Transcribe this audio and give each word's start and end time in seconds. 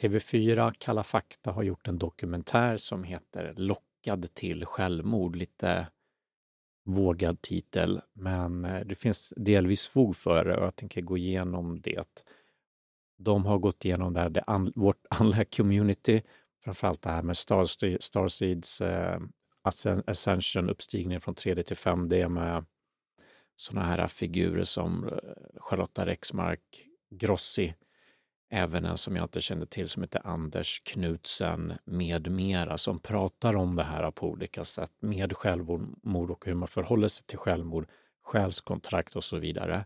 TV4 0.00 0.74
Kalla 0.78 1.02
fakta 1.02 1.50
har 1.50 1.62
gjort 1.62 1.88
en 1.88 1.98
dokumentär 1.98 2.76
som 2.76 3.04
heter 3.04 3.54
Lockad 3.56 4.34
till 4.34 4.66
självmord. 4.66 5.36
Lite 5.36 5.86
vågad 6.84 7.42
titel, 7.42 8.00
men 8.12 8.64
eh, 8.64 8.86
det 8.86 8.94
finns 8.94 9.32
delvis 9.36 9.86
fog 9.86 10.16
för 10.16 10.44
det 10.44 10.56
och 10.56 10.64
jag 10.64 10.76
tänker 10.76 11.00
gå 11.00 11.18
igenom 11.18 11.80
det. 11.80 12.22
De 13.18 13.46
har 13.46 13.58
gått 13.58 13.84
igenom 13.84 14.12
där 14.12 14.28
det 14.28 14.42
an, 14.46 14.72
vårt 14.74 15.06
andliga 15.10 15.44
community, 15.44 16.22
framförallt 16.64 17.02
det 17.02 17.10
här 17.10 17.22
med 17.22 17.36
Starseeds 18.00 18.80
eh, 18.80 19.20
Ascension, 20.06 20.70
uppstigning 20.70 21.20
från 21.20 21.34
3D 21.34 21.62
till 21.62 21.76
5D 21.76 22.28
med 22.28 22.64
sådana 23.56 23.86
här 23.86 24.06
figurer 24.06 24.62
som 24.62 25.08
eh, 25.08 25.18
Charlotta 25.56 26.06
Rexmark, 26.06 26.86
Grossi, 27.10 27.74
även 28.50 28.84
en 28.84 28.96
som 28.96 29.16
jag 29.16 29.24
inte 29.24 29.40
kände 29.40 29.66
till 29.66 29.88
som 29.88 30.02
heter 30.02 30.26
Anders 30.26 30.82
Knutsen 30.84 31.72
med 31.84 32.30
mera 32.30 32.78
som 32.78 32.98
pratar 32.98 33.56
om 33.56 33.76
det 33.76 33.82
här 33.82 34.10
på 34.10 34.28
olika 34.30 34.64
sätt 34.64 34.92
med 35.00 35.36
självmord 35.36 36.30
och 36.30 36.46
hur 36.46 36.54
man 36.54 36.68
förhåller 36.68 37.08
sig 37.08 37.26
till 37.26 37.38
självmord, 37.38 37.88
själskontrakt 38.22 39.16
och 39.16 39.24
så 39.24 39.38
vidare. 39.38 39.84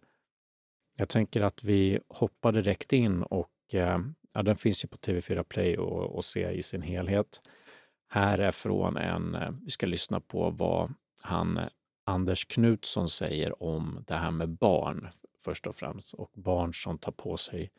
Jag 0.97 1.09
tänker 1.09 1.41
att 1.41 1.65
vi 1.65 1.99
hoppar 2.09 2.53
direkt 2.53 2.93
in 2.93 3.23
och 3.23 3.51
eh, 3.73 3.99
ja, 4.33 4.43
den 4.43 4.57
finns 4.57 4.85
ju 4.85 4.89
på 4.89 4.97
TV4 4.97 5.43
Play 5.43 5.79
och, 5.79 6.17
och 6.17 6.25
se 6.25 6.51
i 6.51 6.63
sin 6.63 6.83
helhet. 6.83 7.41
Här 8.09 8.39
är 8.39 8.51
från 8.51 8.97
en, 8.97 9.35
eh, 9.35 9.51
vi 9.65 9.71
ska 9.71 9.87
lyssna 9.87 10.21
på 10.21 10.51
vad 10.51 10.95
han 11.23 11.57
eh, 11.57 11.69
Anders 12.07 12.45
Knutsson 12.45 13.09
säger 13.09 13.63
om 13.63 14.05
det 14.07 14.15
här 14.15 14.31
med 14.31 14.49
barn 14.49 15.09
först 15.45 15.67
och 15.67 15.77
främst 15.77 16.15
och 16.15 16.31
barn 16.35 16.75
som 16.75 16.99
tar 16.99 17.13
på 17.13 17.37
sig 17.37 17.71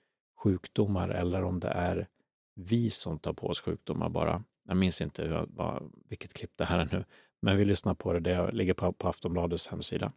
sjukdomar 0.46 1.10
eller 1.10 1.44
om 1.44 1.60
det 1.60 1.68
är 1.68 2.08
vi 2.56 2.90
som 2.90 3.20
tar 3.20 3.34
på 3.34 3.48
oss 3.48 3.62
sjukdomar 3.62 4.10
bara. 4.10 4.44
Jag 4.68 4.78
minns 4.78 5.02
inte 5.02 5.24
hur, 5.24 5.46
vad, 5.50 5.92
vilket 6.10 6.34
klipp 6.34 6.52
det 6.56 6.66
här 6.66 6.80
är 6.80 6.90
nu, 6.92 7.06
men 7.42 7.58
vi 7.58 7.66
lyssnar 7.66 7.94
på 7.94 8.14
det. 8.14 8.20
Det 8.20 8.52
ligger 8.52 8.74
på, 8.74 8.92
på 8.92 9.08
Aftonbladets 9.08 9.68
hemsida. 9.68 10.12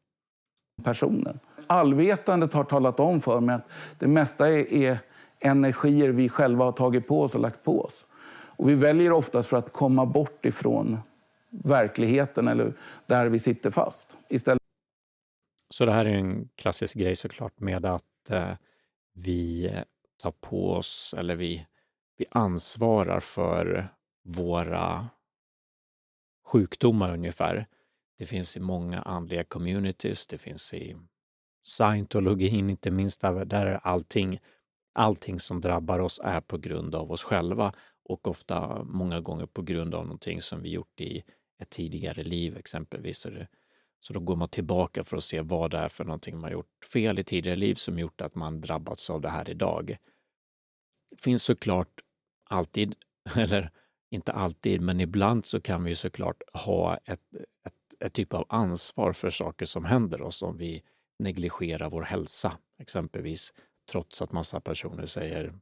Personen. 0.84 1.38
Allvetandet 1.66 2.52
har 2.52 2.64
talat 2.64 3.00
om 3.00 3.20
för 3.20 3.40
mig 3.40 3.54
att 3.54 3.68
det 3.98 4.06
mesta 4.06 4.48
är, 4.48 4.72
är 4.72 4.98
energier 5.40 6.08
vi 6.08 6.28
själva 6.28 6.64
har 6.64 6.72
tagit 6.72 7.08
på 7.08 7.22
oss 7.22 7.34
och 7.34 7.40
lagt 7.40 7.64
på 7.64 7.82
oss. 7.82 8.06
Och 8.56 8.68
vi 8.68 8.74
väljer 8.74 9.12
oftast 9.12 9.48
för 9.48 9.56
att 9.56 9.72
komma 9.72 10.06
bort 10.06 10.44
ifrån 10.44 10.98
verkligheten 11.50 12.48
eller 12.48 12.72
där 13.06 13.26
vi 13.26 13.38
sitter 13.38 13.70
fast. 13.70 14.16
Istället... 14.28 14.62
Så 15.70 15.84
det 15.84 15.92
här 15.92 16.04
är 16.04 16.14
en 16.14 16.48
klassisk 16.56 16.98
grej 16.98 17.16
såklart 17.16 17.60
med 17.60 17.86
att 17.86 18.30
eh, 18.30 18.52
vi 19.14 19.72
tar 20.19 20.30
på 20.30 20.72
oss, 20.72 21.14
eller 21.19 21.36
vi, 21.36 21.66
vi 22.16 22.27
ansvarar 22.30 23.20
för 23.20 23.88
våra 24.25 25.08
sjukdomar 26.47 27.12
ungefär. 27.12 27.66
Det 28.19 28.27
finns 28.27 28.56
i 28.56 28.60
många 28.60 29.02
andliga 29.02 29.44
communities, 29.44 30.27
det 30.27 30.38
finns 30.38 30.75
i 30.75 30.97
scientologin 31.64 32.70
inte 32.70 32.91
minst, 32.91 33.20
där, 33.20 33.44
där 33.44 33.66
är 33.66 33.80
allting, 33.83 34.41
allting 34.92 35.38
som 35.38 35.60
drabbar 35.60 35.98
oss 35.98 36.20
är 36.25 36.41
på 36.41 36.58
grund 36.58 36.94
av 36.94 37.12
oss 37.12 37.25
själva 37.25 37.72
och 38.05 38.28
ofta 38.28 38.84
många 38.84 39.20
gånger 39.20 39.47
på 39.47 39.62
grund 39.62 39.94
av 39.94 40.05
någonting 40.05 40.41
som 40.41 40.62
vi 40.62 40.70
gjort 40.70 41.00
i 41.00 41.22
ett 41.58 41.70
tidigare 41.70 42.22
liv 42.22 42.56
exempelvis. 42.56 43.19
Så, 43.19 43.30
det, 43.30 43.48
så 44.00 44.12
då 44.12 44.20
går 44.20 44.36
man 44.36 44.48
tillbaka 44.48 45.04
för 45.04 45.16
att 45.16 45.24
se 45.24 45.41
vad 45.41 45.70
det 45.70 45.78
är 45.78 45.88
för 45.88 46.04
någonting 46.04 46.41
man 46.41 46.52
gjort 46.52 46.84
fel 46.92 47.18
i 47.18 47.24
tidigare 47.24 47.56
liv 47.56 47.74
som 47.74 47.98
gjort 47.98 48.20
att 48.20 48.34
man 48.34 48.60
drabbats 48.60 49.10
av 49.10 49.20
det 49.20 49.28
här 49.28 49.50
idag. 49.50 49.96
Det 51.10 51.20
finns 51.20 51.42
såklart 51.42 52.00
alltid, 52.50 52.94
eller 53.36 53.70
inte 54.10 54.32
alltid, 54.32 54.80
men 54.80 55.00
ibland 55.00 55.46
så 55.46 55.60
kan 55.60 55.84
vi 55.84 55.94
såklart 55.94 56.42
ha 56.52 56.96
ett, 56.96 57.20
ett, 57.66 58.02
ett 58.04 58.12
typ 58.12 58.34
av 58.34 58.46
ansvar 58.48 59.12
för 59.12 59.30
saker 59.30 59.66
som 59.66 59.84
händer 59.84 60.22
oss 60.22 60.42
om 60.42 60.56
vi 60.56 60.82
negligerar 61.19 61.91
vår 61.91 62.03
hälsa, 62.03 62.59
exempelvis 62.78 63.53
trots 63.91 64.22
att 64.22 64.32
massa 64.32 64.60
personer 64.60 65.06
säger 65.06 65.54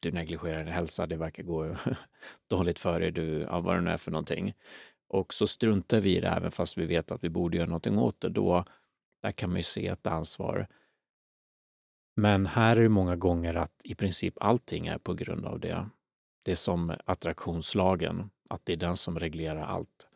du 0.00 0.10
negligerar 0.10 0.64
din 0.64 0.72
hälsa, 0.72 1.06
det 1.06 1.16
verkar 1.16 1.42
gå 1.42 1.76
dåligt 2.50 2.78
för 2.78 3.00
dig, 3.00 3.10
du, 3.10 3.40
ja, 3.40 3.60
vad 3.60 3.76
det 3.76 3.80
nu 3.80 3.90
är 3.90 3.96
för 3.96 4.10
någonting. 4.10 4.54
Och 5.10 5.34
så 5.34 5.46
struntar 5.46 6.00
vi 6.00 6.16
i 6.16 6.20
det 6.20 6.28
även 6.28 6.50
fast 6.50 6.78
vi 6.78 6.86
vet 6.86 7.10
att 7.10 7.24
vi 7.24 7.28
borde 7.28 7.56
göra 7.56 7.66
någonting 7.66 7.98
åt 7.98 8.20
det. 8.20 8.28
Då, 8.28 8.64
där 9.22 9.32
kan 9.32 9.50
man 9.50 9.56
ju 9.56 9.62
se 9.62 9.86
ett 9.86 10.06
ansvar. 10.06 10.66
Men 12.16 12.46
här 12.46 12.76
är 12.76 12.82
det 12.82 12.88
många 12.88 13.16
gånger 13.16 13.54
att 13.54 13.80
i 13.84 13.94
princip 13.94 14.34
allting 14.40 14.86
är 14.86 14.98
på 14.98 15.14
grund 15.14 15.46
av 15.46 15.60
det. 15.60 15.88
Det 16.42 16.50
är 16.50 16.56
som 16.56 16.94
attraktionslagen, 17.04 18.30
att 18.50 18.64
det 18.64 18.72
är 18.72 18.76
den 18.76 18.96
som 18.96 19.18
reglerar 19.18 19.62
allt. 19.62 20.08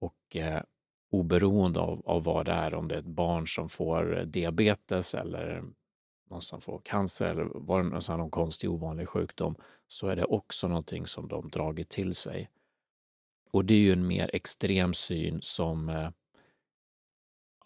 Och 0.00 0.36
eh, 0.36 0.62
oberoende 1.10 1.80
av, 1.80 2.02
av 2.06 2.24
vad 2.24 2.46
det 2.46 2.52
är, 2.52 2.74
om 2.74 2.88
det 2.88 2.94
är 2.94 2.98
ett 2.98 3.04
barn 3.04 3.46
som 3.46 3.68
får 3.68 4.24
diabetes 4.24 5.14
eller 5.14 5.64
någon 6.30 6.42
som 6.42 6.60
får 6.60 6.80
cancer 6.84 7.26
eller 7.26 7.48
vad 7.54 7.84
det 7.84 7.96
är, 7.96 8.16
någon 8.16 8.30
konstig 8.30 8.70
ovanlig 8.70 9.08
sjukdom, 9.08 9.56
så 9.86 10.08
är 10.08 10.16
det 10.16 10.24
också 10.24 10.68
någonting 10.68 11.06
som 11.06 11.28
de 11.28 11.48
dragit 11.48 11.88
till 11.88 12.14
sig. 12.14 12.50
Och 13.50 13.64
det 13.64 13.74
är 13.74 13.78
ju 13.78 13.92
en 13.92 14.06
mer 14.06 14.30
extrem 14.32 14.94
syn 14.94 15.38
som 15.42 15.88
eh, 15.88 16.10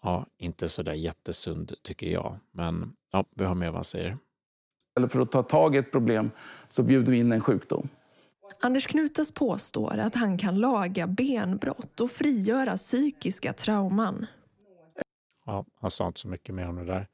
ja, 0.01 0.25
inte 0.37 0.65
är 0.65 0.67
så 0.67 0.83
där 0.83 0.93
jättesund 0.93 1.73
tycker 1.83 2.07
jag. 2.07 2.39
Men 2.51 2.95
ja, 3.11 3.25
vi 3.35 3.45
har 3.45 3.55
med 3.55 3.67
vad 3.67 3.75
han 3.75 3.83
säger. 3.83 4.17
Eller 4.97 5.07
för 5.07 5.19
att 5.19 5.31
ta 5.31 5.43
tag 5.43 5.75
i 5.75 5.77
ett 5.77 5.91
problem 5.91 6.31
så 6.69 6.83
bjuder 6.83 7.11
vi 7.11 7.17
in 7.17 7.31
en 7.31 7.41
sjukdom. 7.41 7.89
Anders 8.61 8.87
Knutas 8.87 9.31
påstår 9.31 9.97
att 9.97 10.15
han 10.15 10.37
kan 10.37 10.59
laga 10.59 11.07
benbrott 11.07 11.99
och 11.99 12.11
frigöra 12.11 12.77
psykiska 12.77 13.53
trauman. 13.53 14.25
Ja, 15.45 15.65
han 15.75 15.91
sa 15.91 16.07
inte 16.07 16.19
så 16.19 16.27
mycket 16.27 16.55
mer 16.55 16.69
om 16.69 16.75
det 16.75 16.85
där. 16.85 17.07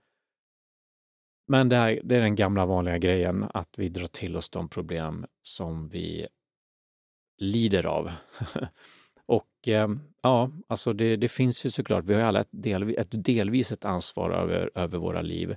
Men 1.48 1.70
det, 1.70 1.76
här, 1.76 2.00
det 2.04 2.16
är 2.16 2.22
den 2.22 2.36
gamla 2.36 2.66
vanliga 2.66 2.98
grejen 2.98 3.46
att 3.54 3.80
vi 3.80 3.90
drar 3.90 4.08
till 4.08 4.36
oss 4.36 4.50
de 4.50 4.70
problem 4.70 5.26
som 5.42 5.90
vi 5.90 6.28
lider 7.40 7.86
av. 7.86 8.12
och 9.26 9.68
eh, 9.68 9.90
ja, 10.22 10.52
alltså 10.68 10.94
det, 10.94 11.16
det, 11.16 11.30
finns 11.30 11.66
ju 11.66 11.70
såklart, 11.72 12.06
vi 12.06 12.14
har 12.14 12.22
alla 12.22 12.40
ett, 12.40 12.50
del, 12.52 12.98
ett 12.98 13.24
delvis 13.26 13.72
ett 13.72 13.86
ansvar 13.86 14.32
över, 14.32 14.72
över 14.76 14.98
våra 14.98 15.22
liv. 15.22 15.56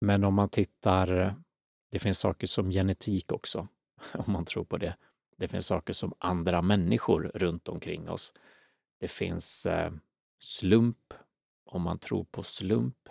Men 0.00 0.24
om 0.24 0.34
man 0.34 0.48
tittar, 0.48 1.36
det 1.90 1.98
finns 1.98 2.18
saker 2.18 2.46
som 2.46 2.70
genetik 2.70 3.32
också, 3.32 3.68
om 4.12 4.32
man 4.32 4.44
tror 4.44 4.64
på 4.64 4.76
det. 4.76 4.96
Det 5.36 5.48
finns 5.48 5.66
saker 5.66 5.92
som 5.92 6.14
andra 6.18 6.62
människor 6.62 7.30
runt 7.34 7.68
omkring 7.68 8.08
oss. 8.08 8.34
Det 9.00 9.10
finns 9.10 9.66
eh, 9.66 9.92
slump, 10.38 11.14
om 11.64 11.82
man 11.82 11.98
tror 11.98 12.24
på 12.24 12.42
slump. 12.42 13.08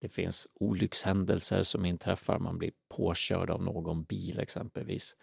Det 0.00 0.08
finns 0.08 0.48
olyckshändelser 0.54 1.62
som 1.62 1.84
inträffar, 1.84 2.38
man 2.38 2.58
blir 2.58 2.72
påkörd 2.96 3.50
av 3.50 3.62
någon 3.62 4.02
bil 4.04 4.40
exempelvis 4.40 5.16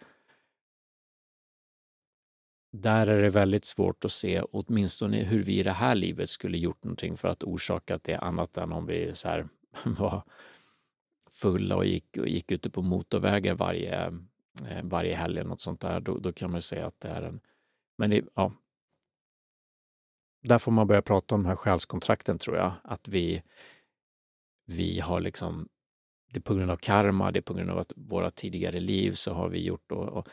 där 2.72 3.06
är 3.06 3.22
det 3.22 3.30
väldigt 3.30 3.64
svårt 3.64 4.04
att 4.04 4.12
se 4.12 4.42
åtminstone 4.42 5.22
hur 5.22 5.42
vi 5.42 5.60
i 5.60 5.62
det 5.62 5.72
här 5.72 5.94
livet 5.94 6.28
skulle 6.28 6.58
gjort 6.58 6.84
någonting 6.84 7.16
för 7.16 7.28
att 7.28 7.42
orsaka 7.42 7.98
det 8.02 8.16
annat 8.16 8.56
än 8.56 8.72
om 8.72 8.86
vi 8.86 9.14
så 9.14 9.28
här, 9.28 9.48
var 9.84 10.22
fulla 11.30 11.76
och 11.76 11.86
gick, 11.86 12.16
och 12.16 12.28
gick 12.28 12.50
ute 12.50 12.70
på 12.70 12.82
motorvägar 12.82 13.54
varje, 13.54 14.06
eh, 14.68 14.82
varje 14.82 15.14
helg 15.14 15.38
eller 15.38 15.48
något 15.48 15.60
sånt 15.60 15.80
där. 15.80 16.00
Då, 16.00 16.18
då 16.18 16.32
kan 16.32 16.50
man 16.50 16.62
säga 16.62 16.86
att 16.86 17.00
det 17.00 17.08
är 17.08 17.22
en... 17.22 17.40
Men 17.98 18.10
det, 18.10 18.24
ja, 18.34 18.52
där 20.42 20.58
får 20.58 20.72
man 20.72 20.86
börja 20.86 21.02
prata 21.02 21.34
om 21.34 21.42
de 21.42 21.48
här 21.48 21.56
själskontrakten 21.56 22.38
tror 22.38 22.56
jag. 22.56 22.72
Att 22.84 23.08
vi, 23.08 23.42
vi 24.66 25.00
har 25.00 25.20
liksom, 25.20 25.68
det 26.32 26.38
är 26.38 26.42
på 26.42 26.54
grund 26.54 26.70
av 26.70 26.76
karma, 26.76 27.32
det 27.32 27.38
är 27.38 27.42
på 27.42 27.54
grund 27.54 27.70
av 27.70 27.78
att 27.78 27.92
våra 27.96 28.30
tidigare 28.30 28.80
liv 28.80 29.12
så 29.12 29.32
har 29.32 29.48
vi 29.48 29.64
gjort 29.64 29.92
och, 29.92 30.08
och 30.08 30.28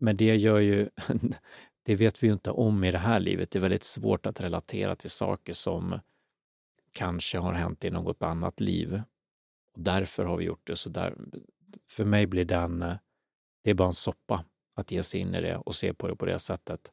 men 0.00 0.16
det 0.16 0.36
gör 0.36 0.58
ju, 0.58 0.88
det 1.88 1.96
vet 1.96 2.22
vi 2.22 2.26
ju 2.26 2.32
inte 2.32 2.50
om 2.50 2.84
i 2.84 2.90
det 2.90 2.98
här 2.98 3.20
livet. 3.20 3.50
Det 3.50 3.58
är 3.58 3.60
väldigt 3.60 3.82
svårt 3.82 4.26
att 4.26 4.40
relatera 4.40 4.96
till 4.96 5.10
saker 5.10 5.52
som 5.52 6.00
kanske 6.92 7.38
har 7.38 7.52
hänt 7.52 7.84
i 7.84 7.90
något 7.90 8.22
annat 8.22 8.60
liv. 8.60 9.02
Och 9.74 9.82
därför 9.82 10.24
har 10.24 10.36
vi 10.36 10.44
gjort 10.44 10.66
det. 10.66 10.76
Så 10.76 10.90
där, 10.90 11.16
för 11.90 12.04
mig 12.04 12.26
blir 12.26 12.44
den, 12.44 12.78
det 13.64 13.70
är 13.70 13.74
bara 13.74 13.88
en 13.88 13.94
soppa 13.94 14.44
att 14.74 14.92
ge 14.92 15.02
sig 15.02 15.20
in 15.20 15.34
i 15.34 15.40
det 15.40 15.56
och 15.56 15.74
se 15.74 15.94
på 15.94 16.08
det 16.08 16.16
på 16.16 16.26
det 16.26 16.38
sättet. 16.38 16.92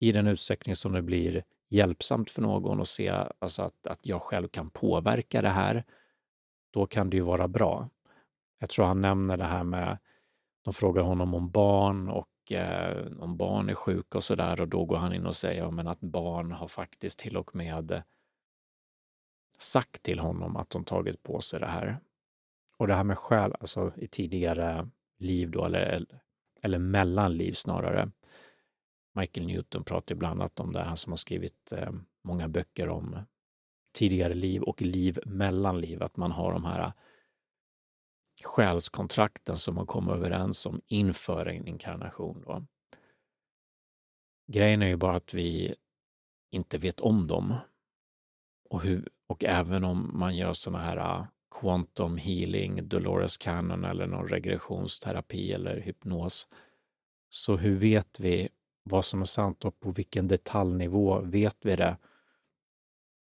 I 0.00 0.12
den 0.12 0.26
utsträckning 0.26 0.74
som 0.74 0.92
det 0.92 1.02
blir 1.02 1.44
hjälpsamt 1.68 2.30
för 2.30 2.42
någon 2.42 2.80
och 2.80 2.88
se 2.88 3.08
alltså 3.38 3.62
att, 3.62 3.86
att 3.86 4.06
jag 4.06 4.22
själv 4.22 4.48
kan 4.48 4.70
påverka 4.70 5.42
det 5.42 5.48
här, 5.48 5.84
då 6.70 6.86
kan 6.86 7.10
det 7.10 7.16
ju 7.16 7.22
vara 7.22 7.48
bra. 7.48 7.88
Jag 8.58 8.70
tror 8.70 8.86
han 8.86 9.00
nämner 9.00 9.36
det 9.36 9.44
här 9.44 9.64
med, 9.64 9.98
de 10.64 10.74
frågar 10.74 11.02
honom 11.02 11.34
om 11.34 11.50
barn 11.50 12.08
och 12.08 12.28
eh, 12.52 13.06
om 13.18 13.36
barn 13.36 13.68
är 13.68 13.74
sjuka 13.74 14.18
och 14.18 14.24
sådär 14.24 14.60
och 14.60 14.68
då 14.68 14.84
går 14.84 14.96
han 14.96 15.14
in 15.14 15.26
och 15.26 15.36
säger 15.36 15.70
men 15.70 15.88
att 15.88 16.00
barn 16.00 16.52
har 16.52 16.68
faktiskt 16.68 17.18
till 17.18 17.36
och 17.36 17.56
med 17.56 18.02
sagt 19.58 20.02
till 20.02 20.18
honom 20.18 20.56
att 20.56 20.70
de 20.70 20.84
tagit 20.84 21.22
på 21.22 21.40
sig 21.40 21.60
det 21.60 21.66
här. 21.66 21.98
Och 22.76 22.86
det 22.86 22.94
här 22.94 23.04
med 23.04 23.18
själ, 23.18 23.52
alltså 23.60 23.92
i 23.96 24.06
tidigare 24.06 24.88
liv 25.18 25.50
då, 25.50 25.64
eller, 25.64 26.06
eller 26.62 26.78
mellanliv 26.78 27.52
snarare. 27.52 28.10
Michael 29.14 29.46
Newton 29.46 29.84
pratar 29.84 30.14
ibland 30.14 30.40
annat 30.40 30.60
om 30.60 30.72
det, 30.72 30.82
han 30.82 30.96
som 30.96 31.12
har 31.12 31.16
skrivit 31.16 31.72
eh, 31.72 31.92
många 32.22 32.48
böcker 32.48 32.88
om 32.88 33.18
tidigare 33.94 34.34
liv 34.34 34.62
och 34.62 34.82
liv 34.82 35.18
mellan 35.26 35.80
liv, 35.80 36.02
att 36.02 36.16
man 36.16 36.30
har 36.30 36.52
de 36.52 36.64
här 36.64 36.92
själskontrakten 38.42 39.56
som 39.56 39.74
man 39.74 39.86
kom 39.86 40.08
överens 40.08 40.66
om 40.66 40.80
inför 40.86 41.46
en 41.46 41.66
inkarnation. 41.66 42.42
Då. 42.46 42.66
Grejen 44.52 44.82
är 44.82 44.86
ju 44.86 44.96
bara 44.96 45.16
att 45.16 45.34
vi 45.34 45.74
inte 46.50 46.78
vet 46.78 47.00
om 47.00 47.26
dem. 47.26 47.54
Och, 48.70 48.82
hur, 48.82 49.08
och 49.26 49.44
även 49.44 49.84
om 49.84 50.10
man 50.18 50.36
gör 50.36 50.52
såna 50.52 50.78
här 50.78 50.96
äh, 50.96 51.26
quantum 51.60 52.16
healing, 52.16 52.88
Dolores 52.88 53.38
Cannon 53.38 53.84
eller 53.84 54.06
någon 54.06 54.28
regressionsterapi 54.28 55.52
eller 55.52 55.80
hypnos, 55.80 56.48
så 57.28 57.56
hur 57.56 57.74
vet 57.74 58.20
vi 58.20 58.48
vad 58.82 59.04
som 59.04 59.20
är 59.20 59.24
sant 59.24 59.64
och 59.64 59.80
på 59.80 59.90
vilken 59.90 60.28
detaljnivå 60.28 61.20
vet 61.20 61.56
vi 61.62 61.76
det? 61.76 61.96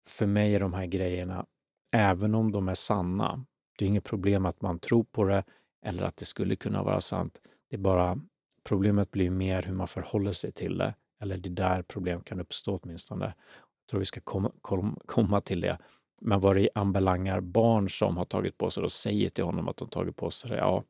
För 0.07 0.27
mig 0.27 0.55
är 0.55 0.61
de 0.61 0.73
här 0.73 0.87
grejerna, 0.87 1.47
även 1.93 2.35
om 2.35 2.53
de 2.53 2.69
är 2.69 2.75
sanna, 2.75 3.45
det 3.81 3.87
är 3.87 3.89
inget 3.89 4.05
problem 4.05 4.47
att 4.47 4.63
man 4.63 4.79
tror 4.79 5.05
på 5.05 5.25
det 5.25 5.45
eller 5.83 6.03
att 6.03 6.17
det 6.17 6.25
skulle 6.25 6.57
kunna 6.57 6.83
vara 6.83 7.01
sant. 7.01 7.41
Det 7.71 7.77
är 7.77 7.81
bara 7.81 8.21
problemet 8.65 9.11
blir 9.11 9.31
mer 9.31 9.63
hur 9.63 9.75
man 9.75 9.89
förhåller 9.89 10.33
sig 10.33 10.53
till 10.53 10.79
det. 10.79 10.95
Eller 11.21 11.37
det 11.37 11.49
är 11.49 11.51
där 11.51 11.83
problem 11.83 12.21
kan 12.21 12.41
uppstå 12.41 12.81
åtminstone. 12.83 13.25
Jag 13.25 13.91
tror 13.91 13.99
vi 13.99 14.05
ska 14.05 14.21
komma, 14.21 14.53
kom, 14.61 14.99
komma 15.07 15.41
till 15.41 15.61
det. 15.61 15.79
Men 16.21 16.41
vad 16.41 16.57
det 16.57 16.69
anbelangar 16.75 17.41
barn 17.41 17.89
som 17.89 18.17
har 18.17 18.25
tagit 18.25 18.59
på 18.59 18.71
sig 18.71 18.83
och 18.83 18.93
säger 18.93 19.31
till 19.31 19.45
honom 19.45 19.69
att 19.69 19.77
de 19.77 19.89
tagit 19.89 20.17
på 20.17 20.31
sig 20.31 20.51
det, 20.51 20.57
ja, 20.57 20.85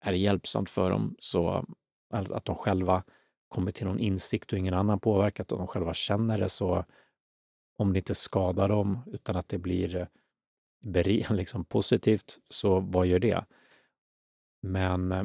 är 0.00 0.12
det 0.12 0.18
hjälpsamt 0.18 0.70
för 0.70 0.90
dem 0.90 1.16
så 1.18 1.66
att 2.10 2.44
de 2.44 2.54
själva 2.56 3.02
kommer 3.48 3.72
till 3.72 3.86
någon 3.86 3.98
insikt 3.98 4.52
och 4.52 4.58
ingen 4.58 4.74
annan 4.74 5.00
påverkat 5.00 5.52
och 5.52 5.58
de 5.58 5.66
själva 5.66 5.94
känner 5.94 6.38
det 6.38 6.48
så 6.48 6.84
om 7.78 7.92
det 7.92 7.98
inte 7.98 8.14
skadar 8.14 8.68
dem 8.68 8.98
utan 9.06 9.36
att 9.36 9.48
det 9.48 9.58
blir 9.58 10.08
liksom 11.30 11.64
positivt, 11.64 12.38
så 12.48 12.80
vad 12.80 13.06
gör 13.06 13.18
det? 13.18 13.44
Men 14.62 15.12
eh, 15.12 15.24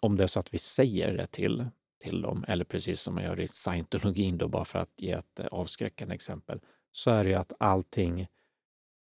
om 0.00 0.16
det 0.16 0.22
är 0.22 0.26
så 0.26 0.40
att 0.40 0.54
vi 0.54 0.58
säger 0.58 1.16
det 1.16 1.26
till, 1.26 1.66
till 2.02 2.22
dem, 2.22 2.44
eller 2.48 2.64
precis 2.64 3.00
som 3.00 3.14
man 3.14 3.24
gör 3.24 3.40
i 3.40 3.46
scientologin, 3.46 4.38
då, 4.38 4.48
bara 4.48 4.64
för 4.64 4.78
att 4.78 4.92
ge 4.96 5.12
ett 5.12 5.40
eh, 5.40 5.46
avskräckande 5.46 6.14
exempel, 6.14 6.60
så 6.92 7.10
är 7.10 7.24
det 7.24 7.30
ju 7.30 7.36
att 7.36 7.52
allting 7.58 8.26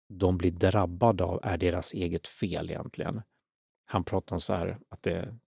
de 0.09 0.37
blir 0.37 0.51
drabbade 0.51 1.23
av 1.23 1.39
är 1.43 1.57
deras 1.57 1.93
eget 1.93 2.27
fel 2.27 2.69
egentligen. 2.69 3.21
Han 3.85 4.03
pratar 4.03 4.35
om 4.35 4.39
så 4.39 4.53
här 4.53 4.79
att 4.89 5.03
det, 5.03 5.37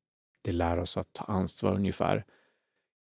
det 0.43 0.53
lär 0.53 0.79
oss 0.79 0.97
att 0.97 1.13
ta 1.13 1.25
ansvar 1.25 1.75
ungefär. 1.75 2.25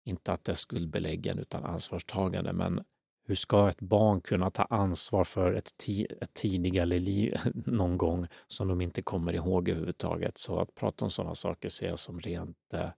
Inte 0.05 0.33
att 0.33 0.45
det 0.45 0.53
är 0.53 0.57
skuldbeläggen 0.57 1.39
utan 1.39 1.65
ansvarstagande. 1.65 2.53
Men 2.53 2.85
hur 3.29 3.35
ska 3.35 3.69
ett 3.69 3.81
barn 3.81 4.21
kunna 4.21 4.51
ta 4.51 4.63
ansvar 4.63 5.25
för 5.25 5.53
ett, 5.53 5.71
ett 6.21 6.35
tidigare 6.35 6.99
liv 6.99 7.35
någon 7.55 7.99
gång 7.99 8.27
som 8.47 8.69
de 8.69 8.81
inte 8.81 9.03
kommer 9.03 9.33
ihåg 9.33 9.69
överhuvudtaget? 9.69 10.39
Så 10.39 10.61
att 10.61 10.75
prata 10.75 11.05
om 11.05 11.11
sådana 11.11 11.35
saker 11.35 11.69
ser 11.69 11.89
jag 11.89 11.99
som 11.99 12.21
rent... 12.21 12.75
Eh, 12.75 12.91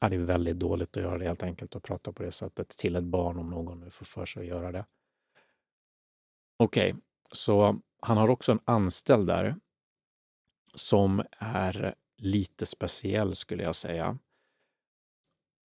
ja, 0.00 0.08
det 0.08 0.16
är 0.16 0.20
väldigt 0.20 0.58
dåligt 0.58 0.96
att 0.96 1.02
göra 1.02 1.18
det 1.18 1.24
helt 1.24 1.42
enkelt, 1.42 1.76
att 1.76 1.82
prata 1.82 2.12
på 2.12 2.22
det 2.22 2.30
sättet 2.30 2.68
till 2.68 2.96
ett 2.96 3.04
barn 3.04 3.38
om 3.38 3.50
någon 3.50 3.80
nu 3.80 3.90
får 3.90 4.04
för 4.04 4.24
sig 4.24 4.40
att 4.40 4.48
göra 4.48 4.72
det. 4.72 4.86
Okej, 6.56 6.90
okay, 6.90 7.00
så 7.32 7.80
han 8.00 8.16
har 8.16 8.30
också 8.30 8.52
en 8.52 8.60
anställd 8.64 9.26
där 9.26 9.56
som 10.74 11.22
är 11.38 11.94
lite 12.16 12.66
speciell 12.66 13.34
skulle 13.34 13.62
jag 13.62 13.74
säga. 13.74 14.18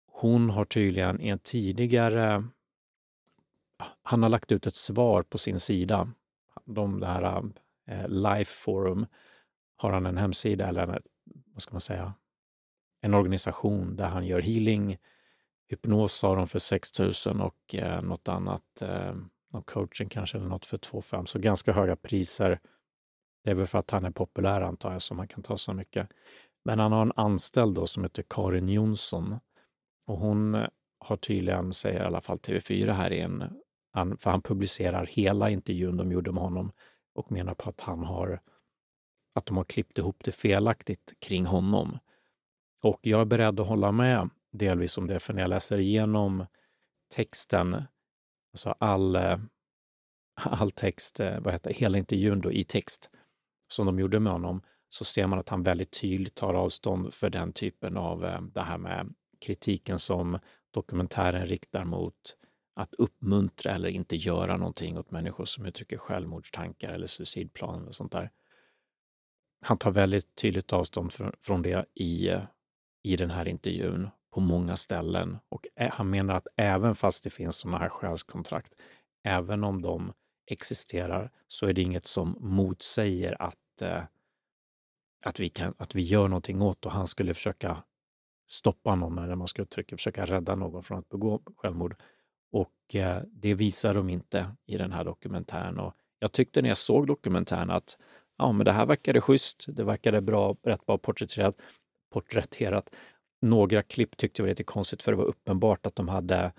Hon 0.08 0.50
har 0.50 0.66
tydligen 0.66 1.22
i 1.22 1.28
en 1.28 1.40
tidigare 1.40 2.44
han 4.04 4.24
har 4.24 4.30
lagt 4.30 4.52
ut 4.52 4.68
ett 4.68 4.76
svar 4.76 5.24
på 5.24 5.38
sin 5.38 5.60
sida. 5.60 6.12
De 6.66 7.02
här 7.02 7.44
eh, 7.88 8.08
Life 8.08 8.52
Forum 8.64 9.06
har 9.78 9.92
han 9.92 10.06
en 10.06 10.18
hemsida 10.18 10.68
eller 10.68 10.88
en, 10.88 11.02
vad 11.54 11.62
ska 11.62 11.72
man 11.72 11.82
säga, 11.82 12.14
en 13.02 13.14
organisation 13.14 13.96
där 13.96 14.08
han 14.08 14.26
gör 14.26 14.42
healing. 14.42 14.98
Hypnos 15.70 16.22
har 16.22 16.36
de 16.36 16.48
för 16.48 16.60
6 16.60 17.00
000 17.00 17.42
och 17.42 17.76
eh, 17.76 18.02
något 18.02 18.28
annat, 18.28 18.82
eh, 18.82 19.16
någon 19.54 19.64
coaching 19.64 20.10
kanske 20.10 20.38
eller 20.38 20.48
något 20.48 20.66
för 20.66 20.78
2 20.78 21.02
5 21.02 21.26
Så 21.26 21.40
ganska 21.40 21.74
höga 21.74 21.96
priser. 21.96 22.60
Det 23.44 23.52
är 23.52 23.56
väl 23.56 23.68
för 23.68 23.80
att 23.80 23.92
han 23.92 24.06
är 24.06 24.12
populär 24.12 24.62
antar 24.62 24.94
jag 24.94 25.02
som 25.02 25.20
han 25.20 25.28
kan 25.28 25.44
ta 25.44 25.58
så 25.58 25.74
mycket. 25.74 26.08
Men 26.66 26.80
han 26.80 26.92
har 26.92 27.02
en 27.02 27.14
anställd 27.16 27.76
då 27.76 27.88
som 27.88 28.04
heter 28.04 28.24
Karin 28.30 28.70
Jonsson 28.70 29.40
och 30.08 30.18
hon 30.18 30.66
har 31.00 31.18
tydligen, 31.18 31.74
säger 31.74 32.04
i 32.04 32.06
alla 32.06 32.22
fall 32.22 32.38
TV4 32.38 32.92
här 32.92 33.14
i 33.14 33.20
en 33.20 33.44
han, 33.92 34.18
för 34.18 34.32
han 34.32 34.42
publicerar 34.42 35.06
hela 35.06 35.50
intervjun 35.50 35.98
de 35.98 36.12
gjorde 36.12 36.32
med 36.32 36.44
honom 36.44 36.72
och 37.16 37.32
menar 37.32 37.54
på 37.54 37.70
att 37.70 37.82
han 37.82 38.04
har 38.04 38.42
att 39.34 39.46
de 39.46 39.58
har 39.58 39.64
klippt 39.64 39.98
ihop 39.98 40.24
det 40.24 40.32
felaktigt 40.32 41.14
kring 41.20 41.46
honom. 41.46 42.00
Och 42.84 43.00
jag 43.02 43.22
är 43.22 43.26
beredd 43.26 43.60
att 43.60 43.68
hålla 43.68 43.92
med 43.92 44.30
delvis 44.52 44.98
om 44.98 45.08
det, 45.08 45.20
för 45.20 45.34
när 45.34 45.42
jag 45.42 45.50
läser 45.50 45.78
igenom 45.78 46.46
texten, 47.16 47.84
alltså 48.54 48.76
all, 48.80 49.16
all 50.36 50.72
text, 50.72 51.20
vad 51.20 51.54
heter 51.54 51.74
hela 51.74 51.98
intervjun 51.98 52.42
då 52.42 52.52
i 52.52 52.64
text 52.64 53.10
som 53.68 53.86
de 53.86 54.00
gjorde 54.00 54.20
med 54.20 54.34
honom, 54.34 54.62
så 54.90 55.06
ser 55.06 55.28
man 55.28 55.40
att 55.40 55.50
han 55.50 55.64
väldigt 55.64 56.02
tydligt 56.02 56.36
tar 56.36 56.54
avstånd 56.54 57.14
för 57.14 57.30
den 57.30 57.54
typen 57.54 57.98
av 57.98 58.26
eh, 58.26 58.42
det 58.42 58.62
här 58.62 58.78
med 58.78 59.14
kritiken 59.46 60.00
som 60.00 60.40
dokumentären 60.72 61.48
riktar 61.48 61.86
mot 61.86 62.38
att 62.74 62.94
uppmuntra 62.94 63.72
eller 63.72 63.90
inte 63.90 64.16
göra 64.16 64.58
någonting 64.58 64.98
åt 64.98 65.12
människor 65.12 65.46
som 65.46 65.66
uttrycker 65.66 65.98
självmordstankar 65.98 66.94
eller 66.94 67.08
suicidplaner 67.08 67.88
och 67.88 67.96
sånt 67.96 68.12
där. 68.12 68.32
Han 69.66 69.78
tar 69.78 69.92
väldigt 69.92 70.36
tydligt 70.36 70.74
avstånd 70.74 71.14
från 71.42 71.62
det 71.62 71.86
i, 71.94 72.30
eh, 72.30 72.44
i 73.04 73.16
den 73.16 73.30
här 73.30 73.48
intervjun 73.48 74.10
på 74.34 74.40
många 74.40 74.76
ställen 74.76 75.38
och 75.50 75.68
han 75.92 76.10
menar 76.10 76.36
att 76.36 76.48
även 76.58 76.96
fast 76.96 77.24
det 77.24 77.30
finns 77.30 77.56
sådana 77.56 77.78
här 77.78 77.90
själskontrakt, 77.90 78.74
även 79.24 79.64
om 79.64 79.82
de 79.82 80.14
existerar, 80.52 81.32
så 81.48 81.68
är 81.68 81.74
det 81.74 81.82
inget 81.82 82.06
som 82.06 82.38
motsäger 82.40 83.42
att, 83.42 83.82
eh, 83.82 84.04
att, 85.26 85.40
vi, 85.40 85.50
kan, 85.50 85.74
att 85.78 85.96
vi 85.96 86.02
gör 86.02 86.28
någonting 86.28 86.62
åt 86.62 86.86
och 86.86 86.92
han 86.92 87.08
skulle 87.08 87.34
försöka 87.34 87.84
stoppa 88.50 88.96
någon, 88.96 89.18
eller 89.18 89.36
man 89.36 89.48
ska 89.48 89.62
uttrycka, 89.62 89.98
försöka 89.98 90.26
rädda 90.26 90.56
någon 90.56 90.84
från 90.84 91.00
att 91.00 91.10
begå 91.10 91.42
självmord 91.58 91.92
eh, 91.92 91.98
Eh, 92.96 93.22
det 93.32 93.54
visar 93.54 93.94
de 93.94 94.10
inte 94.10 94.46
i 94.66 94.78
den 94.78 94.92
här 94.92 95.04
dokumentären. 95.04 95.80
Och 95.80 95.94
jag 96.20 96.32
tyckte 96.32 96.62
när 96.62 96.70
jag 96.70 96.78
såg 96.78 97.08
dokumentären 97.08 97.70
att 97.70 97.98
ja, 98.38 98.52
men 98.52 98.66
det 98.66 98.72
här 98.72 98.86
verkade 98.86 99.22
schysst. 99.22 99.66
Det 99.68 99.84
verkade 99.84 100.22
bra, 100.22 100.56
rätt 100.64 100.86
bra 100.86 100.98
porträtterat. 100.98 101.56
porträtterat. 102.14 102.96
Några 103.42 103.84
klipp 103.84 104.18
tyckte 104.18 104.42
jag 104.42 104.46
var 104.46 104.50
lite 104.50 104.64
konstigt 104.64 105.04
för 105.04 105.12
det 105.12 105.18
var 105.18 105.26
uppenbart 105.26 105.86
att 105.86 105.96
de 105.96 106.08
hade 106.08 106.54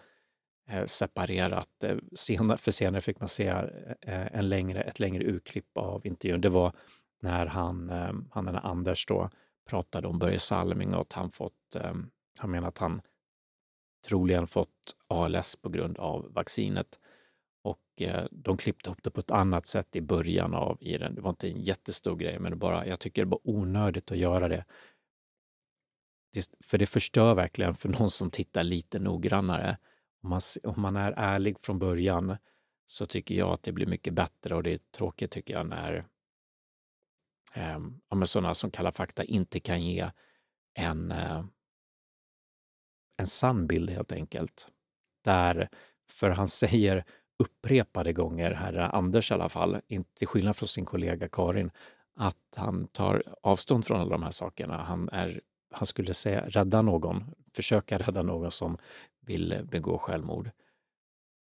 eh, 0.71 0.85
separerat. 0.85 1.85
Eh, 1.85 1.97
senare, 2.15 2.57
för 2.57 2.71
senare 2.71 3.01
fick 3.01 3.21
man 3.21 3.29
se 3.29 3.55
en 4.07 4.49
längre, 4.49 4.83
ett 4.83 5.01
längre 5.01 5.25
urklipp 5.25 5.77
av 5.79 6.07
intervjun. 6.07 6.41
Det 6.41 6.49
var 6.49 6.73
när 7.23 7.47
han, 7.47 7.91
han 8.31 8.49
Anders 8.49 9.07
då 9.07 9.31
pratade 9.71 10.09
om 10.09 10.19
Börje 10.19 10.39
Salming 10.39 10.95
och 10.95 11.01
att 11.01 11.13
han 11.13 11.31
fått, 11.31 11.77
han 12.39 12.51
menar 12.51 12.69
att 12.69 12.79
han 12.79 13.03
troligen 14.03 14.47
fått 14.47 14.97
ALS 15.09 15.57
på 15.57 15.69
grund 15.69 15.99
av 15.99 16.33
vaccinet. 16.33 17.01
Och 17.63 18.03
eh, 18.03 18.27
de 18.31 18.57
klippte 18.57 18.89
ihop 18.89 19.03
det 19.03 19.11
på 19.11 19.21
ett 19.21 19.31
annat 19.31 19.67
sätt 19.67 19.97
i 19.97 20.01
början 20.01 20.55
av 20.55 20.79
i 20.81 20.99
den. 20.99 21.15
Det 21.15 21.21
var 21.21 21.31
inte 21.31 21.51
en 21.51 21.61
jättestor 21.61 22.17
grej, 22.17 22.39
men 22.39 22.53
det 22.53 22.57
bara, 22.57 22.87
jag 22.87 23.01
tycker 23.01 23.25
det 23.25 23.31
var 23.31 23.41
onödigt 23.45 24.11
att 24.11 24.19
göra 24.19 24.49
det. 24.49 24.65
det. 26.35 26.47
För 26.65 26.79
det 26.79 26.87
förstör 26.87 27.35
verkligen 27.35 27.75
för 27.75 27.89
någon 27.89 28.11
som 28.11 28.31
tittar 28.31 28.65
lite 28.65 28.99
noggrannare. 28.99 29.79
Om 30.23 30.31
man, 30.31 30.41
om 30.63 30.83
man 30.83 30.97
är 30.97 31.13
ärlig 31.13 31.61
från 31.61 31.79
början 31.79 32.37
så 32.87 33.07
tycker 33.07 33.35
jag 33.35 33.51
att 33.51 33.63
det 33.63 33.73
blir 33.73 33.87
mycket 33.87 34.15
bättre 34.15 34.55
och 34.55 34.63
det 34.63 34.73
är 34.73 34.81
tråkigt 34.97 35.31
tycker 35.31 35.55
jag 35.55 35.67
när 35.67 36.07
eh, 37.55 38.23
sådana 38.25 38.55
som 38.55 38.71
Kalla 38.71 38.93
fakta 38.93 39.25
inte 39.25 39.61
kan 39.61 39.83
ge 39.83 40.11
en 40.75 41.13
eh, 41.13 41.45
en 43.23 43.27
sann 43.27 43.67
bild 43.67 43.91
helt 43.91 44.13
enkelt. 44.13 44.69
Där, 45.25 45.69
för 46.11 46.31
han 46.31 46.49
säger 46.63 47.05
upprepade 47.39 48.13
gånger, 48.13 48.51
herr 48.51 48.75
Anders 48.95 49.31
i 49.31 49.35
alla 49.35 49.49
fall, 49.49 49.81
inte 49.89 50.15
till 50.15 50.29
skillnad 50.29 50.57
från 50.57 50.69
sin 50.69 50.85
kollega 50.85 51.29
Karin, 51.29 51.71
att 52.17 52.57
han 52.57 52.87
tar 52.87 53.23
avstånd 53.43 53.85
från 53.85 54.01
alla 54.01 54.11
de 54.11 54.23
här 54.23 54.31
sakerna. 54.31 54.83
Han, 54.83 55.09
är, 55.09 55.41
han 55.73 55.87
skulle 55.87 56.15
säga 56.15 56.49
rädda 56.49 56.83
någon, 56.83 57.25
försöka 57.57 57.99
rädda 57.99 58.23
någon 58.23 58.51
som 58.51 58.79
vill 59.27 59.67
begå 59.71 59.99
självmord. 59.99 60.51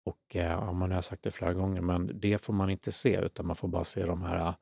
Och 0.05 0.37
eh, 0.37 0.51
ja, 0.51 0.73
man 0.73 0.93
har 0.93 1.01
sagt 1.01 1.23
det 1.23 1.31
flera 1.31 1.55
gånger, 1.55 1.81
men 1.81 2.21
det 2.21 2.39
får 2.39 2.53
man 2.53 2.71
inte 2.71 2.93
se, 2.93 3.21
utan 3.21 3.47
man 3.47 3.57
får 3.57 3.69
bara 3.69 3.85
se 3.85 4.07
de 4.07 4.23
här 4.23 4.55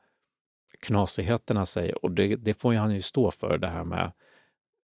knasigheterna. 0.81 1.65
Sig. 1.65 1.93
Och 1.93 2.11
det, 2.11 2.37
det 2.37 2.55
får 2.55 2.75
han 2.75 2.95
ju 2.95 3.03
stå 3.03 3.31
för, 3.31 3.59
det 3.59 3.69
här 3.69 3.85
med 3.85 4.13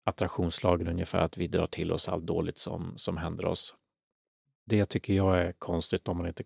attraktionslagen 0.05 0.89
ungefär, 0.89 1.19
att 1.19 1.39
vi 1.39 1.47
drar 1.47 1.67
till 1.67 1.93
oss 1.93 2.09
allt 2.09 2.27
dåligt 2.27 2.59
som, 2.59 2.93
som 2.97 3.17
händer 3.17 3.45
oss. 3.45 3.75
Det 4.67 4.87
tycker 4.87 5.15
jag 5.15 5.39
är 5.39 5.53
konstigt 5.53 6.09
om 6.09 6.17
man 6.17 6.27
inte 6.27 6.45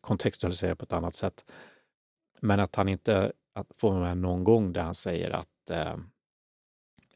kontextualiserar 0.00 0.74
på 0.74 0.84
ett 0.84 0.92
annat 0.92 1.14
sätt. 1.14 1.50
Men 2.40 2.60
att 2.60 2.76
han 2.76 2.88
inte 2.88 3.32
att 3.52 3.66
får 3.76 4.00
med 4.00 4.18
någon 4.18 4.44
gång 4.44 4.72
där 4.72 4.82
han 4.82 4.94
säger 4.94 5.30
att 5.30 5.70
eh, 5.70 5.96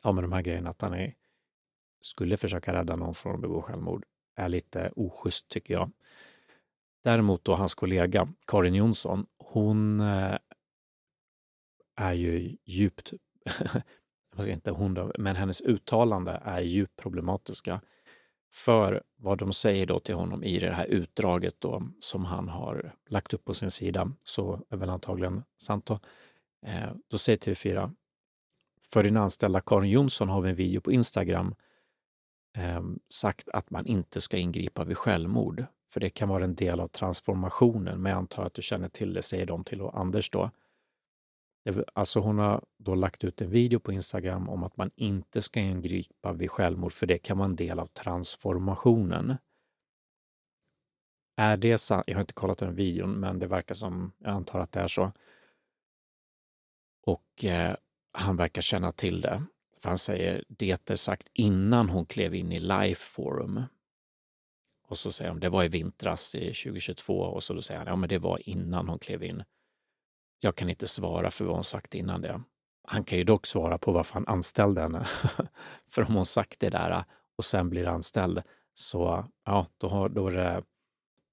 ja, 0.02 0.12
men 0.12 0.22
de 0.22 0.32
här 0.32 0.42
grejerna, 0.42 0.70
att 0.70 0.82
han 0.82 0.94
är, 0.94 1.14
skulle 2.00 2.36
försöka 2.36 2.72
rädda 2.72 2.96
någon 2.96 3.14
från 3.14 3.34
att 3.34 3.40
begå 3.40 3.62
självmord, 3.62 4.04
är 4.36 4.48
lite 4.48 4.92
oschysst 4.96 5.48
tycker 5.48 5.74
jag. 5.74 5.90
Däremot 7.04 7.44
då 7.44 7.54
hans 7.54 7.74
kollega 7.74 8.28
Karin 8.46 8.74
Jonsson, 8.74 9.26
hon 9.38 10.00
eh, 10.00 10.38
är 11.96 12.12
ju 12.12 12.56
djupt, 12.64 13.12
inte 14.38 14.70
hon 14.70 14.94
då, 14.94 15.12
men 15.18 15.36
hennes 15.36 15.60
uttalande 15.60 16.42
är 16.44 16.60
djupt 16.60 16.96
problematiska. 16.96 17.80
För 18.54 19.02
vad 19.16 19.38
de 19.38 19.52
säger 19.52 19.86
då 19.86 20.00
till 20.00 20.14
honom 20.14 20.44
i 20.44 20.58
det 20.58 20.72
här 20.72 20.86
utdraget 20.86 21.54
då, 21.58 21.82
som 21.98 22.24
han 22.24 22.48
har 22.48 22.94
lagt 23.08 23.34
upp 23.34 23.44
på 23.44 23.54
sin 23.54 23.70
sida, 23.70 24.12
så 24.24 24.60
är 24.70 24.76
väl 24.76 24.90
antagligen 24.90 25.42
sant 25.56 25.86
då. 25.86 26.00
Eh, 26.66 26.92
då 27.08 27.18
säger 27.18 27.38
TV4, 27.38 27.94
för 28.92 29.02
din 29.02 29.16
anställda 29.16 29.60
Karin 29.60 29.90
Jonsson 29.90 30.28
har 30.28 30.40
vi 30.40 30.50
en 30.50 30.56
video 30.56 30.80
på 30.80 30.92
Instagram 30.92 31.54
eh, 32.56 32.82
sagt 33.08 33.48
att 33.48 33.70
man 33.70 33.86
inte 33.86 34.20
ska 34.20 34.36
ingripa 34.36 34.84
vid 34.84 34.96
självmord, 34.96 35.64
för 35.90 36.00
det 36.00 36.10
kan 36.10 36.28
vara 36.28 36.44
en 36.44 36.54
del 36.54 36.80
av 36.80 36.88
transformationen. 36.88 38.02
Men 38.02 38.10
jag 38.10 38.18
antar 38.18 38.44
att 38.44 38.54
du 38.54 38.62
känner 38.62 38.88
till 38.88 39.14
det, 39.14 39.22
säger 39.22 39.46
de 39.46 39.64
till 39.64 39.80
Anders 39.80 40.30
då. 40.30 40.50
Alltså 41.92 42.20
hon 42.20 42.38
har 42.38 42.64
då 42.78 42.94
lagt 42.94 43.24
ut 43.24 43.40
en 43.40 43.50
video 43.50 43.80
på 43.80 43.92
Instagram 43.92 44.48
om 44.48 44.62
att 44.62 44.76
man 44.76 44.90
inte 44.96 45.42
ska 45.42 45.60
ingripa 45.60 46.32
vid 46.32 46.50
självmord, 46.50 46.92
för 46.92 47.06
det 47.06 47.18
kan 47.18 47.38
vara 47.38 47.48
en 47.48 47.56
del 47.56 47.78
av 47.78 47.86
transformationen. 47.86 49.36
Är 51.36 51.56
det 51.56 51.78
sant? 51.78 52.04
Jag 52.06 52.14
har 52.14 52.20
inte 52.20 52.32
kollat 52.32 52.58
den 52.58 52.74
videon, 52.74 53.12
men 53.12 53.38
det 53.38 53.46
verkar 53.46 53.74
som, 53.74 54.12
jag 54.18 54.30
antar 54.30 54.60
att 54.60 54.72
det 54.72 54.80
är 54.80 54.86
så. 54.86 55.12
Och 57.06 57.44
eh, 57.44 57.74
han 58.12 58.36
verkar 58.36 58.62
känna 58.62 58.92
till 58.92 59.20
det. 59.20 59.42
För 59.82 59.88
han 59.88 59.98
säger 59.98 60.44
det 60.48 60.90
är 60.90 60.96
sagt 60.96 61.28
innan 61.32 61.88
hon 61.88 62.06
klev 62.06 62.34
in 62.34 62.52
i 62.52 62.58
Life 62.58 63.02
Forum. 63.14 63.62
Och 64.88 64.98
så 64.98 65.12
säger 65.12 65.30
han 65.30 65.40
det 65.40 65.48
var 65.48 65.64
i 65.64 65.68
vintras 65.68 66.34
i 66.34 66.46
2022 66.46 67.14
och 67.14 67.42
så 67.42 67.54
då 67.54 67.62
säger 67.62 67.78
han 67.78 67.88
ja 67.88 67.96
men 67.96 68.08
det 68.08 68.18
var 68.18 68.48
innan 68.48 68.88
hon 68.88 68.98
klev 68.98 69.22
in. 69.22 69.42
Jag 70.44 70.56
kan 70.56 70.70
inte 70.70 70.86
svara 70.86 71.30
för 71.30 71.44
vad 71.44 71.54
hon 71.54 71.64
sagt 71.64 71.94
innan 71.94 72.20
det. 72.20 72.42
Han 72.84 73.04
kan 73.04 73.18
ju 73.18 73.24
dock 73.24 73.46
svara 73.46 73.78
på 73.78 73.92
varför 73.92 74.14
han 74.14 74.26
anställde 74.26 74.80
henne. 74.80 75.04
för 75.88 76.02
om 76.08 76.14
hon 76.14 76.26
sagt 76.26 76.60
det 76.60 76.70
där 76.70 76.90
eh, 76.90 77.04
och 77.36 77.44
sen 77.44 77.70
blir 77.70 77.86
anställd 77.86 78.42
så 78.74 79.24
ja, 79.44 79.66
då, 79.78 79.88
har, 79.88 80.08
då, 80.08 80.30
det, 80.30 80.62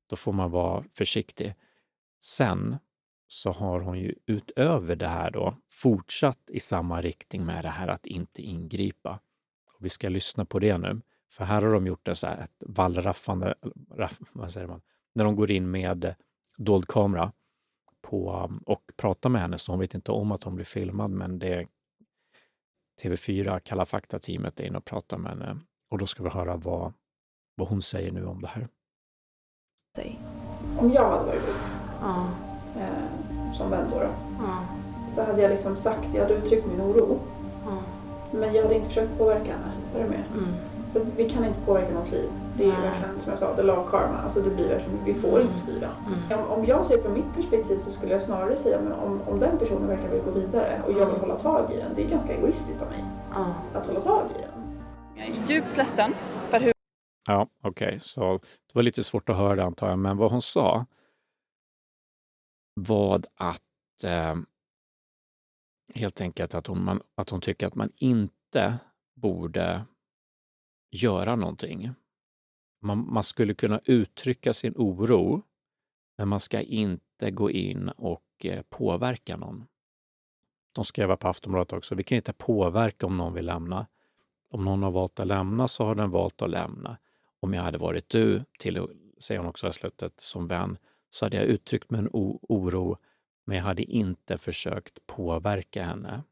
då 0.09 0.15
får 0.15 0.33
man 0.33 0.51
vara 0.51 0.83
försiktig. 0.83 1.55
Sen 2.23 2.77
så 3.27 3.51
har 3.51 3.79
hon 3.79 3.99
ju 3.99 4.15
utöver 4.25 4.95
det 4.95 5.07
här 5.07 5.31
då 5.31 5.57
fortsatt 5.69 6.49
i 6.49 6.59
samma 6.59 7.01
riktning 7.01 7.45
med 7.45 7.63
det 7.63 7.69
här 7.69 7.87
att 7.87 8.05
inte 8.05 8.41
ingripa. 8.41 9.19
Och 9.65 9.85
vi 9.85 9.89
ska 9.89 10.09
lyssna 10.09 10.45
på 10.45 10.59
det 10.59 10.77
nu, 10.77 11.01
för 11.31 11.45
här 11.45 11.61
har 11.61 11.73
de 11.73 11.87
gjort 11.87 12.05
det 12.05 12.15
så 12.15 12.27
här, 12.27 12.37
ett 12.37 12.63
vallraffande, 12.65 13.55
vad 14.31 14.51
säger 14.51 14.67
man, 14.67 14.81
när 15.13 15.23
de 15.23 15.35
går 15.35 15.51
in 15.51 15.71
med 15.71 16.15
dold 16.57 16.87
kamera 16.87 17.31
på, 18.09 18.49
och 18.65 18.81
pratar 18.97 19.29
med 19.29 19.41
henne, 19.41 19.57
så 19.57 19.71
hon 19.71 19.79
vet 19.79 19.95
inte 19.95 20.11
om 20.11 20.31
att 20.31 20.43
hon 20.43 20.55
blir 20.55 20.65
filmad, 20.65 21.11
men 21.11 21.39
det 21.39 21.53
är 21.53 21.67
TV4, 23.03 23.59
Kalla 23.59 23.85
fakta-teamet 23.85 24.59
är 24.59 24.63
inne 24.63 24.77
och 24.77 24.85
pratar 24.85 25.17
med 25.17 25.31
henne. 25.31 25.59
Och 25.91 25.97
då 25.97 26.05
ska 26.05 26.23
vi 26.23 26.29
höra 26.29 26.55
vad, 26.55 26.93
vad 27.55 27.67
hon 27.67 27.81
säger 27.81 28.11
nu 28.11 28.25
om 28.25 28.41
det 28.41 28.47
här. 28.47 28.67
Om 30.77 30.91
jag 30.91 31.09
hade 31.09 31.25
varit 31.25 31.41
ja 32.01 32.29
eh, 32.77 33.53
som 33.53 33.69
vän 33.69 33.87
då, 33.91 33.99
då. 33.99 34.05
Mm. 34.45 34.65
så 35.15 35.23
hade 35.23 35.41
jag 35.41 35.51
liksom 35.51 35.77
sagt, 35.77 36.13
jag 36.13 36.21
hade 36.21 36.33
uttryckt 36.33 36.67
min 36.67 36.81
oro. 36.81 37.19
Mm. 37.67 37.83
Men 38.31 38.55
jag 38.55 38.63
hade 38.63 38.75
inte 38.75 38.87
försökt 38.87 39.17
påverka 39.17 39.51
henne. 39.51 39.71
Är 39.95 40.03
du 40.03 40.09
med? 40.09 40.23
Mm. 40.33 40.55
För 40.93 41.05
vi 41.17 41.29
kan 41.29 41.45
inte 41.45 41.59
påverka 41.65 41.91
någons 41.91 42.11
liv. 42.11 42.29
Det 42.59 42.65
är 42.65 42.75
ju 42.75 42.81
verkligen 42.81 43.21
som 43.21 43.31
jag 43.31 43.39
sa, 43.39 43.55
the 43.55 43.63
law 43.63 43.89
karma. 43.89 44.17
Alltså 44.17 44.41
det 44.41 44.49
blir 44.49 44.67
verkligen, 44.67 45.05
vi 45.05 45.13
får 45.13 45.39
mm. 45.39 45.47
inte 45.47 45.59
styra. 45.59 45.89
Mm. 46.07 46.39
Om, 46.39 46.51
om 46.51 46.65
jag 46.65 46.85
ser 46.85 47.01
från 47.01 47.13
mitt 47.13 47.33
perspektiv 47.35 47.79
så 47.79 47.91
skulle 47.91 48.11
jag 48.11 48.23
snarare 48.23 48.57
säga 48.57 48.81
men 48.81 48.91
om, 48.91 49.21
om 49.21 49.39
den 49.39 49.57
personen 49.57 49.87
verkligen 49.87 50.11
vill 50.11 50.21
gå 50.21 50.31
vidare 50.31 50.81
och 50.85 50.91
jag 50.91 51.05
vill 51.05 51.19
hålla 51.19 51.39
tag 51.39 51.73
i 51.73 51.77
den. 51.77 51.95
Det 51.95 52.03
är 52.03 52.09
ganska 52.09 52.33
egoistiskt 52.33 52.81
av 52.81 52.87
mig 52.87 53.03
att 53.73 53.87
hålla 53.87 54.01
tag 54.01 54.31
i 54.31 54.41
den. 54.41 54.79
Jag 55.15 55.27
är 55.27 55.47
djupt 55.47 55.77
ledsen 55.77 56.13
för 56.49 56.59
hur... 56.59 56.73
Ja, 57.27 57.47
okej, 57.63 57.87
okay. 57.87 57.99
så 57.99 58.37
det 58.37 58.73
var 58.73 58.83
lite 58.83 59.03
svårt 59.03 59.29
att 59.29 59.37
höra 59.37 59.63
antar 59.63 59.89
jag, 59.89 59.99
men 59.99 60.17
vad 60.17 60.31
hon 60.31 60.41
sa 60.41 60.85
var 62.73 63.23
att 63.35 64.03
eh, 64.03 64.35
helt 65.95 66.21
enkelt 66.21 66.55
att 66.55 66.67
hon, 66.67 66.83
man, 66.83 67.01
att 67.15 67.29
hon 67.29 67.41
tycker 67.41 67.67
att 67.67 67.75
man 67.75 67.91
inte 67.95 68.79
borde 69.15 69.85
göra 70.91 71.35
någonting. 71.35 71.93
Man, 72.81 73.13
man 73.13 73.23
skulle 73.23 73.53
kunna 73.53 73.81
uttrycka 73.85 74.53
sin 74.53 74.73
oro, 74.77 75.41
men 76.17 76.27
man 76.27 76.39
ska 76.39 76.61
inte 76.61 77.31
gå 77.31 77.51
in 77.51 77.89
och 77.89 78.25
eh, 78.43 78.61
påverka 78.69 79.37
någon. 79.37 79.65
De 80.71 80.85
skrev 80.85 81.15
på 81.15 81.27
Aftonbladet 81.27 81.73
också, 81.73 81.95
vi 81.95 82.03
kan 82.03 82.15
inte 82.15 82.33
påverka 82.33 83.05
om 83.05 83.17
någon 83.17 83.33
vill 83.33 83.45
lämna. 83.45 83.87
Om 84.51 84.65
någon 84.65 84.83
har 84.83 84.91
valt 84.91 85.19
att 85.19 85.27
lämna 85.27 85.67
så 85.67 85.85
har 85.85 85.95
den 85.95 86.11
valt 86.11 86.41
att 86.41 86.49
lämna. 86.49 86.97
Om 87.39 87.53
jag 87.53 87.63
hade 87.63 87.77
varit 87.77 88.09
du, 88.09 88.43
till, 88.59 88.87
säger 89.19 89.39
hon 89.39 89.49
också 89.49 89.67
i 89.67 89.73
slutet, 89.73 90.19
som 90.19 90.47
vän, 90.47 90.77
så 91.09 91.25
hade 91.25 91.37
jag 91.37 91.45
uttryckt 91.45 91.91
min 91.91 92.09
oro, 92.11 92.97
men 93.45 93.57
jag 93.57 93.63
hade 93.63 93.83
inte 93.83 94.37
försökt 94.37 95.07
påverka 95.07 95.83
henne. 95.83 96.23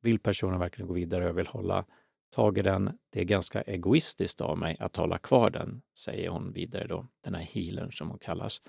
Vill 0.00 0.18
personen 0.18 0.60
verkligen 0.60 0.88
gå 0.88 0.94
vidare 0.94 1.22
och 1.24 1.28
jag 1.28 1.34
vill 1.34 1.46
hålla 1.46 1.84
tagit 2.30 2.64
den, 2.64 2.98
det 3.10 3.20
är 3.20 3.24
ganska 3.24 3.62
egoistiskt 3.62 4.40
av 4.40 4.58
mig 4.58 4.76
att 4.80 4.96
hålla 4.96 5.18
kvar 5.18 5.50
den, 5.50 5.82
säger 5.98 6.28
hon 6.28 6.52
vidare 6.52 6.86
då, 6.86 7.06
den 7.20 7.34
här 7.34 7.42
healern 7.42 7.92
som 7.92 8.08
hon 8.10 8.18
kallas. 8.18 8.62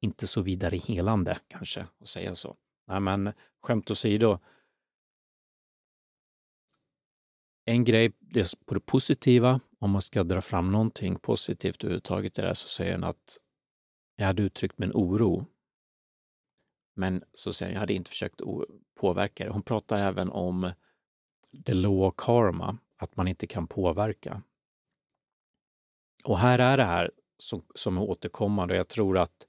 Inte 0.00 0.26
så 0.26 0.42
vidare 0.42 0.76
helande 0.76 1.38
kanske 1.48 1.86
att 2.00 2.08
säga 2.08 2.34
så. 2.34 2.56
Nej, 2.86 3.00
men 3.00 3.32
skämt 3.62 3.90
åsido. 3.90 4.38
En 7.64 7.84
grej, 7.84 8.12
det 8.20 8.66
på 8.66 8.74
det 8.74 8.80
positiva, 8.80 9.60
om 9.78 9.90
man 9.90 10.02
ska 10.02 10.24
dra 10.24 10.40
fram 10.40 10.72
någonting 10.72 11.18
positivt 11.18 11.84
överhuvudtaget 11.84 12.38
i 12.38 12.40
det 12.40 12.46
här, 12.46 12.54
så 12.54 12.68
säger 12.68 12.92
hon 12.92 13.04
att 13.04 13.38
jag 14.16 14.26
hade 14.26 14.42
uttryckt 14.42 14.78
min 14.78 14.92
oro. 14.94 15.46
Men 16.94 17.24
så 17.32 17.52
säger 17.52 17.70
hon, 17.70 17.74
jag 17.74 17.80
hade 17.80 17.94
inte 17.94 18.10
försökt 18.10 18.40
påverka 19.00 19.44
det. 19.44 19.50
Hon 19.50 19.62
pratar 19.62 19.98
även 19.98 20.30
om 20.30 20.72
the 21.64 21.74
law 21.74 22.02
of 22.02 22.14
karma, 22.16 22.78
att 22.96 23.16
man 23.16 23.28
inte 23.28 23.46
kan 23.46 23.66
påverka. 23.66 24.42
Och 26.24 26.38
här 26.38 26.58
är 26.58 26.76
det 26.76 26.84
här 26.84 27.10
som, 27.38 27.62
som 27.74 27.96
är 27.96 28.02
återkommande 28.02 28.74
och 28.74 28.78
jag 28.78 28.88
tror 28.88 29.18
att 29.18 29.46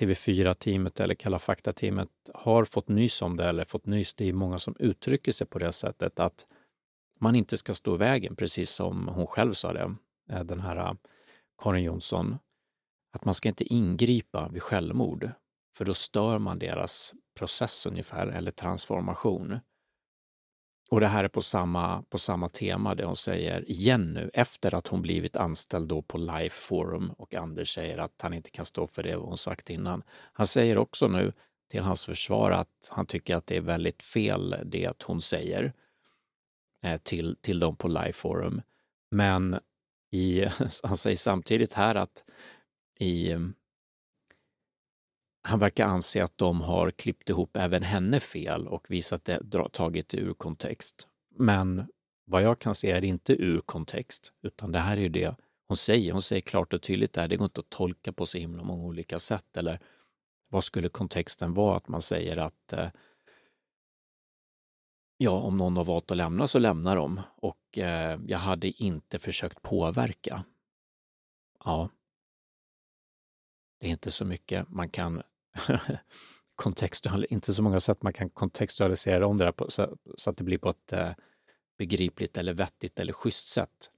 TV4-teamet 0.00 1.00
eller 1.00 1.14
Kalla 1.14 1.38
fakta-teamet 1.38 2.08
har 2.34 2.64
fått 2.64 2.88
nys 2.88 3.22
om 3.22 3.36
det 3.36 3.44
eller 3.44 3.64
fått 3.64 3.86
nys. 3.86 4.14
Det 4.14 4.28
är 4.28 4.32
många 4.32 4.58
som 4.58 4.76
uttrycker 4.78 5.32
sig 5.32 5.46
på 5.46 5.58
det 5.58 5.72
sättet 5.72 6.20
att 6.20 6.46
man 7.20 7.34
inte 7.34 7.56
ska 7.56 7.74
stå 7.74 7.94
i 7.94 7.98
vägen, 7.98 8.36
precis 8.36 8.70
som 8.70 9.08
hon 9.08 9.26
själv 9.26 9.52
sa 9.52 9.72
det, 9.72 9.94
eh, 10.30 10.44
den 10.44 10.60
här 10.60 10.76
eh, 10.76 10.94
Karin 11.62 11.84
Jonsson 11.84 12.36
att 13.12 13.24
man 13.24 13.34
ska 13.34 13.48
inte 13.48 13.64
ingripa 13.64 14.48
vid 14.48 14.62
självmord, 14.62 15.30
för 15.76 15.84
då 15.84 15.94
stör 15.94 16.38
man 16.38 16.58
deras 16.58 17.14
process 17.38 17.86
ungefär, 17.86 18.26
eller 18.26 18.50
transformation. 18.50 19.58
Och 20.92 21.00
det 21.00 21.06
här 21.06 21.24
är 21.24 21.28
på 21.28 21.42
samma, 21.42 22.02
på 22.02 22.18
samma 22.18 22.48
tema, 22.48 22.94
det 22.94 23.04
hon 23.04 23.16
säger 23.16 23.70
igen 23.70 24.12
nu, 24.12 24.30
efter 24.34 24.74
att 24.74 24.86
hon 24.86 25.02
blivit 25.02 25.36
anställd 25.36 25.88
då 25.88 26.02
på 26.02 26.18
Life 26.18 26.62
Forum 26.62 27.10
och 27.10 27.34
Anders 27.34 27.74
säger 27.74 27.98
att 27.98 28.22
han 28.22 28.34
inte 28.34 28.50
kan 28.50 28.64
stå 28.64 28.86
för 28.86 29.02
det 29.02 29.14
hon 29.14 29.36
sagt 29.36 29.70
innan. 29.70 30.02
Han 30.32 30.46
säger 30.46 30.78
också 30.78 31.08
nu 31.08 31.32
till 31.70 31.80
hans 31.80 32.04
försvar 32.04 32.50
att 32.50 32.88
han 32.90 33.06
tycker 33.06 33.36
att 33.36 33.46
det 33.46 33.56
är 33.56 33.60
väldigt 33.60 34.02
fel 34.02 34.56
det 34.64 34.86
att 34.86 35.02
hon 35.02 35.20
säger 35.20 35.72
eh, 36.82 37.00
till, 37.00 37.36
till 37.40 37.60
dem 37.60 37.76
på 37.76 37.88
Life 37.88 38.12
Forum. 38.12 38.62
Men 39.10 39.58
i, 40.10 40.46
han 40.82 40.96
säger 40.96 41.16
samtidigt 41.16 41.72
här 41.72 41.94
att 41.94 42.24
i... 42.98 43.36
Han 45.42 45.58
verkar 45.58 45.86
anse 45.86 46.24
att 46.24 46.38
de 46.38 46.60
har 46.60 46.90
klippt 46.90 47.28
ihop 47.28 47.56
även 47.56 47.82
henne 47.82 48.20
fel 48.20 48.68
och 48.68 48.90
visat 48.90 49.24
det, 49.24 49.40
tagit 49.72 50.08
det 50.08 50.18
ur 50.18 50.34
kontext. 50.34 51.08
Men 51.38 51.86
vad 52.24 52.42
jag 52.42 52.58
kan 52.58 52.74
se 52.74 52.90
är 52.90 53.00
det 53.00 53.06
inte 53.06 53.32
ur 53.32 53.60
kontext, 53.60 54.32
utan 54.42 54.72
det 54.72 54.78
här 54.78 54.96
är 54.96 55.00
ju 55.00 55.08
det 55.08 55.34
hon 55.72 55.76
säger. 55.76 56.12
Hon 56.12 56.22
säger 56.22 56.42
klart 56.42 56.72
och 56.72 56.82
tydligt 56.82 57.12
där, 57.12 57.28
det 57.28 57.36
går 57.36 57.44
inte 57.44 57.60
att 57.60 57.70
tolka 57.70 58.12
på 58.12 58.26
så 58.26 58.38
himla 58.38 58.62
många 58.62 58.84
olika 58.84 59.18
sätt. 59.18 59.56
Eller 59.56 59.80
vad 60.48 60.64
skulle 60.64 60.88
kontexten 60.88 61.54
vara? 61.54 61.76
Att 61.76 61.88
man 61.88 62.02
säger 62.02 62.36
att 62.36 62.72
eh, 62.72 62.88
ja, 65.16 65.30
om 65.30 65.56
någon 65.56 65.76
har 65.76 65.84
valt 65.84 66.10
att 66.10 66.16
lämna 66.16 66.46
så 66.46 66.58
lämnar 66.58 66.96
de. 66.96 67.20
Och 67.36 67.78
eh, 67.78 68.20
jag 68.26 68.38
hade 68.38 68.68
inte 68.82 69.18
försökt 69.18 69.62
påverka. 69.62 70.44
Ja. 71.64 71.88
Det 73.80 73.86
är 73.86 73.90
inte 73.90 74.10
så 74.10 74.24
mycket 74.24 74.68
man 74.68 74.88
kan 74.88 75.22
kontextual, 76.54 77.26
inte 77.28 77.54
så 77.54 77.62
många 77.62 77.80
sätt 77.80 78.02
man 78.02 78.12
kan 78.12 78.30
kontextualisera 78.30 79.26
om 79.26 79.38
det 79.38 79.44
där 79.44 79.52
på, 79.52 79.70
så, 79.70 79.96
så, 80.16 80.30
att 80.30 80.36
det 80.36 80.44
blir 80.44 80.58
på 80.58 80.70
ett 80.70 80.92
eh, 80.92 81.12
begripligt 81.78 82.36
eller 82.36 82.54
vettigt 82.54 83.00
eller 83.00 83.12
schysst 83.12 83.48
sätt. 83.48 83.90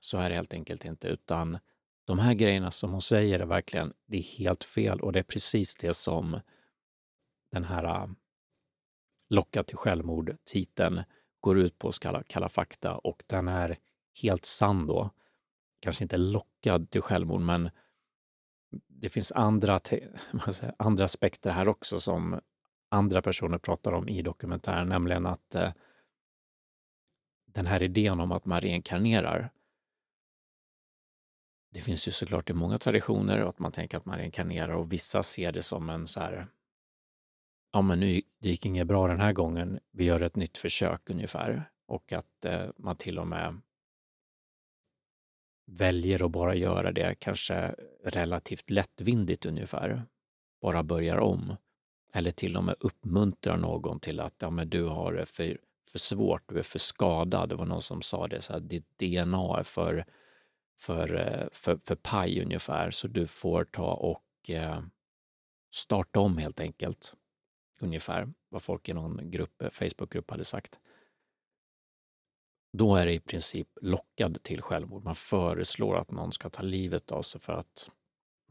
Så 0.00 0.18
är 0.18 0.28
det 0.28 0.34
helt 0.34 0.52
enkelt 0.52 0.84
inte, 0.84 1.08
utan 1.08 1.58
de 2.06 2.18
här 2.18 2.34
grejerna 2.34 2.70
som 2.70 2.90
hon 2.90 3.00
säger 3.00 3.40
är 3.40 3.46
verkligen, 3.46 3.92
det 4.06 4.18
är 4.18 4.38
helt 4.38 4.64
fel 4.64 5.00
och 5.00 5.12
det 5.12 5.18
är 5.18 5.22
precis 5.22 5.74
det 5.74 5.94
som 5.94 6.40
den 7.52 7.64
här 7.64 7.84
eh, 7.84 8.04
uh, 8.04 8.10
Locka 9.32 9.64
till 9.64 9.76
självmord-titeln 9.76 11.02
går 11.40 11.58
ut 11.58 11.78
på, 11.78 11.92
kalla, 11.92 12.22
kalla 12.26 12.48
fakta, 12.48 12.98
och 12.98 13.22
den 13.26 13.48
är 13.48 13.78
helt 14.22 14.44
sann 14.44 14.86
då. 14.86 15.10
Kanske 15.80 16.04
inte 16.04 16.16
lockad 16.16 16.90
till 16.90 17.02
självmord, 17.02 17.40
men 17.40 17.70
det 18.88 19.08
finns 19.08 19.32
andra, 19.32 19.80
säga, 20.52 20.74
andra 20.78 21.04
aspekter 21.04 21.50
här 21.50 21.68
också 21.68 22.00
som 22.00 22.40
andra 22.90 23.22
personer 23.22 23.58
pratar 23.58 23.92
om 23.92 24.08
i 24.08 24.22
dokumentären, 24.22 24.88
nämligen 24.88 25.26
att 25.26 25.54
eh, 25.54 25.72
den 27.46 27.66
här 27.66 27.82
idén 27.82 28.20
om 28.20 28.32
att 28.32 28.46
man 28.46 28.60
reinkarnerar. 28.60 29.50
Det 31.72 31.80
finns 31.80 32.08
ju 32.08 32.12
såklart 32.12 32.50
i 32.50 32.52
många 32.52 32.78
traditioner 32.78 33.38
att 33.38 33.58
man 33.58 33.72
tänker 33.72 33.96
att 33.96 34.04
man 34.04 34.18
reinkarnerar 34.18 34.72
och 34.74 34.92
vissa 34.92 35.22
ser 35.22 35.52
det 35.52 35.62
som 35.62 35.90
en 35.90 36.06
så 36.06 36.20
här, 36.20 36.46
ja 37.72 37.82
men 37.82 38.00
nu 38.00 38.22
det 38.38 38.48
gick 38.48 38.66
inget 38.66 38.86
bra 38.86 39.08
den 39.08 39.20
här 39.20 39.32
gången, 39.32 39.80
vi 39.90 40.04
gör 40.04 40.20
ett 40.20 40.36
nytt 40.36 40.58
försök 40.58 41.10
ungefär. 41.10 41.70
Och 41.86 42.12
att 42.12 42.44
eh, 42.44 42.68
man 42.76 42.96
till 42.96 43.18
och 43.18 43.26
med 43.26 43.60
väljer 45.70 46.24
att 46.24 46.30
bara 46.30 46.54
göra 46.54 46.92
det 46.92 47.14
kanske 47.18 47.74
relativt 48.04 48.70
lättvindigt 48.70 49.46
ungefär. 49.46 50.02
Bara 50.62 50.82
börjar 50.82 51.16
om. 51.16 51.56
Eller 52.12 52.30
till 52.30 52.56
och 52.56 52.64
med 52.64 52.74
uppmuntrar 52.80 53.56
någon 53.56 54.00
till 54.00 54.20
att 54.20 54.34
ja, 54.38 54.50
men 54.50 54.70
du 54.70 54.84
har 54.84 55.12
det 55.12 55.26
för, 55.26 55.58
för 55.92 55.98
svårt, 55.98 56.42
du 56.48 56.58
är 56.58 56.62
för 56.62 56.78
skadad. 56.78 57.48
Det 57.48 57.54
var 57.54 57.66
någon 57.66 57.82
som 57.82 58.02
sa 58.02 58.28
det, 58.28 58.40
så 58.40 58.52
här, 58.52 58.60
ditt 58.60 58.98
DNA 58.98 59.58
är 59.58 59.62
för, 59.62 60.04
för, 60.78 61.16
eh, 61.16 61.48
för, 61.52 61.78
för 61.84 61.94
paj 61.94 62.42
ungefär, 62.42 62.90
så 62.90 63.08
du 63.08 63.26
får 63.26 63.64
ta 63.64 63.94
och 63.94 64.50
eh, 64.50 64.82
starta 65.72 66.20
om 66.20 66.38
helt 66.38 66.60
enkelt. 66.60 67.14
Ungefär 67.80 68.28
vad 68.48 68.62
folk 68.62 68.88
i 68.88 68.92
någon 68.92 69.30
grupp, 69.30 69.62
eh, 69.62 69.70
Facebookgrupp 69.70 70.30
hade 70.30 70.44
sagt 70.44 70.80
då 72.72 72.96
är 72.96 73.06
det 73.06 73.12
i 73.12 73.20
princip 73.20 73.68
lockad 73.80 74.42
till 74.42 74.62
självmord. 74.62 75.04
Man 75.04 75.14
föreslår 75.14 75.96
att 75.96 76.10
någon 76.10 76.32
ska 76.32 76.50
ta 76.50 76.62
livet 76.62 77.10
av 77.10 77.22
sig 77.22 77.40
för 77.40 77.52
att 77.52 77.90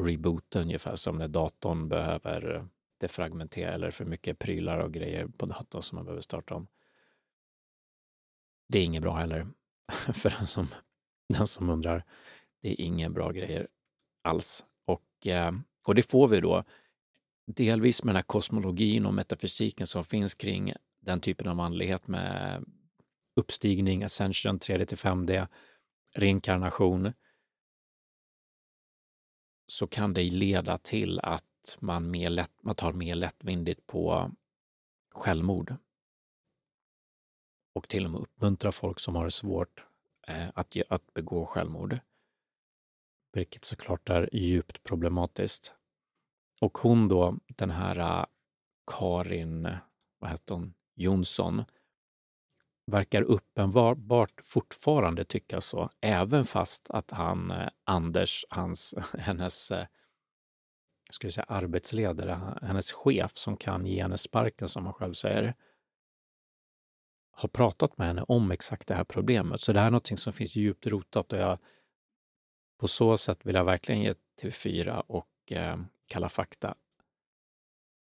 reboota 0.02 0.62
ungefär 0.62 0.96
som 0.96 1.18
när 1.18 1.28
datorn 1.28 1.90
behöver 1.90 2.56
eh, 2.56 2.66
defragmentera 2.98 3.74
eller 3.74 3.92
för 3.92 4.06
mycket 4.06 4.40
prylar 4.40 4.80
och 4.80 4.94
grejer 4.94 5.28
på 5.28 5.46
datorn 5.46 5.82
som 5.82 5.96
man 5.96 6.06
behöver 6.06 6.22
starta 6.22 6.56
om. 6.56 6.68
Det 8.68 8.80
är 8.80 8.84
inget 8.84 9.02
bra 9.02 9.16
heller 9.16 9.48
för 10.14 10.30
den 10.30 10.48
som, 10.48 10.68
den 11.34 11.48
som 11.48 11.70
undrar. 11.70 12.04
Det 12.62 12.70
är 12.70 12.82
inga 12.82 13.10
bra 13.10 13.32
grejer 13.32 13.68
alls. 14.22 14.66
Och, 14.86 15.28
eh, 15.28 15.52
och 15.88 15.96
det 15.96 16.04
får 16.04 16.28
vi 16.28 16.40
då 16.40 16.64
delvis 17.48 18.04
med 18.04 18.10
den 18.10 18.16
här 18.16 18.24
kosmologin 18.24 19.06
och 19.06 19.14
metafysiken 19.14 19.88
som 19.88 20.04
finns 20.04 20.36
kring 20.36 20.74
den 21.02 21.22
typen 21.22 21.48
av 21.48 21.60
andlighet 21.60 22.08
med 22.08 22.64
uppstigning, 23.40 24.04
ascension, 24.04 24.60
3D 24.60 24.86
till 24.86 24.98
5D, 24.98 25.48
reinkarnation, 26.16 27.14
så 29.68 29.88
kan 29.88 30.14
det 30.14 30.30
leda 30.30 30.78
till 30.78 31.20
att 31.20 31.78
man, 31.80 32.12
mer 32.12 32.30
lätt, 32.30 32.64
man 32.64 32.76
tar 32.76 32.94
mer 32.94 33.16
lättvindigt 33.16 33.88
på 33.88 34.32
självmord. 35.12 35.76
Och 37.76 37.88
till 37.88 38.06
och 38.06 38.12
med 38.12 38.22
uppmuntrar 38.22 38.72
folk 38.72 39.00
som 39.00 39.16
har 39.16 39.24
det 39.24 39.32
svårt 39.32 39.86
eh, 40.28 40.50
att, 40.56 40.78
att 40.90 41.14
begå 41.14 41.46
självmord. 41.46 42.00
Vilket 43.34 43.66
såklart 43.66 44.10
är 44.10 44.30
djupt 44.36 44.84
problematiskt. 44.84 45.76
Och 46.62 46.78
hon 46.78 47.08
då, 47.08 47.38
den 47.48 47.70
här 47.70 48.00
eh, 48.00 48.26
Karin, 48.92 49.70
vad 50.20 50.32
heter 50.32 50.56
hon, 50.56 50.74
Jonsson, 50.96 51.64
verkar 52.90 53.22
uppenbart 53.22 54.42
fortfarande 54.44 55.26
tycka 55.26 55.62
så, 55.62 55.90
även 56.02 56.46
fast 56.46 56.90
att 56.90 57.12
han, 57.12 57.52
eh, 57.52 57.70
Anders, 57.84 58.46
hans, 58.50 58.96
hennes 59.18 59.72
eh, 59.72 59.88
skulle 61.12 61.32
säga 61.32 61.46
arbetsledare, 61.48 62.60
hennes 62.62 62.92
chef 62.92 63.32
som 63.38 63.58
kan 63.58 63.86
ge 63.86 64.02
henne 64.02 64.18
sparken 64.18 64.68
som 64.70 64.86
han 64.86 64.94
själv 64.94 65.14
säger, 65.14 65.54
har 67.32 67.50
pratat 67.50 67.98
med 67.98 68.08
henne 68.08 68.24
om 68.28 68.52
exakt 68.52 68.88
det 68.88 68.96
här 68.96 69.04
problemet. 69.04 69.62
Så 69.62 69.74
det 69.74 69.80
här 69.80 69.88
är 69.88 69.92
någonting 69.92 70.18
som 70.18 70.34
finns 70.34 70.56
djupt 70.56 70.88
rotat 70.88 71.34
och 71.34 71.40
jag, 71.40 71.60
på 72.80 72.88
så 72.88 73.18
sätt 73.18 73.46
vill 73.46 73.56
jag 73.56 73.66
verkligen 73.66 74.02
ge 74.02 74.14
TV4 74.42 75.00
och 75.08 75.52
eh, 75.52 75.78
Kalla 76.08 76.30
fakta 76.30 76.76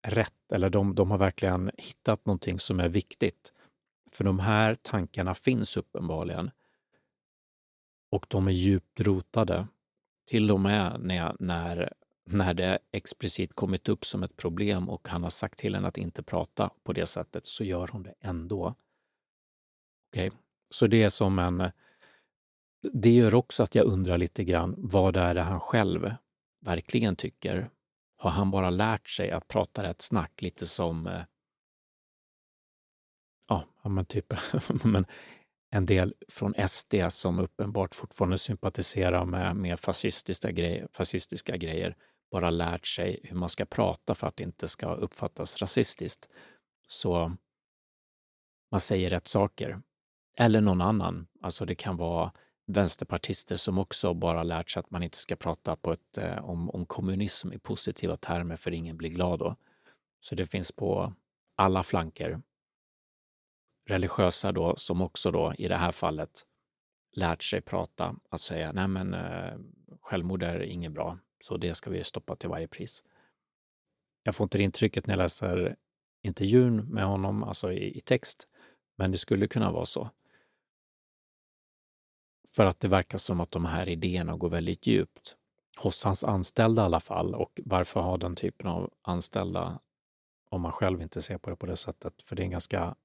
rätt, 0.07 0.53
eller 0.53 0.71
de, 0.71 0.95
de 0.95 1.11
har 1.11 1.19
verkligen 1.19 1.71
hittat 1.79 2.27
någonting 2.27 2.59
som 2.59 2.81
är 2.81 2.89
viktigt 2.89 3.53
för 4.13 4.25
de 4.25 4.39
här 4.39 4.75
tankarna 4.75 5.35
finns 5.35 5.77
uppenbarligen. 5.77 6.51
Och 8.11 8.27
de 8.29 8.49
är 8.49 8.53
djupt 8.53 9.01
rotade. 9.01 9.67
Till 10.27 10.51
och 10.51 10.61
med 10.61 11.01
när, 11.01 11.37
när, 11.41 11.93
när 12.25 12.55
det 12.55 12.79
explicit 12.93 13.55
kommit 13.55 13.89
upp 13.89 14.05
som 14.05 14.23
ett 14.23 14.37
problem 14.37 14.89
och 14.89 15.09
han 15.09 15.23
har 15.23 15.31
sagt 15.31 15.59
till 15.59 15.75
henne 15.75 15.89
att 15.89 15.99
inte 15.99 16.23
prata 16.23 16.71
på 16.83 16.93
det 16.93 17.07
sättet, 17.07 17.47
så 17.47 17.65
gör 17.65 17.89
hon 17.93 18.03
det 18.03 18.15
ändå. 18.21 18.75
Okej, 20.11 20.29
okay. 20.29 20.39
Så 20.71 20.87
det 20.87 21.03
är 21.03 21.09
som 21.09 21.39
en... 21.39 21.71
Det 22.93 23.11
gör 23.11 23.35
också 23.35 23.63
att 23.63 23.75
jag 23.75 23.87
undrar 23.87 24.19
lite 24.19 24.45
grann, 24.45 24.75
vad 24.79 25.17
är 25.17 25.35
det 25.35 25.43
han 25.43 25.61
själv 25.61 26.13
verkligen 26.61 27.17
tycker? 27.17 27.71
Har 28.17 28.31
han 28.31 28.51
bara 28.51 28.71
lärt 28.71 29.09
sig 29.09 29.31
att 29.31 29.49
prata 29.49 29.83
rätt 29.83 30.03
snack, 30.03 30.43
lite 30.43 30.67
som 30.67 31.07
eh, 31.07 31.23
ja, 33.89 33.93
men 33.93 34.07
typ 34.07 34.35
men 34.85 35.07
en 35.71 35.85
del 35.85 36.15
från 36.29 36.55
SD 36.69 36.95
som 37.09 37.39
uppenbart 37.39 37.95
fortfarande 37.95 38.39
sympatiserar 38.39 39.25
med, 39.25 39.57
med 39.57 39.81
fascistiska, 39.81 40.51
grejer, 40.51 40.89
fascistiska 40.93 41.57
grejer 41.57 41.97
bara 42.31 42.51
lärt 42.51 42.87
sig 42.87 43.21
hur 43.25 43.37
man 43.37 43.49
ska 43.49 43.65
prata 43.65 44.15
för 44.15 44.27
att 44.27 44.37
det 44.37 44.45
inte 44.45 44.69
ska 44.69 44.95
uppfattas 44.95 45.63
rasistiskt. 45.63 46.29
Så 46.89 47.37
man 48.71 48.81
säger 48.81 49.11
rätt 49.11 49.27
saker. 49.27 49.83
Eller 50.39 50.61
någon 50.61 50.81
annan. 50.81 51.27
Alltså 51.43 51.65
det 51.65 51.75
kan 51.75 51.97
vara 51.97 52.33
vänsterpartister 52.67 53.57
som 53.57 53.79
också 53.79 54.15
bara 54.15 54.43
lärt 54.43 54.71
sig 54.71 54.81
att 54.81 54.91
man 54.91 55.03
inte 55.03 55.17
ska 55.17 55.37
prata 55.37 55.77
på 55.77 55.93
ett, 55.93 56.19
eh, 56.19 56.45
om, 56.45 56.71
om 56.71 56.87
kommunism 56.87 57.53
i 57.53 57.59
positiva 57.59 58.17
termer 58.17 58.57
för 58.57 58.71
ingen 58.71 58.97
blir 58.97 59.11
glad 59.11 59.39
då. 59.39 59.57
Så 60.21 60.35
det 60.35 60.47
finns 60.47 60.73
på 60.73 61.13
alla 61.57 61.83
flanker 61.83 62.41
religiösa 63.89 64.53
då, 64.53 64.77
som 64.77 65.03
också 65.03 65.31
då 65.31 65.53
i 65.59 65.69
det 65.69 65.77
här 65.77 65.91
fallet 65.91 66.43
lärt 67.13 67.43
sig 67.43 67.61
prata, 67.61 68.17
att 68.29 68.41
säga 68.41 68.73
nej 68.73 68.89
men 68.89 69.15
eh, 69.15 69.59
självmord 70.01 70.43
är 70.43 70.61
inget 70.61 70.93
bra, 70.93 71.19
så 71.45 71.57
det 71.57 71.75
ska 71.75 71.91
vi 71.91 72.05
stoppa 72.05 72.37
till 72.37 72.49
varje 72.49 72.69
pris. 72.69 73.05
Jag 74.23 74.35
får 74.35 74.45
inte 74.45 74.59
det 74.59 74.65
intrycket 74.65 75.07
när 75.07 75.15
jag 75.15 75.19
läser 75.19 75.77
intervjun 76.23 76.77
med 76.77 77.05
honom, 77.05 77.43
alltså 77.43 77.73
i, 77.73 77.97
i 77.97 78.01
text, 78.01 78.49
men 78.97 79.13
det 79.13 79.19
skulle 79.19 79.47
kunna 79.47 79.73
vara 79.73 79.85
så. 79.85 80.11
För 82.57 82.67
att 82.67 82.81
det 82.81 82.89
verkar 82.89 83.19
som 83.19 83.41
att 83.41 83.51
de 83.51 83.65
här 83.65 83.89
idéerna 83.89 84.37
går 84.37 84.49
väldigt 84.49 84.87
djupt. 84.87 85.37
Hos 85.83 86.05
hans 86.05 86.25
anställda 86.25 86.83
i 86.83 86.85
alla 86.85 87.01
fall. 87.01 87.35
Och 87.35 87.61
varför 87.65 88.01
ha 88.01 88.17
den 88.17 88.37
typen 88.37 88.67
av 88.67 88.91
anställda 89.03 89.81
om 90.51 90.61
man 90.61 90.73
själv 90.73 91.03
inte 91.03 91.23
ser 91.23 91.39
på 91.39 91.51
det 91.51 91.57
på 91.57 91.67
det 91.67 91.77
sättet? 91.77 92.23
För 92.23 92.37
det 92.37 92.43
är 92.43 92.45
en 92.45 92.51
ganska 92.51 92.97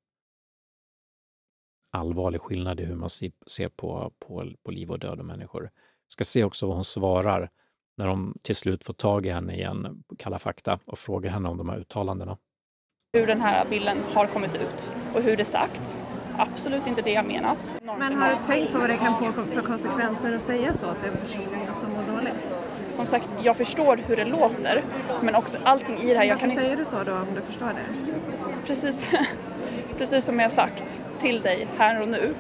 allvarlig 1.93 2.41
skillnad 2.41 2.79
i 2.79 2.85
hur 2.85 2.95
man 2.95 3.09
ser 3.09 3.69
på, 3.69 4.11
på, 4.19 4.51
på 4.63 4.71
liv 4.71 4.91
och 4.91 4.99
död 4.99 5.19
och 5.19 5.25
människor. 5.25 5.69
ska 6.07 6.23
se 6.23 6.43
också 6.43 6.67
vad 6.67 6.75
hon 6.75 6.85
svarar 6.85 7.49
när 7.97 8.07
de 8.07 8.37
till 8.43 8.55
slut 8.55 8.85
får 8.85 8.93
tag 8.93 9.25
i 9.25 9.29
henne 9.29 9.53
igen, 9.53 10.03
Kalla 10.17 10.39
fakta, 10.39 10.79
och 10.85 10.97
frågar 10.97 11.31
henne 11.31 11.49
om 11.49 11.57
de 11.57 11.69
här 11.69 11.77
uttalandena. 11.77 12.37
Hur 13.13 13.27
den 13.27 13.41
här 13.41 13.65
bilden 13.69 13.97
har 14.13 14.27
kommit 14.27 14.55
ut 14.55 14.91
och 15.13 15.21
hur 15.21 15.37
det 15.37 15.45
sagts. 15.45 16.03
Absolut 16.37 16.87
inte 16.87 17.01
det 17.01 17.11
jag 17.11 17.25
menat. 17.25 17.75
Men 17.83 18.13
har 18.13 18.29
du 18.29 18.35
tänkt 18.43 18.71
på 18.71 18.79
vad 18.79 18.89
det 18.89 18.97
kan 18.97 19.19
få 19.19 19.45
för 19.45 19.61
konsekvenser 19.61 20.33
att 20.33 20.41
säga 20.41 20.73
så 20.73 20.93
till 20.93 21.11
en 21.11 21.17
person 21.17 21.73
som 21.73 21.91
mår 21.91 22.15
dåligt? 22.15 22.55
Som 22.91 23.05
sagt, 23.05 23.29
jag 23.43 23.57
förstår 23.57 23.97
hur 23.97 24.15
det 24.15 24.25
låter, 24.25 24.83
men 25.21 25.35
också 25.35 25.57
allting 25.63 25.97
i 25.97 26.13
det 26.13 26.19
här... 26.19 26.27
Varför 26.29 26.47
kan 26.47 26.55
säger 26.55 26.77
du 26.77 26.85
så 26.85 27.03
då 27.03 27.13
om 27.13 27.27
du 27.35 27.41
förstår 27.41 27.67
det? 27.67 28.15
Precis 28.65 29.11
precis 30.03 30.25
som 30.25 30.39
jag 30.39 30.51
sagt 30.51 31.01
till 31.21 31.41
dig 31.41 31.67
här 31.77 32.01
och 32.01 32.07
nu, 32.07 32.35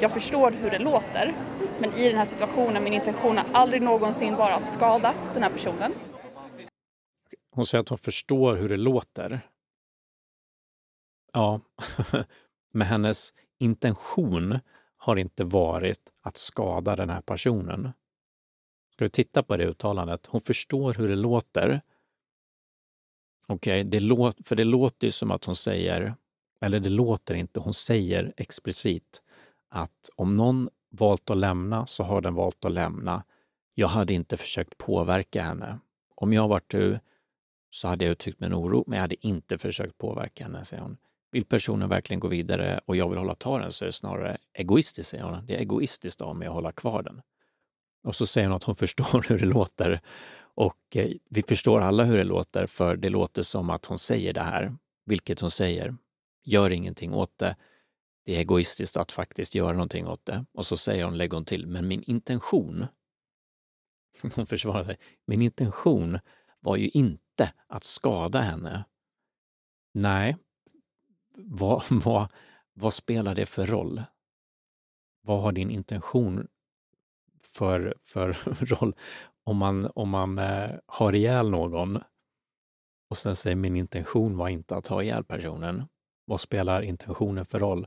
jag 0.00 0.12
förstår 0.12 0.50
hur 0.50 0.70
det 0.70 0.78
låter 0.78 1.34
men 1.80 1.92
i 1.92 2.08
den 2.08 2.18
här 2.18 2.24
situationen, 2.24 2.84
min 2.84 2.92
intention 2.92 3.36
har 3.36 3.46
aldrig 3.52 3.82
någonsin 3.82 4.36
varit 4.36 4.62
att 4.62 4.68
skada 4.68 5.14
den 5.34 5.42
här 5.42 5.50
personen. 5.50 5.92
Hon 7.50 7.66
säger 7.66 7.82
att 7.82 7.88
hon 7.88 7.98
förstår 7.98 8.56
hur 8.56 8.68
det 8.68 8.76
låter. 8.76 9.40
Ja, 11.32 11.60
men 12.72 12.86
hennes 12.86 13.34
intention 13.58 14.58
har 14.96 15.16
inte 15.16 15.44
varit 15.44 16.00
att 16.22 16.36
skada 16.36 16.96
den 16.96 17.10
här 17.10 17.22
personen. 17.22 17.92
Ska 18.92 19.04
du 19.04 19.08
titta 19.08 19.42
på 19.42 19.56
det 19.56 19.64
uttalandet? 19.64 20.26
Hon 20.26 20.40
förstår 20.40 20.94
hur 20.94 21.08
det 21.08 21.16
låter. 21.16 21.80
Okej, 23.48 23.86
okay, 23.86 24.00
det 24.00 24.32
för 24.44 24.56
det 24.56 24.64
låter 24.64 25.06
ju 25.06 25.10
som 25.10 25.30
att 25.30 25.44
hon 25.44 25.56
säger, 25.56 26.14
eller 26.60 26.80
det 26.80 26.88
låter 26.88 27.34
inte, 27.34 27.60
hon 27.60 27.74
säger 27.74 28.34
explicit 28.36 29.22
att 29.68 30.10
om 30.16 30.36
någon 30.36 30.68
valt 30.90 31.30
att 31.30 31.36
lämna 31.36 31.86
så 31.86 32.02
har 32.02 32.20
den 32.20 32.34
valt 32.34 32.64
att 32.64 32.72
lämna. 32.72 33.24
Jag 33.74 33.88
hade 33.88 34.14
inte 34.14 34.36
försökt 34.36 34.78
påverka 34.78 35.42
henne. 35.42 35.78
Om 36.14 36.32
jag 36.32 36.48
varit 36.48 36.70
du 36.70 36.98
så 37.70 37.88
hade 37.88 38.04
jag 38.04 38.12
uttryckt 38.12 38.40
min 38.40 38.54
oro, 38.54 38.84
men 38.86 38.96
jag 38.96 39.02
hade 39.02 39.26
inte 39.26 39.58
försökt 39.58 39.98
påverka 39.98 40.44
henne, 40.44 40.64
säger 40.64 40.82
hon. 40.82 40.96
Vill 41.32 41.44
personen 41.44 41.88
verkligen 41.88 42.20
gå 42.20 42.28
vidare 42.28 42.80
och 42.86 42.96
jag 42.96 43.08
vill 43.08 43.18
hålla 43.18 43.34
kvar 43.34 43.60
den 43.60 43.72
så 43.72 43.84
är 43.84 43.86
det 43.86 43.92
snarare 43.92 44.38
egoistiskt, 44.54 45.10
säger 45.10 45.24
hon. 45.24 45.46
Det 45.46 45.54
är 45.54 45.58
egoistiskt 45.58 46.20
av 46.20 46.36
mig 46.36 46.48
att 46.48 46.54
hålla 46.54 46.72
kvar 46.72 47.02
den. 47.02 47.22
Och 48.04 48.16
så 48.16 48.26
säger 48.26 48.46
hon 48.46 48.56
att 48.56 48.64
hon 48.64 48.74
förstår 48.84 49.28
hur 49.28 49.38
det 49.38 49.46
låter. 49.46 50.00
Och 50.38 50.96
eh, 50.96 51.10
vi 51.30 51.42
förstår 51.42 51.80
alla 51.80 52.04
hur 52.04 52.18
det 52.18 52.24
låter, 52.24 52.66
för 52.66 52.96
det 52.96 53.08
låter 53.08 53.42
som 53.42 53.70
att 53.70 53.86
hon 53.86 53.98
säger 53.98 54.32
det 54.32 54.42
här, 54.42 54.76
vilket 55.06 55.40
hon 55.40 55.50
säger. 55.50 55.96
Gör 56.46 56.70
ingenting 56.70 57.14
åt 57.14 57.38
det. 57.38 57.56
Det 58.24 58.36
är 58.36 58.38
egoistiskt 58.38 58.96
att 58.96 59.12
faktiskt 59.12 59.54
göra 59.54 59.72
någonting 59.72 60.06
åt 60.06 60.26
det. 60.26 60.44
Och 60.52 60.66
så 60.66 60.76
säger 60.76 61.04
hon, 61.04 61.18
lägger 61.18 61.36
hon 61.36 61.44
till, 61.44 61.66
men 61.66 61.88
min 61.88 62.02
intention, 62.02 62.86
hon 64.36 64.46
försvarar 64.46 64.84
sig, 64.84 64.98
min 65.26 65.42
intention 65.42 66.18
var 66.60 66.76
ju 66.76 66.88
inte 66.88 67.52
att 67.66 67.84
skada 67.84 68.40
henne. 68.40 68.84
Nej, 69.94 70.36
vad, 71.36 71.84
vad, 71.90 72.32
vad 72.72 72.92
spelar 72.92 73.34
det 73.34 73.46
för 73.46 73.66
roll? 73.66 74.02
Vad 75.20 75.42
har 75.42 75.52
din 75.52 75.70
intention 75.70 76.46
för, 77.42 77.94
för 78.02 78.32
roll 78.80 78.94
om 79.44 79.56
man, 79.56 79.90
om 79.94 80.08
man 80.08 80.38
eh, 80.38 80.70
har 80.86 81.12
ihjäl 81.12 81.50
någon 81.50 81.98
och 83.10 83.16
sen 83.16 83.36
säger 83.36 83.56
min 83.56 83.76
intention 83.76 84.36
var 84.36 84.48
inte 84.48 84.76
att 84.76 84.86
ha 84.86 85.02
ihjäl 85.02 85.24
personen. 85.24 85.84
Vad 86.28 86.40
spelar 86.40 86.82
intentionen 86.82 87.44
för 87.44 87.58
roll? 87.58 87.86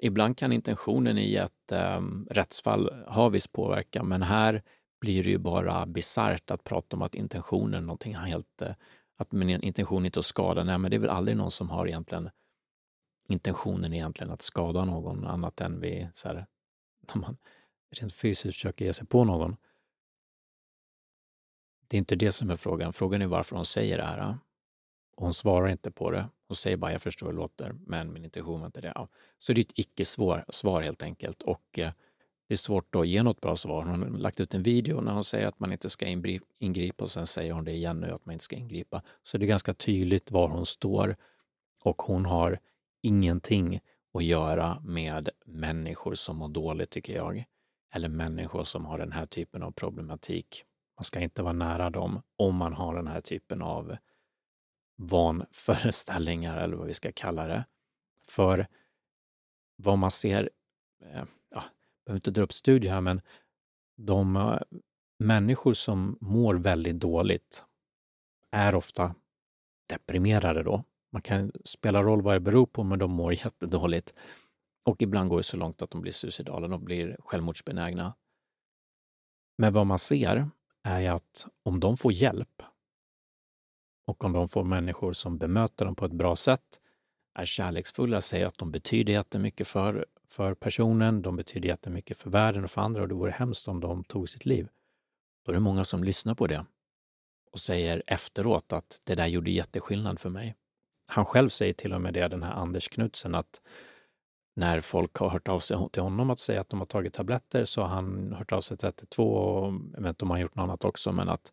Ibland 0.00 0.38
kan 0.38 0.52
intentionen 0.52 1.18
i 1.18 1.34
ett 1.34 1.72
eh, 1.72 2.00
rättsfall 2.30 3.04
ha 3.08 3.28
viss 3.28 3.46
påverkan, 3.46 4.08
men 4.08 4.22
här 4.22 4.62
blir 5.00 5.24
det 5.24 5.30
ju 5.30 5.38
bara 5.38 5.86
bisarrt 5.86 6.50
att 6.50 6.64
prata 6.64 6.96
om 6.96 7.02
att 7.02 7.14
intentionen 7.14 7.74
är 7.74 7.80
någonting 7.80 8.14
helt, 8.14 8.62
eh, 8.62 8.74
att 9.16 9.32
min 9.32 9.50
intention 9.50 10.06
inte 10.06 10.18
är 10.18 10.20
att 10.20 10.26
skada. 10.26 10.64
Nej, 10.64 10.78
men 10.78 10.90
det 10.90 10.96
är 10.96 10.98
väl 10.98 11.10
aldrig 11.10 11.36
någon 11.36 11.50
som 11.50 11.70
har 11.70 11.86
egentligen 11.86 12.30
intentionen 13.28 13.92
egentligen 13.92 14.32
att 14.32 14.42
skada 14.42 14.84
någon 14.84 15.26
annat 15.26 15.60
än 15.60 15.80
vid 15.80 16.08
så 16.12 16.28
här, 16.28 16.46
när 17.14 17.20
man 17.20 17.36
rent 17.90 18.14
fysiskt 18.14 18.56
försöker 18.56 18.84
ge 18.84 18.92
sig 18.92 19.06
på 19.06 19.24
någon. 19.24 19.56
Det 21.88 21.96
är 21.96 21.98
inte 21.98 22.16
det 22.16 22.32
som 22.32 22.50
är 22.50 22.56
frågan. 22.56 22.92
Frågan 22.92 23.22
är 23.22 23.26
varför 23.26 23.56
hon 23.56 23.64
säger 23.64 23.98
det 23.98 24.04
här. 24.04 24.38
Och 25.16 25.24
hon 25.24 25.34
svarar 25.34 25.68
inte 25.68 25.90
på 25.90 26.10
det. 26.10 26.28
Hon 26.48 26.56
säger 26.56 26.76
bara 26.76 26.92
jag 26.92 27.02
förstår 27.02 27.26
hur 27.26 27.32
det 27.32 27.38
låter, 27.38 27.72
men 27.86 28.12
min 28.12 28.24
intention 28.24 28.60
var 28.60 28.66
inte 28.66 28.80
det. 28.80 28.92
Ja. 28.94 29.08
Så 29.38 29.52
det 29.52 29.60
är 29.60 29.62
ett 29.62 29.78
icke-svar 29.78 30.80
helt 30.82 31.02
enkelt. 31.02 31.42
Och 31.42 31.78
eh, 31.78 31.92
det 32.48 32.54
är 32.54 32.58
svårt 32.58 32.94
att 32.94 33.08
ge 33.08 33.22
något 33.22 33.40
bra 33.40 33.56
svar. 33.56 33.84
Hon 33.84 34.02
har 34.02 34.18
lagt 34.18 34.40
ut 34.40 34.54
en 34.54 34.62
video 34.62 35.00
när 35.00 35.12
hon 35.12 35.24
säger 35.24 35.46
att 35.46 35.60
man 35.60 35.72
inte 35.72 35.90
ska 35.90 36.06
ingripa 36.58 37.04
och 37.04 37.10
sen 37.10 37.26
säger 37.26 37.52
hon 37.52 37.64
det 37.64 37.72
igen 37.72 38.00
nu 38.00 38.10
att 38.10 38.26
man 38.26 38.32
inte 38.32 38.44
ska 38.44 38.56
ingripa. 38.56 39.02
Så 39.22 39.38
det 39.38 39.44
är 39.44 39.48
ganska 39.48 39.74
tydligt 39.74 40.30
var 40.30 40.48
hon 40.48 40.66
står 40.66 41.16
och 41.84 42.02
hon 42.02 42.26
har 42.26 42.60
ingenting 43.02 43.80
att 44.14 44.24
göra 44.24 44.80
med 44.80 45.28
människor 45.46 46.14
som 46.14 46.36
mår 46.36 46.48
dåligt, 46.48 46.90
tycker 46.90 47.14
jag. 47.14 47.44
Eller 47.94 48.08
människor 48.08 48.64
som 48.64 48.84
har 48.84 48.98
den 48.98 49.12
här 49.12 49.26
typen 49.26 49.62
av 49.62 49.70
problematik. 49.70 50.64
Man 50.98 51.04
ska 51.04 51.20
inte 51.20 51.42
vara 51.42 51.52
nära 51.52 51.90
dem 51.90 52.22
om 52.36 52.54
man 52.54 52.72
har 52.72 52.94
den 52.94 53.06
här 53.06 53.20
typen 53.20 53.62
av 53.62 53.96
vanföreställningar 54.96 56.56
eller 56.56 56.76
vad 56.76 56.86
vi 56.86 56.94
ska 56.94 57.12
kalla 57.12 57.46
det. 57.46 57.64
För 58.28 58.66
vad 59.76 59.98
man 59.98 60.10
ser, 60.10 60.50
eh, 61.02 61.24
ja, 61.50 61.64
jag 62.04 62.04
behöver 62.04 62.18
inte 62.18 62.30
dra 62.30 62.42
upp 62.42 62.52
studier 62.52 62.92
här, 62.92 63.00
men 63.00 63.20
de 63.96 64.36
eh, 64.36 64.58
människor 65.18 65.74
som 65.74 66.18
mår 66.20 66.54
väldigt 66.54 67.00
dåligt 67.00 67.64
är 68.50 68.74
ofta 68.74 69.14
deprimerade 69.88 70.62
då. 70.62 70.84
Man 71.12 71.22
kan 71.22 71.52
spela 71.64 72.02
roll 72.02 72.22
vad 72.22 72.34
det 72.34 72.40
beror 72.40 72.66
på, 72.66 72.84
men 72.84 72.98
de 72.98 73.10
mår 73.10 73.32
jättedåligt. 73.44 74.14
Och 74.84 75.02
ibland 75.02 75.28
går 75.28 75.36
det 75.36 75.42
så 75.42 75.56
långt 75.56 75.82
att 75.82 75.90
de 75.90 76.00
blir 76.00 76.12
suicidala 76.12 76.74
och 76.74 76.80
blir 76.80 77.16
självmordsbenägna. 77.20 78.14
Men 79.58 79.72
vad 79.72 79.86
man 79.86 79.98
ser 79.98 80.50
är 80.82 81.10
att 81.10 81.46
om 81.62 81.80
de 81.80 81.96
får 81.96 82.12
hjälp 82.12 82.62
och 84.06 84.24
om 84.24 84.32
de 84.32 84.48
får 84.48 84.64
människor 84.64 85.12
som 85.12 85.38
bemöter 85.38 85.84
dem 85.84 85.94
på 85.94 86.04
ett 86.04 86.12
bra 86.12 86.36
sätt, 86.36 86.80
är 87.38 87.44
kärleksfulla, 87.44 88.20
säger 88.20 88.46
att 88.46 88.58
de 88.58 88.70
betyder 88.70 89.12
jättemycket 89.12 89.68
för, 89.68 90.06
för 90.28 90.54
personen, 90.54 91.22
de 91.22 91.36
betyder 91.36 91.68
jättemycket 91.68 92.16
för 92.16 92.30
världen 92.30 92.64
och 92.64 92.70
för 92.70 92.80
andra 92.80 93.02
och 93.02 93.08
det 93.08 93.14
vore 93.14 93.30
hemskt 93.30 93.68
om 93.68 93.80
de 93.80 94.04
tog 94.04 94.28
sitt 94.28 94.46
liv. 94.46 94.68
Då 95.44 95.52
är 95.52 95.54
det 95.54 95.60
många 95.60 95.84
som 95.84 96.04
lyssnar 96.04 96.34
på 96.34 96.46
det 96.46 96.66
och 97.52 97.60
säger 97.60 98.02
efteråt 98.06 98.72
att 98.72 99.00
det 99.04 99.14
där 99.14 99.26
gjorde 99.26 99.50
jätteskillnad 99.50 100.20
för 100.20 100.30
mig. 100.30 100.54
Han 101.08 101.24
själv 101.24 101.48
säger 101.48 101.72
till 101.72 101.92
och 101.92 102.00
med 102.00 102.14
det, 102.14 102.28
den 102.28 102.42
här 102.42 102.52
Anders 102.52 102.88
Knutsen, 102.88 103.34
att 103.34 103.60
när 104.56 104.80
folk 104.80 105.16
har 105.16 105.28
hört 105.28 105.48
av 105.48 105.58
sig 105.58 105.76
till 105.92 106.02
honom 106.02 106.30
att 106.30 106.40
säga 106.40 106.60
att 106.60 106.68
de 106.68 106.78
har 106.78 106.86
tagit 106.86 107.12
tabletter 107.12 107.64
så 107.64 107.82
har 107.82 107.88
han 107.88 108.32
hört 108.32 108.52
av 108.52 108.60
sig 108.60 108.76
till 108.76 108.86
112 108.86 109.28
och 109.28 109.72
jag 109.94 110.02
vet 110.02 110.08
inte 110.08 110.24
om 110.24 110.30
han 110.30 110.40
gjort 110.40 110.54
något 110.54 110.62
annat 110.62 110.84
också, 110.84 111.12
men 111.12 111.28
att 111.28 111.52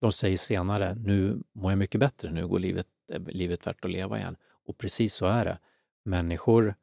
de 0.00 0.12
säger 0.12 0.36
senare, 0.36 0.94
nu 0.94 1.42
mår 1.52 1.70
jag 1.70 1.78
mycket 1.78 2.00
bättre, 2.00 2.30
nu 2.30 2.48
går 2.48 2.58
livet, 2.58 2.86
eh, 3.12 3.22
livet 3.22 3.66
värt 3.66 3.84
att 3.84 3.90
leva 3.90 4.18
igen. 4.18 4.36
Och 4.42 4.78
precis 4.78 5.14
så 5.14 5.26
är 5.26 5.44
det. 5.44 5.58
Människor 6.04 6.74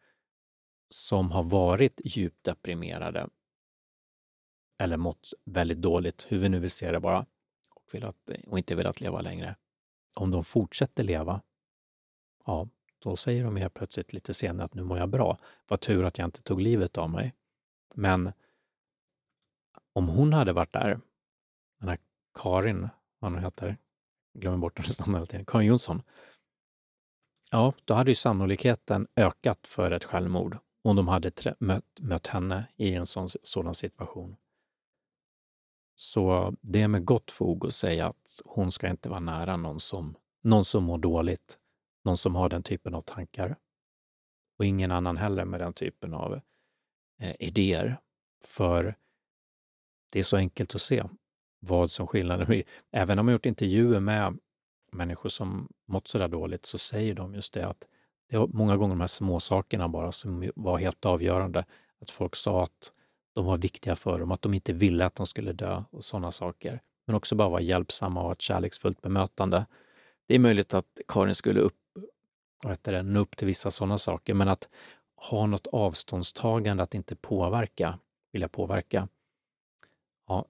som 0.90 1.32
har 1.32 1.44
varit 1.44 2.02
djupt 2.04 2.44
deprimerade 2.44 3.30
eller 4.80 4.98
mått 4.98 5.34
väldigt 5.46 5.82
dåligt, 5.82 6.26
hur 6.30 6.38
vi 6.38 6.50
nu 6.50 6.60
vill 6.60 6.72
se 6.72 6.92
det 6.92 7.00
bara, 7.00 7.26
och, 7.70 7.94
velat, 7.94 8.30
eh, 8.30 8.40
och 8.48 8.58
inte 8.58 8.76
velat 8.76 9.02
leva 9.02 9.22
längre. 9.22 9.56
Om 10.16 10.32
de 10.32 10.44
fortsätter 10.44 11.04
leva, 11.04 11.42
ja, 12.46 12.68
då 13.00 13.16
säger 13.16 13.44
de 13.44 13.56
helt 13.56 13.74
plötsligt 13.74 14.14
lite 14.14 14.34
senare 14.34 14.66
att 14.66 14.74
nu 14.74 14.84
mår 14.84 14.98
jag 14.98 15.10
bra. 15.10 15.38
Vad 15.68 15.80
tur 15.80 16.04
att 16.04 16.18
jag 16.18 16.28
inte 16.28 16.42
tog 16.42 16.62
livet 16.62 16.98
av 16.98 17.10
mig. 17.10 17.36
Men 17.96 18.34
om 19.94 20.08
hon 20.08 20.34
hade 20.34 20.54
varit 20.54 20.74
där, 20.74 21.00
den 21.80 21.90
här 21.90 21.98
Karin, 22.34 22.90
vad 23.24 23.32
hon 23.32 23.44
heter, 23.44 23.78
glömmer 24.34 24.58
bort 24.58 24.78
hennes 24.78 25.00
namn 25.00 25.14
hela 25.14 25.26
tiden, 25.26 25.46
Karin 25.46 25.68
Jonsson. 25.68 26.02
Ja, 27.52 27.74
då 27.86 27.94
hade 27.94 28.12
ju 28.12 28.16
sannolikheten 28.16 29.08
ökat 29.16 29.68
för 29.68 29.92
ett 29.92 30.04
självmord 30.04 30.58
om 30.82 30.96
de 30.96 31.08
hade 31.08 31.56
mött, 31.60 32.00
mött 32.00 32.28
henne 32.28 32.68
i 32.76 32.94
en 32.94 33.06
sån, 33.06 33.30
sådan 33.44 33.76
situation. 33.76 34.36
Så 35.96 36.56
det 36.62 36.82
är 36.82 36.88
med 36.88 37.06
gott 37.06 37.32
fog 37.32 37.66
att 37.66 37.74
säga 37.74 38.08
att 38.08 38.42
hon 38.46 38.72
ska 38.72 38.90
inte 38.90 39.10
vara 39.10 39.20
nära 39.20 39.58
någon 39.58 39.80
som, 39.80 40.16
någon 40.42 40.66
som 40.66 40.84
mår 40.84 40.98
dåligt 40.98 41.60
någon 42.04 42.18
som 42.18 42.36
har 42.36 42.50
den 42.50 42.64
typen 42.64 42.96
av 42.96 43.02
tankar. 43.02 43.56
Och 44.58 44.66
ingen 44.66 44.92
annan 44.92 45.18
heller 45.18 45.46
med 45.46 45.60
den 45.60 45.74
typen 45.74 46.14
av 46.14 46.34
eh, 47.20 47.36
idéer. 47.40 48.00
För 48.46 48.96
det 50.10 50.20
är 50.20 50.24
så 50.24 50.38
enkelt 50.38 50.76
att 50.76 50.82
se 50.82 51.04
vad 51.66 51.92
som 51.92 52.08
skillnaden 52.08 52.48
blir. 52.48 52.64
Även 52.92 53.20
om 53.20 53.28
jag 53.28 53.34
gjort 53.34 53.46
intervjuer 53.46 54.00
med 54.00 54.38
människor 54.92 55.30
som 55.30 55.68
mått 55.88 56.08
så 56.08 56.18
där 56.18 56.28
dåligt 56.28 56.66
så 56.66 56.78
säger 56.78 57.14
de 57.14 57.34
just 57.36 57.54
det 57.54 57.68
att 57.68 57.88
det 58.30 58.38
var 58.38 58.48
många 58.48 58.78
gånger 58.78 58.96
de 58.96 59.00
här 59.00 59.08
små 59.08 59.40
sakerna 59.40 59.90
bara 59.90 60.12
som 60.12 60.52
var 60.56 60.78
helt 60.78 61.06
avgörande. 61.06 61.66
Att 62.02 62.10
folk 62.10 62.36
sa 62.36 62.64
att 62.64 62.92
de 63.34 63.46
var 63.46 63.58
viktiga 63.58 63.96
för 63.96 64.20
dem, 64.20 64.32
att 64.32 64.42
de 64.42 64.54
inte 64.54 64.74
ville 64.74 65.06
att 65.06 65.16
de 65.16 65.26
skulle 65.26 65.54
dö 65.54 65.84
och 65.90 66.04
sådana 66.04 66.32
saker. 66.32 66.82
Men 67.06 67.16
också 67.16 67.36
bara 67.36 67.50
vara 67.50 67.62
hjälpsamma 67.62 68.20
och 68.20 68.26
ha 68.26 68.34
ett 68.34 68.42
kärleksfullt 68.42 69.02
bemötande. 69.02 69.66
Det 70.28 70.36
är 70.36 70.40
möjligt 70.40 70.74
att 70.74 71.00
Karin 71.08 71.36
skulle 71.36 71.60
upp, 71.60 71.80
vad 72.64 72.74
heter 72.74 72.94
det, 72.94 73.04
nå 73.04 73.20
upp 73.20 73.38
till 73.38 73.48
vissa 73.48 73.72
sådana 73.72 73.98
saker, 73.98 74.34
men 74.34 74.48
att 74.48 74.70
ha 75.30 75.46
något 75.46 75.68
avståndstagande, 75.68 76.84
att 76.84 76.96
inte 76.96 77.16
påverka, 77.16 78.00
vilja 78.32 78.50
påverka, 78.50 79.08
ja, 80.28 80.46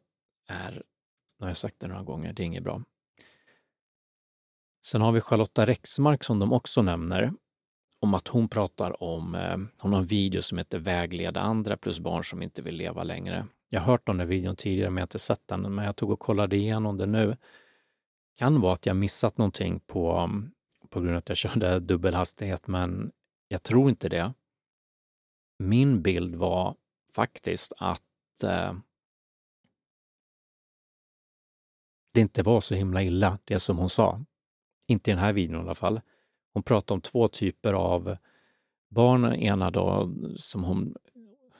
är, 0.47 0.83
nu 1.43 1.45
har 1.45 1.49
jag 1.49 1.57
sagt 1.57 1.79
det 1.79 1.87
några 1.87 2.03
gånger, 2.03 2.33
det 2.33 2.43
är 2.43 2.45
inget 2.45 2.63
bra. 2.63 2.83
Sen 4.85 5.01
har 5.01 5.11
vi 5.11 5.21
Charlotta 5.21 5.65
Rexmark 5.65 6.23
som 6.23 6.39
de 6.39 6.53
också 6.53 6.81
nämner. 6.81 7.33
om 7.99 8.13
att 8.13 8.27
hon 8.27 8.49
pratar 8.49 9.03
om, 9.03 9.35
eh, 9.35 9.57
hon 9.77 9.93
har 9.93 9.99
en 9.99 10.05
video 10.05 10.41
som 10.41 10.57
heter 10.57 10.79
Vägleda 10.79 11.41
andra 11.41 11.77
plus 11.77 11.99
barn 11.99 12.23
som 12.23 12.41
inte 12.41 12.61
vill 12.61 12.75
leva 12.75 13.03
längre. 13.03 13.47
Jag 13.69 13.79
har 13.79 13.91
hört 13.91 14.09
om 14.09 14.17
den 14.17 14.27
videon 14.27 14.55
tidigare 14.55 14.89
men 14.89 14.97
jag 14.97 15.01
har 15.01 15.05
inte 15.05 15.19
sett 15.19 15.47
den, 15.47 15.75
men 15.75 15.85
jag 15.85 15.95
tog 15.95 16.09
och 16.09 16.19
kollade 16.19 16.55
igenom 16.55 16.97
den 16.97 17.11
nu. 17.11 17.37
Kan 18.39 18.61
vara 18.61 18.73
att 18.73 18.85
jag 18.85 18.95
missat 18.95 19.37
någonting 19.37 19.79
på, 19.79 20.11
mm, 20.11 20.51
på 20.89 20.99
grund 20.99 21.11
av 21.13 21.17
att 21.17 21.29
jag 21.29 21.37
körde 21.37 21.79
dubbelhastighet, 21.89 22.67
men 22.67 23.11
jag 23.47 23.63
tror 23.63 23.89
inte 23.89 24.09
det. 24.09 24.33
Min 25.59 26.01
bild 26.01 26.35
var 26.35 26.75
faktiskt 27.15 27.73
att 27.77 28.43
eh, 28.43 28.73
det 32.13 32.21
inte 32.21 32.43
var 32.43 32.61
så 32.61 32.75
himla 32.75 33.03
illa, 33.03 33.39
det 33.43 33.59
som 33.59 33.77
hon 33.77 33.89
sa. 33.89 34.25
Inte 34.87 35.11
i 35.11 35.13
den 35.13 35.23
här 35.23 35.33
videon 35.33 35.61
i 35.61 35.63
alla 35.63 35.75
fall. 35.75 36.01
Hon 36.53 36.63
pratade 36.63 36.93
om 36.93 37.01
två 37.01 37.27
typer 37.27 37.73
av 37.73 38.17
barn. 38.89 39.33
Ena 39.35 39.71
då 39.71 40.13
som 40.37 40.63
hon, 40.63 40.95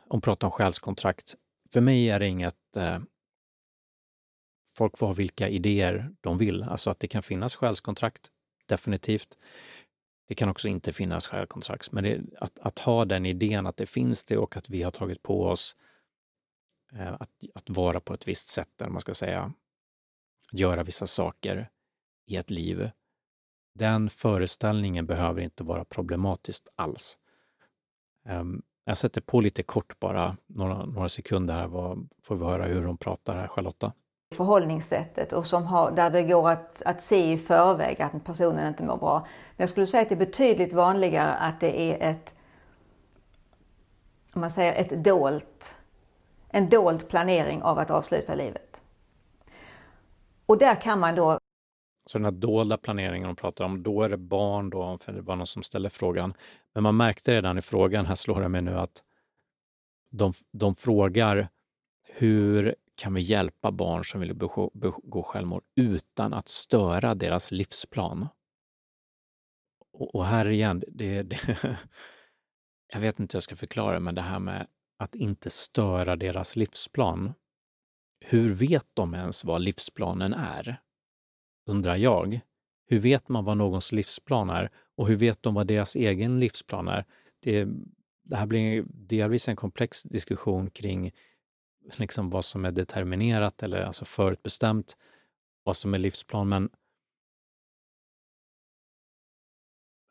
hon 0.08 0.22
pratade 0.22 0.48
om 0.48 0.52
själskontrakt. 0.52 1.36
För 1.74 1.82
mig 1.82 2.10
är 2.10 2.20
det 2.20 2.28
inget... 2.28 2.78
Eh, 2.78 3.00
folk 4.78 4.98
får 4.98 5.08
ha 5.08 5.13
vilka 5.13 5.50
idéer 5.50 6.12
de 6.22 6.38
vill. 6.38 6.63
Alltså 6.63 6.89
att 6.89 7.00
det 7.00 7.08
kan 7.08 7.24
finnas 7.24 7.56
själskontrakt, 7.56 8.32
definitivt. 8.66 9.38
Det 10.28 10.36
kan 10.36 10.50
också 10.50 10.68
inte 10.68 10.94
finnas 10.94 11.28
själskontrakt. 11.28 11.92
Men 11.92 12.04
det, 12.04 12.22
att, 12.39 12.60
att, 12.60 12.80
ha 12.80 13.06
den 13.06 13.26
idén 13.26 13.68
att 13.68 13.78
det 13.78 13.86
finns 13.86 14.24
det 14.24 14.38
och 14.38 14.58
att 14.58 14.70
vi 14.70 14.84
har 14.84 14.92
tagit 14.92 15.24
på 15.24 15.44
oss 15.44 15.76
eh, 16.94 17.13
att, 17.13 17.30
att 17.56 17.70
vara 17.70 18.00
på 18.00 18.13
ett 18.13 18.28
visst 18.28 18.50
sätt, 18.50 18.82
eller 18.82 18.92
man 18.92 19.02
ska 19.02 19.13
säga, 19.13 19.54
göra 20.54 20.84
vissa 20.84 21.08
saker 21.08 21.70
i 22.28 22.36
ett 22.36 22.50
liv 22.50 22.89
den 23.76 24.10
föreställningen 24.10 25.06
behöver 25.06 25.42
inte 25.42 25.63
vara 25.63 25.86
problematisk 25.86 26.68
alls. 26.76 27.18
Ehm, 28.26 28.62
jag 28.86 28.98
sätter 28.98 29.22
på 29.22 29.42
lite 29.42 29.63
kort 29.63 30.00
bara, 30.00 30.38
några, 30.48 30.86
några 30.86 31.10
sekunder 31.10 31.54
här, 31.54 31.68
vad, 31.68 32.10
får 32.24 32.36
vi 32.36 32.46
höra 32.46 32.66
hur 32.66 32.84
hon 32.84 32.98
pratar 32.98 33.36
här, 33.36 33.48
Charlotta. 33.48 33.94
Förhållningssättet 34.36 35.34
och 35.34 35.46
som 35.46 35.66
har, 35.66 35.92
där 35.92 36.10
det 36.10 36.24
går 36.24 36.50
att, 36.50 36.82
att 36.82 37.02
se 37.02 37.32
i 37.32 37.38
förväg 37.38 38.02
att 38.02 38.26
personen 38.26 38.68
inte 38.68 38.84
mår 38.84 38.98
bra. 38.98 39.20
Men 39.20 39.63
jag 39.63 39.70
skulle 39.70 39.88
säga 39.88 40.04
att 40.04 40.10
det 40.10 40.16
är 40.16 40.26
betydligt 40.26 40.74
vanligare 40.74 41.34
att 41.34 41.60
det 41.60 41.82
är 41.82 42.12
ett, 42.12 42.36
om 44.34 44.42
man 44.42 44.52
säger 44.52 44.74
ett 44.74 45.04
dolt, 45.04 45.76
en 46.50 46.70
dold 46.70 47.08
planering 47.10 47.63
av 47.63 47.80
att 47.80 47.92
avsluta 47.92 48.36
livet. 48.36 48.73
Och 50.54 50.60
där 50.60 50.82
kan 50.82 51.00
man 51.00 51.16
då 51.16 51.39
så 52.06 52.18
den 52.18 52.26
här 52.26 52.32
dolda 52.32 52.78
planeringen 52.78 53.28
de 53.28 53.36
pratar 53.36 53.66
om, 53.66 53.84
då 53.84 54.02
är 54.02 54.10
det 54.10 54.18
barn 54.18 54.70
då, 54.70 54.98
för 55.02 55.13
det 55.13 55.22
var 55.22 55.36
någon 55.36 55.48
som 55.48 55.63
ställde 55.63 55.89
frågan. 55.89 56.34
Men 56.74 56.84
man 56.84 56.98
märkte 56.98 57.34
redan 57.34 57.58
i 57.58 57.62
frågan, 57.62 58.06
här 58.06 58.16
slår 58.16 58.42
det 58.42 58.50
mig 58.50 58.62
nu, 58.62 58.80
att 58.80 59.04
de, 60.10 60.34
de 60.52 60.76
frågar 60.76 61.48
hur 62.08 62.76
kan 62.96 63.13
vi 63.13 63.22
hjälpa 63.22 63.72
barn 63.72 64.04
som 64.04 64.22
vill 64.22 64.36
begå, 64.36 65.24
självmord 65.24 65.63
utan 65.76 66.34
att 66.34 66.48
störa 66.48 67.16
deras 67.16 67.52
livsplan? 67.52 68.28
Och, 69.94 70.16
och 70.16 70.26
här 70.26 70.50
igen, 70.50 70.84
det, 70.88 71.24
det 71.24 71.38
jag 72.94 73.00
vet 73.00 73.20
inte 73.20 73.34
hur 73.34 73.38
jag 73.38 73.44
ska 73.44 73.56
förklara, 73.56 74.00
men 74.00 74.16
det 74.16 74.22
här 74.22 74.39
med 74.39 74.68
att 74.98 75.16
inte 75.16 75.50
störa 75.50 76.16
deras 76.16 76.56
livsplan. 76.56 77.34
Hur 78.24 78.54
vet 78.54 78.88
de 78.94 79.14
ens 79.14 79.46
vad 79.46 79.62
livsplanen 79.62 80.34
är? 80.34 80.80
undrar 81.66 81.96
jag. 81.96 82.40
Hur 82.86 83.00
vet 83.00 83.30
man 83.30 83.46
vad 83.46 83.58
någons 83.58 83.92
livsplan 83.92 84.50
är 84.50 84.70
och 84.96 85.08
hur 85.08 85.16
vet 85.16 85.44
de 85.44 85.54
vad 85.54 85.68
deras 85.68 85.96
egen 85.96 86.40
livsplan 86.40 86.88
är? 86.88 87.06
Det, 87.40 87.68
det 88.24 88.36
här 88.36 88.46
blir 88.46 88.86
delvis 88.88 89.50
en 89.50 89.56
komplex 89.56 90.04
diskussion 90.04 90.70
kring 90.70 91.12
liksom 91.94 92.30
vad 92.30 92.46
som 92.46 92.66
är 92.66 92.72
determinerat 92.72 93.64
eller 93.64 93.82
alltså 93.82 94.06
förutbestämt, 94.06 94.98
vad 95.64 95.76
som 95.76 95.94
är 95.94 96.00
livsplan. 96.00 96.50
Men 96.50 96.70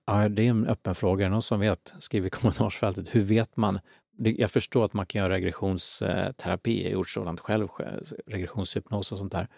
ja, 0.07 0.29
det 0.29 0.47
är 0.47 0.51
en 0.51 0.67
öppen 0.67 0.95
fråga. 0.95 1.25
Är 1.25 1.29
det 1.29 1.33
någon 1.33 1.43
som 1.43 1.61
vet? 1.61 1.95
Skriv 1.99 2.27
i 2.27 2.31
kommentarsfältet. 2.31 3.15
Hur 3.15 3.25
vet 3.25 3.57
man? 3.57 3.81
Jag 4.17 4.51
förstår 4.51 4.85
att 4.85 4.93
man 4.93 5.07
kan 5.07 5.19
göra 5.23 5.33
regressionsterapi, 5.33 6.79
eh, 6.79 6.83
jag 6.83 6.91
har 6.91 6.93
gjort 6.93 7.09
sådant 7.09 7.41
själv, 7.41 7.69
regressionshypnos 8.27 9.13
och 9.13 9.19
sånt 9.19 9.33
där. 9.33 9.49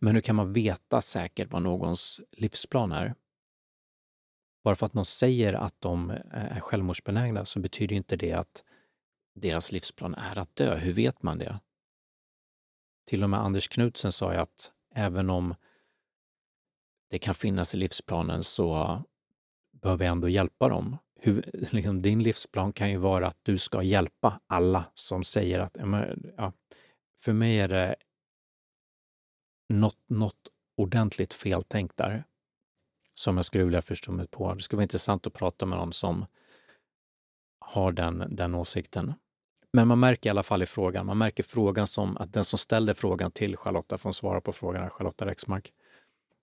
Men 0.00 0.14
hur 0.14 0.20
kan 0.20 0.36
man 0.36 0.52
veta 0.52 1.00
säkert 1.00 1.52
vad 1.52 1.62
någons 1.62 2.20
livsplan 2.32 2.92
är? 2.92 3.14
Bara 4.64 4.74
för 4.74 4.86
att 4.86 4.94
någon 4.94 5.04
säger 5.04 5.54
att 5.54 5.80
de 5.80 6.10
eh, 6.10 6.56
är 6.56 6.60
självmordsbenägna 6.60 7.44
så 7.44 7.60
betyder 7.60 7.96
inte 7.96 8.16
det 8.16 8.32
att 8.32 8.64
deras 9.34 9.72
livsplan 9.72 10.14
är 10.14 10.38
att 10.38 10.56
dö. 10.56 10.76
Hur 10.76 10.92
vet 10.92 11.22
man 11.22 11.38
det? 11.38 11.60
Till 13.06 13.22
och 13.22 13.30
med 13.30 13.40
Anders 13.40 13.68
Knutsen 13.68 14.12
sa 14.12 14.32
ju 14.32 14.38
att 14.38 14.72
även 14.94 15.30
om 15.30 15.54
det 17.10 17.18
kan 17.18 17.34
finnas 17.34 17.74
i 17.74 17.76
livsplanen 17.76 18.44
så 18.44 19.02
bör 19.72 19.96
vi 19.96 20.06
ändå 20.06 20.28
hjälpa 20.28 20.68
dem. 20.68 20.96
Hur, 21.20 21.50
liksom, 21.52 22.02
din 22.02 22.22
livsplan 22.22 22.72
kan 22.72 22.90
ju 22.90 22.96
vara 22.96 23.26
att 23.26 23.38
du 23.42 23.58
ska 23.58 23.82
hjälpa 23.82 24.40
alla 24.46 24.84
som 24.94 25.24
säger 25.24 25.58
att... 25.58 25.76
Ja, 26.36 26.52
för 27.20 27.32
mig 27.32 27.58
är 27.60 27.68
det 27.68 27.96
något, 29.68 29.98
något 30.08 30.48
ordentligt 30.76 31.34
feltänkt 31.34 31.96
där 31.96 32.24
som 33.14 33.36
jag 33.36 33.44
skulle 33.44 33.64
vilja 33.64 33.82
förstå 33.82 34.12
mig 34.12 34.26
på. 34.26 34.54
Det 34.54 34.62
skulle 34.62 34.76
vara 34.76 34.82
intressant 34.82 35.26
att 35.26 35.32
prata 35.32 35.66
med 35.66 35.78
någon 35.78 35.92
som 35.92 36.26
har 37.58 37.92
den, 37.92 38.24
den 38.30 38.54
åsikten. 38.54 39.12
Men 39.72 39.88
man 39.88 40.00
märker 40.00 40.28
i 40.28 40.30
alla 40.30 40.42
fall 40.42 40.62
i 40.62 40.66
frågan, 40.66 41.06
man 41.06 41.18
märker 41.18 41.42
frågan 41.42 41.86
som 41.86 42.16
att 42.16 42.32
den 42.32 42.44
som 42.44 42.58
ställde 42.58 42.94
frågan 42.94 43.30
till 43.30 43.56
Charlotta 43.56 43.98
får 43.98 44.12
svara 44.12 44.40
på 44.40 44.52
frågan, 44.52 44.90
Charlotta 44.90 45.26
Rexmark, 45.26 45.72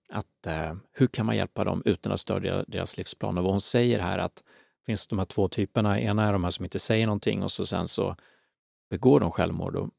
att 0.08 0.46
eh, 0.46 0.74
hur 0.92 1.06
kan 1.06 1.26
man 1.26 1.36
hjälpa 1.36 1.64
dem 1.64 1.82
utan 1.84 2.12
att 2.12 2.20
stödja 2.20 2.64
deras 2.68 2.96
livsplan? 2.96 3.38
Och 3.38 3.44
vad 3.44 3.52
hon 3.52 3.60
säger 3.60 4.00
här 4.00 4.18
att 4.18 4.44
finns 4.86 5.06
de 5.06 5.18
här 5.18 5.26
två 5.26 5.48
typerna. 5.48 6.00
Ena 6.00 6.28
är 6.28 6.32
de 6.32 6.44
här 6.44 6.50
som 6.50 6.64
inte 6.64 6.78
säger 6.78 7.06
någonting 7.06 7.42
och 7.42 7.52
så 7.52 7.66
sen 7.66 7.88
så 7.88 8.16
begår 8.90 9.20
de 9.20 9.30
självmord. 9.30 9.76
Och 9.76 9.90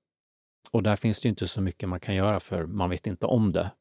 och 0.76 0.84
där 0.84 0.96
finns 0.96 1.20
det 1.20 1.30
inte 1.30 1.48
så 1.48 1.62
mycket 1.62 1.90
man 1.90 2.00
kan 2.00 2.16
göra 2.16 2.40
för 2.40 2.66
man 2.66 2.90
vet 2.90 3.08
inte 3.08 3.26
om 3.26 3.52
det. 3.52 3.72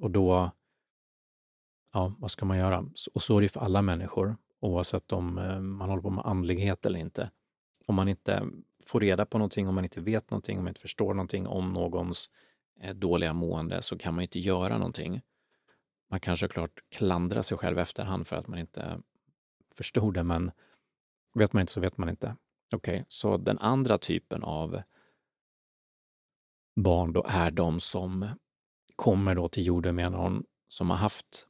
Och 0.00 0.10
då, 0.10 0.50
ja, 1.92 2.14
vad 2.18 2.30
ska 2.30 2.44
man 2.44 2.58
göra? 2.58 2.86
Och 3.14 3.22
så 3.22 3.38
är 3.38 3.42
det 3.42 3.48
för 3.48 3.60
alla 3.60 3.82
människor, 3.82 4.36
oavsett 4.60 5.12
om 5.12 5.38
eh, 5.38 5.60
man 5.60 5.88
håller 5.88 6.02
på 6.02 6.10
med 6.10 6.26
andlighet 6.26 6.86
eller 6.86 6.98
inte. 6.98 7.30
Om 7.86 7.94
man 7.94 8.08
inte 8.08 8.42
får 8.86 9.00
reda 9.00 9.26
på 9.26 9.38
någonting, 9.38 9.68
om 9.68 9.74
man 9.74 9.84
inte 9.84 10.00
vet 10.00 10.30
någonting, 10.30 10.58
om 10.58 10.64
man 10.64 10.70
inte 10.70 10.80
förstår 10.80 11.14
någonting 11.14 11.46
om 11.46 11.72
någons 11.72 12.30
eh, 12.80 12.94
dåliga 12.94 13.32
mående 13.32 13.82
så 13.82 13.98
kan 13.98 14.14
man 14.14 14.22
inte 14.22 14.38
göra 14.38 14.78
någonting. 14.78 15.20
Man 16.10 16.20
kan 16.20 16.36
såklart 16.36 16.80
klandra 16.88 17.42
sig 17.42 17.58
själv 17.58 17.78
efterhand 17.78 18.26
för 18.26 18.36
att 18.36 18.48
man 18.48 18.58
inte 18.58 19.00
förstod 19.72 20.14
det, 20.14 20.22
men 20.22 20.50
vet 21.34 21.52
man 21.52 21.60
inte 21.60 21.72
så 21.72 21.80
vet 21.80 21.98
man 21.98 22.08
inte. 22.08 22.36
Okej, 22.74 22.94
okay, 22.94 23.04
så 23.08 23.36
den 23.36 23.58
andra 23.58 23.98
typen 23.98 24.42
av 24.42 24.82
barn 26.76 27.12
då 27.12 27.24
är 27.28 27.50
de 27.50 27.80
som 27.80 28.28
kommer 28.96 29.34
då 29.34 29.48
till 29.48 29.66
jorden 29.66 29.94
med 29.94 30.12
någon 30.12 30.44
som 30.68 30.90
har 30.90 30.96
haft 30.96 31.48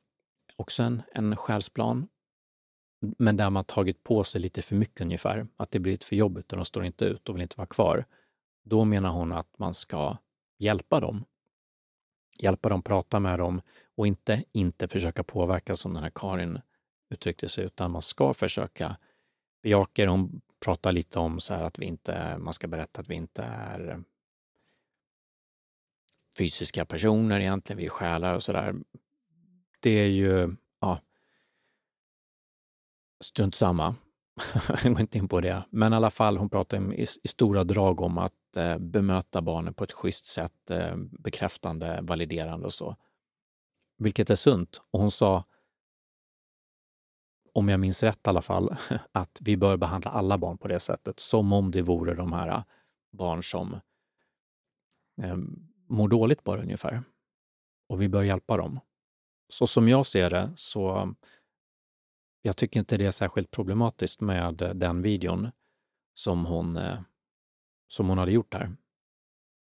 också 0.56 0.82
en, 0.82 1.02
en 1.14 1.36
själsplan, 1.36 2.08
men 3.18 3.36
där 3.36 3.50
man 3.50 3.64
tagit 3.64 4.02
på 4.02 4.24
sig 4.24 4.40
lite 4.40 4.62
för 4.62 4.76
mycket 4.76 5.00
ungefär. 5.00 5.46
Att 5.56 5.70
det 5.70 5.80
blivit 5.80 6.04
för 6.04 6.16
jobbigt 6.16 6.52
och 6.52 6.56
de 6.56 6.64
står 6.64 6.84
inte 6.84 7.04
ut 7.04 7.28
och 7.28 7.34
vill 7.34 7.42
inte 7.42 7.58
vara 7.58 7.66
kvar. 7.66 8.06
Då 8.64 8.84
menar 8.84 9.10
hon 9.10 9.32
att 9.32 9.58
man 9.58 9.74
ska 9.74 10.16
hjälpa 10.58 11.00
dem. 11.00 11.24
Hjälpa 12.38 12.68
dem, 12.68 12.82
prata 12.82 13.20
med 13.20 13.38
dem 13.38 13.62
och 13.96 14.06
inte, 14.06 14.44
inte 14.52 14.88
försöka 14.88 15.24
påverka 15.24 15.74
som 15.74 15.94
den 15.94 16.02
här 16.02 16.12
Karin 16.14 16.60
uttryckte 17.12 17.48
sig, 17.48 17.64
utan 17.64 17.90
man 17.90 18.02
ska 18.02 18.34
försöka 18.34 18.96
bejaka 19.62 20.04
det. 20.04 20.10
Hon 20.10 20.40
pratar 20.64 20.92
lite 20.92 21.18
om 21.18 21.40
så 21.40 21.54
här 21.54 21.62
att 21.62 21.78
vi 21.78 21.86
inte, 21.86 22.38
man 22.38 22.52
ska 22.52 22.66
berätta 22.66 23.00
att 23.00 23.08
vi 23.08 23.14
inte 23.14 23.42
är 23.42 24.02
fysiska 26.38 26.84
personer 26.84 27.40
egentligen, 27.40 27.78
vi 27.78 27.84
är 27.84 27.90
själar 27.90 28.34
och 28.34 28.42
sådär. 28.42 28.74
Det 29.80 29.90
är 29.90 30.08
ju, 30.08 30.56
ja, 30.80 31.00
strunt 33.20 33.54
samma. 33.54 33.94
Jag 34.84 34.92
går 34.92 35.00
inte 35.00 35.18
in 35.18 35.28
på 35.28 35.40
det. 35.40 35.64
Men 35.70 35.92
i 35.92 35.96
alla 35.96 36.10
fall, 36.10 36.36
hon 36.36 36.50
pratar 36.50 36.92
i, 36.92 37.02
i 37.02 37.28
stora 37.28 37.64
drag 37.64 38.00
om 38.00 38.18
att 38.18 38.56
eh, 38.56 38.78
bemöta 38.78 39.42
barnen 39.42 39.74
på 39.74 39.84
ett 39.84 39.92
schysst 39.92 40.26
sätt, 40.26 40.70
eh, 40.70 40.96
bekräftande, 40.96 41.98
validerande 42.02 42.66
och 42.66 42.72
så. 42.72 42.96
Vilket 43.98 44.30
är 44.30 44.34
sunt. 44.34 44.82
Och 44.90 45.00
hon 45.00 45.10
sa, 45.10 45.44
om 47.52 47.68
jag 47.68 47.80
minns 47.80 48.02
rätt 48.02 48.26
i 48.26 48.30
alla 48.30 48.42
fall, 48.42 48.76
att 49.12 49.38
vi 49.40 49.56
bör 49.56 49.76
behandla 49.76 50.10
alla 50.10 50.38
barn 50.38 50.58
på 50.58 50.68
det 50.68 50.80
sättet, 50.80 51.20
som 51.20 51.52
om 51.52 51.70
det 51.70 51.82
vore 51.82 52.14
de 52.14 52.32
här 52.32 52.48
äh, 52.48 52.62
barn 53.12 53.42
som 53.42 53.74
eh, 55.22 55.36
mår 55.88 56.08
dåligt 56.08 56.44
bara 56.44 56.62
ungefär. 56.62 57.02
Och 57.88 58.02
vi 58.02 58.08
bör 58.08 58.22
hjälpa 58.22 58.56
dem. 58.56 58.80
Så 59.48 59.66
som 59.66 59.88
jag 59.88 60.06
ser 60.06 60.30
det 60.30 60.52
så 60.54 61.14
jag 62.42 62.56
tycker 62.56 62.80
inte 62.80 62.96
det 62.96 63.06
är 63.06 63.10
särskilt 63.10 63.50
problematiskt 63.50 64.20
med 64.20 64.54
den 64.74 65.02
videon 65.02 65.50
som 66.14 66.46
hon, 66.46 66.76
eh, 66.76 67.00
som 67.88 68.08
hon 68.08 68.18
hade 68.18 68.32
gjort 68.32 68.54
här. 68.54 68.76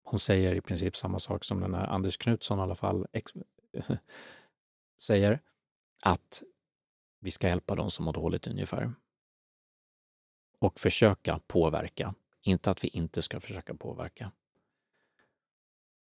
Hon 0.05 0.19
säger 0.19 0.55
i 0.55 0.61
princip 0.61 0.97
samma 0.97 1.19
sak 1.19 1.45
som 1.45 1.61
den 1.61 1.75
här 1.75 1.87
Anders 1.87 2.17
Knutsson 2.17 2.59
i 2.59 2.63
alla 2.63 2.75
fall 2.75 3.07
säger, 5.01 5.41
att 6.03 6.43
vi 7.21 7.31
ska 7.31 7.49
hjälpa 7.49 7.75
dem 7.75 7.91
som 7.91 8.05
mår 8.05 8.13
dåligt 8.13 8.47
ungefär. 8.47 8.95
Och 10.59 10.81
försöka 10.81 11.41
påverka, 11.47 12.15
inte 12.43 12.71
att 12.71 12.85
vi 12.85 12.89
inte 12.89 13.23
ska 13.23 13.41
försöka 13.41 13.75
påverka. 13.75 14.33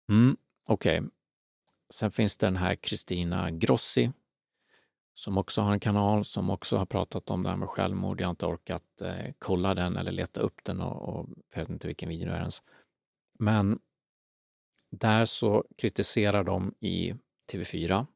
Mm, 0.08 0.36
Okej. 0.66 0.98
Okay. 0.98 1.10
Sen 1.90 2.10
finns 2.10 2.36
det 2.36 2.46
den 2.46 2.56
här 2.56 2.74
Kristina 2.74 3.50
Grossi 3.50 4.12
som 5.14 5.38
också 5.38 5.62
har 5.62 5.72
en 5.72 5.80
kanal 5.80 6.24
som 6.24 6.50
också 6.50 6.76
har 6.76 6.86
pratat 6.86 7.30
om 7.30 7.42
det 7.42 7.48
här 7.48 7.56
med 7.56 7.68
självmord. 7.68 8.20
Jag 8.20 8.26
har 8.26 8.30
inte 8.30 8.46
orkat 8.46 9.00
eh, 9.00 9.32
kolla 9.38 9.74
den 9.74 9.96
eller 9.96 10.12
leta 10.12 10.40
upp 10.40 10.64
den 10.64 10.80
och, 10.80 11.08
och 11.08 11.28
jag 11.54 11.60
vet 11.60 11.68
inte 11.68 11.86
vilken 11.86 12.08
video 12.08 12.28
det 12.28 12.34
är 12.34 12.38
ens. 12.38 12.62
Men 13.38 13.78
där 14.90 15.24
så 15.24 15.64
kritiserar 15.78 16.44
de 16.44 16.74
i 16.80 17.14
TV4, 17.52 18.06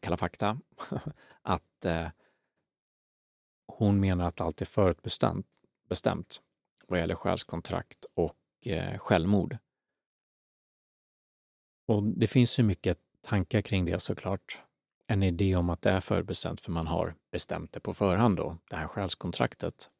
Kalla 0.00 0.16
fakta, 0.16 0.60
att 1.42 1.84
eh, 1.84 2.08
hon 3.66 4.00
menar 4.00 4.28
att 4.28 4.40
allt 4.40 4.60
är 4.60 4.66
förutbestämt 4.66 5.46
bestämt 5.88 6.42
vad 6.86 6.98
gäller 6.98 7.14
själskontrakt 7.14 8.04
och 8.14 8.66
eh, 8.66 8.98
självmord. 8.98 9.58
Och 11.86 12.02
det 12.02 12.26
finns 12.26 12.58
ju 12.58 12.62
mycket 12.62 12.98
tankar 13.20 13.60
kring 13.60 13.84
det 13.84 13.98
såklart. 13.98 14.62
En 15.06 15.22
idé 15.22 15.56
om 15.56 15.70
att 15.70 15.82
det 15.82 15.90
är 15.90 16.00
förutbestämt 16.00 16.60
för 16.60 16.72
man 16.72 16.86
har 16.86 17.14
bestämt 17.30 17.72
det 17.72 17.80
på 17.80 17.92
förhand 17.92 18.36
då, 18.36 18.58
det 18.70 18.76
här 18.76 18.86
själskontraktet. 18.86 19.90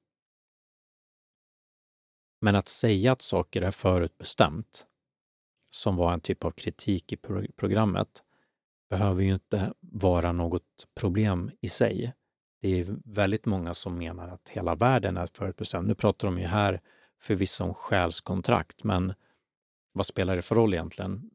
Men 2.41 2.57
att 2.57 2.69
säga 2.69 3.13
att 3.13 3.23
saker 3.23 3.63
är 3.63 3.71
förutbestämt, 3.71 4.87
som 5.71 5.97
var 5.97 6.13
en 6.13 6.21
typ 6.21 6.45
av 6.45 6.51
kritik 6.51 7.13
i 7.13 7.17
programmet, 7.57 8.25
behöver 8.91 9.23
ju 9.23 9.35
inte 9.35 9.73
vara 9.81 10.33
något 10.33 10.87
problem 10.95 11.51
i 11.61 11.69
sig. 11.69 12.15
Det 12.61 12.81
är 12.81 12.97
väldigt 13.05 13.47
många 13.47 13.75
som 13.75 13.99
menar 13.99 14.29
att 14.29 14.49
hela 14.49 14.75
världen 14.75 15.17
är 15.17 15.27
förutbestämd. 15.27 15.89
Nu 15.89 15.95
pratar 15.95 16.29
de 16.29 16.39
ju 16.39 16.47
här 16.47 16.81
förvisso 17.21 17.65
om 17.65 17.75
själskontrakt, 17.75 18.85
men 18.85 19.15
vad 19.93 20.07
spelar 20.07 20.37
det 20.37 20.43
för 20.43 20.55
roll 20.55 20.75
egentligen? 20.75 21.31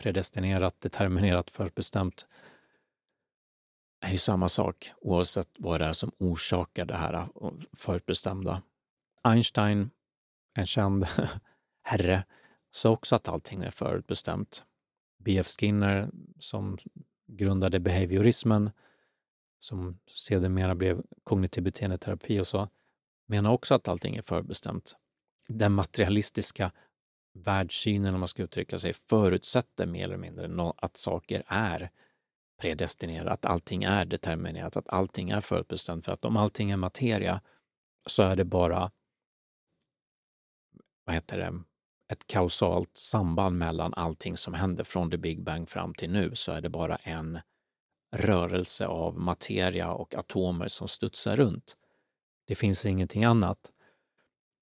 Predestinerat, 0.00 0.80
determinerat, 0.80 1.50
förutbestämt 1.50 2.26
är 4.00 4.12
ju 4.12 4.18
samma 4.18 4.48
sak 4.48 4.92
oavsett 5.00 5.48
vad 5.58 5.80
det 5.80 5.84
är 5.84 5.92
som 5.92 6.12
orsakar 6.18 6.84
det 6.84 6.96
här 6.96 7.28
förutbestämda. 7.76 8.62
Einstein, 9.22 9.90
en 10.54 10.66
känd 10.66 11.06
herre, 11.82 12.24
sa 12.70 12.90
också 12.90 13.16
att 13.16 13.28
allting 13.28 13.62
är 13.62 13.70
förutbestämt. 13.70 14.64
B.F. 15.24 15.46
Skinner, 15.46 16.10
som 16.38 16.78
grundade 17.26 17.80
behaviorismen, 17.80 18.70
som 19.58 19.98
sedermera 20.14 20.74
blev 20.74 21.02
kognitiv 21.24 21.64
beteendeterapi 21.64 22.40
och 22.40 22.46
så, 22.46 22.68
menar 23.26 23.50
också 23.50 23.74
att 23.74 23.88
allting 23.88 24.16
är 24.16 24.22
förbestämt. 24.22 24.96
Den 25.48 25.72
materialistiska 25.72 26.72
världssynen, 27.34 28.14
om 28.14 28.20
man 28.20 28.28
ska 28.28 28.42
uttrycka 28.42 28.78
sig, 28.78 28.92
förutsätter 28.92 29.86
mer 29.86 30.04
eller 30.04 30.16
mindre 30.16 30.72
att 30.76 30.96
saker 30.96 31.42
är 31.46 31.90
predestinerat, 32.60 33.32
att 33.32 33.44
allting 33.44 33.82
är 33.84 34.04
determinerat, 34.04 34.76
att 34.76 34.88
allting 34.88 35.30
är 35.30 35.40
förutbestämt. 35.40 36.04
För 36.04 36.12
att 36.12 36.24
om 36.24 36.36
allting 36.36 36.70
är 36.70 36.76
materia 36.76 37.40
så 38.06 38.22
är 38.22 38.36
det 38.36 38.44
bara 38.44 38.90
vad 41.04 41.14
heter 41.14 41.38
det, 41.38 41.62
ett 42.12 42.26
kausalt 42.26 42.96
samband 42.96 43.58
mellan 43.58 43.94
allting 43.94 44.36
som 44.36 44.54
händer 44.54 44.84
från 44.84 45.10
the 45.10 45.18
Big 45.18 45.42
Bang 45.42 45.68
fram 45.68 45.94
till 45.94 46.10
nu 46.10 46.34
så 46.34 46.52
är 46.52 46.60
det 46.60 46.68
bara 46.68 46.96
en 46.96 47.40
rörelse 48.16 48.86
av 48.86 49.18
materia 49.18 49.92
och 49.92 50.14
atomer 50.14 50.68
som 50.68 50.88
studsar 50.88 51.36
runt. 51.36 51.76
Det 52.46 52.54
finns 52.54 52.86
ingenting 52.86 53.24
annat. 53.24 53.58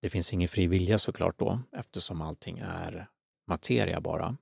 Det 0.02 0.08
finns 0.08 0.32
ingen 0.32 0.48
fri 0.48 0.66
vilja 0.66 0.98
såklart 0.98 1.38
då 1.38 1.62
eftersom 1.72 2.20
allting 2.20 2.58
är 2.58 3.08
materia 3.46 4.00
bara. 4.00 4.36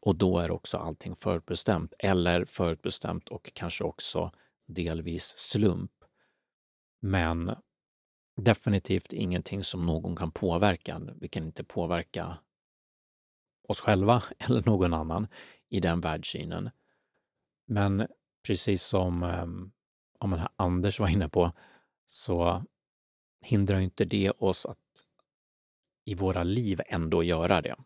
Och 0.00 0.16
då 0.16 0.38
är 0.38 0.50
också 0.50 0.78
allting 0.78 1.14
förutbestämt 1.14 1.92
eller 1.98 2.44
förutbestämt 2.44 3.28
och 3.28 3.50
kanske 3.54 3.84
också 3.84 4.30
delvis 4.66 5.24
slump. 5.36 5.92
Men 7.00 7.56
definitivt 8.36 9.12
ingenting 9.12 9.64
som 9.64 9.86
någon 9.86 10.16
kan 10.16 10.30
påverka. 10.30 11.00
Vi 11.20 11.28
kan 11.28 11.44
inte 11.44 11.64
påverka 11.64 12.38
oss 13.68 13.80
själva 13.80 14.22
eller 14.38 14.62
någon 14.66 14.94
annan 14.94 15.26
i 15.68 15.80
den 15.80 16.00
världssynen. 16.00 16.70
Men 17.66 18.06
precis 18.46 18.82
som 18.82 19.22
ehm, 19.22 19.72
om 20.18 20.46
Anders 20.56 21.00
var 21.00 21.08
inne 21.08 21.28
på 21.28 21.52
så 22.06 22.64
hindrar 23.44 23.80
inte 23.80 24.04
det 24.04 24.30
oss 24.30 24.66
att 24.66 24.78
i 26.04 26.14
våra 26.14 26.42
liv 26.42 26.80
ändå 26.86 27.22
göra 27.22 27.60
det 27.60 27.76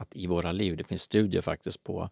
att 0.00 0.16
i 0.16 0.26
våra 0.26 0.52
liv, 0.52 0.76
det 0.76 0.84
finns 0.84 1.02
studier 1.02 1.42
faktiskt 1.42 1.82
på 1.82 2.10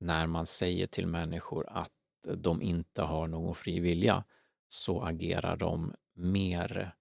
när 0.00 0.26
man 0.26 0.46
säger 0.46 0.86
till 0.86 1.06
människor 1.06 1.66
att 1.68 1.92
de 2.36 2.62
inte 2.62 3.02
har 3.02 3.26
någon 3.26 3.54
fri 3.54 3.80
vilja 3.80 4.24
så 4.68 5.02
agerar 5.02 5.56
de 5.56 5.94
mer, 6.16 6.96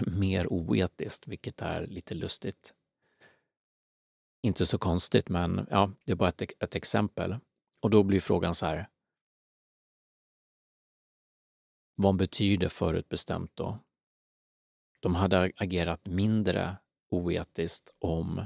mer 0.06 0.52
oetiskt, 0.52 1.28
vilket 1.28 1.62
är 1.62 1.86
lite 1.86 2.14
lustigt. 2.14 2.74
Inte 4.42 4.66
så 4.66 4.78
konstigt, 4.78 5.28
men 5.28 5.66
ja, 5.70 5.92
det 6.04 6.12
är 6.12 6.16
bara 6.16 6.28
ett, 6.28 6.62
ett 6.62 6.74
exempel. 6.74 7.36
Och 7.80 7.90
då 7.90 8.02
blir 8.02 8.20
frågan 8.20 8.54
så 8.54 8.66
här. 8.66 8.88
Vad 11.94 12.16
betyder 12.16 12.68
förutbestämt 12.68 13.56
då? 13.56 13.78
De 15.00 15.14
hade 15.14 15.52
agerat 15.56 16.06
mindre 16.06 16.76
oetiskt 17.10 17.94
om 17.98 18.44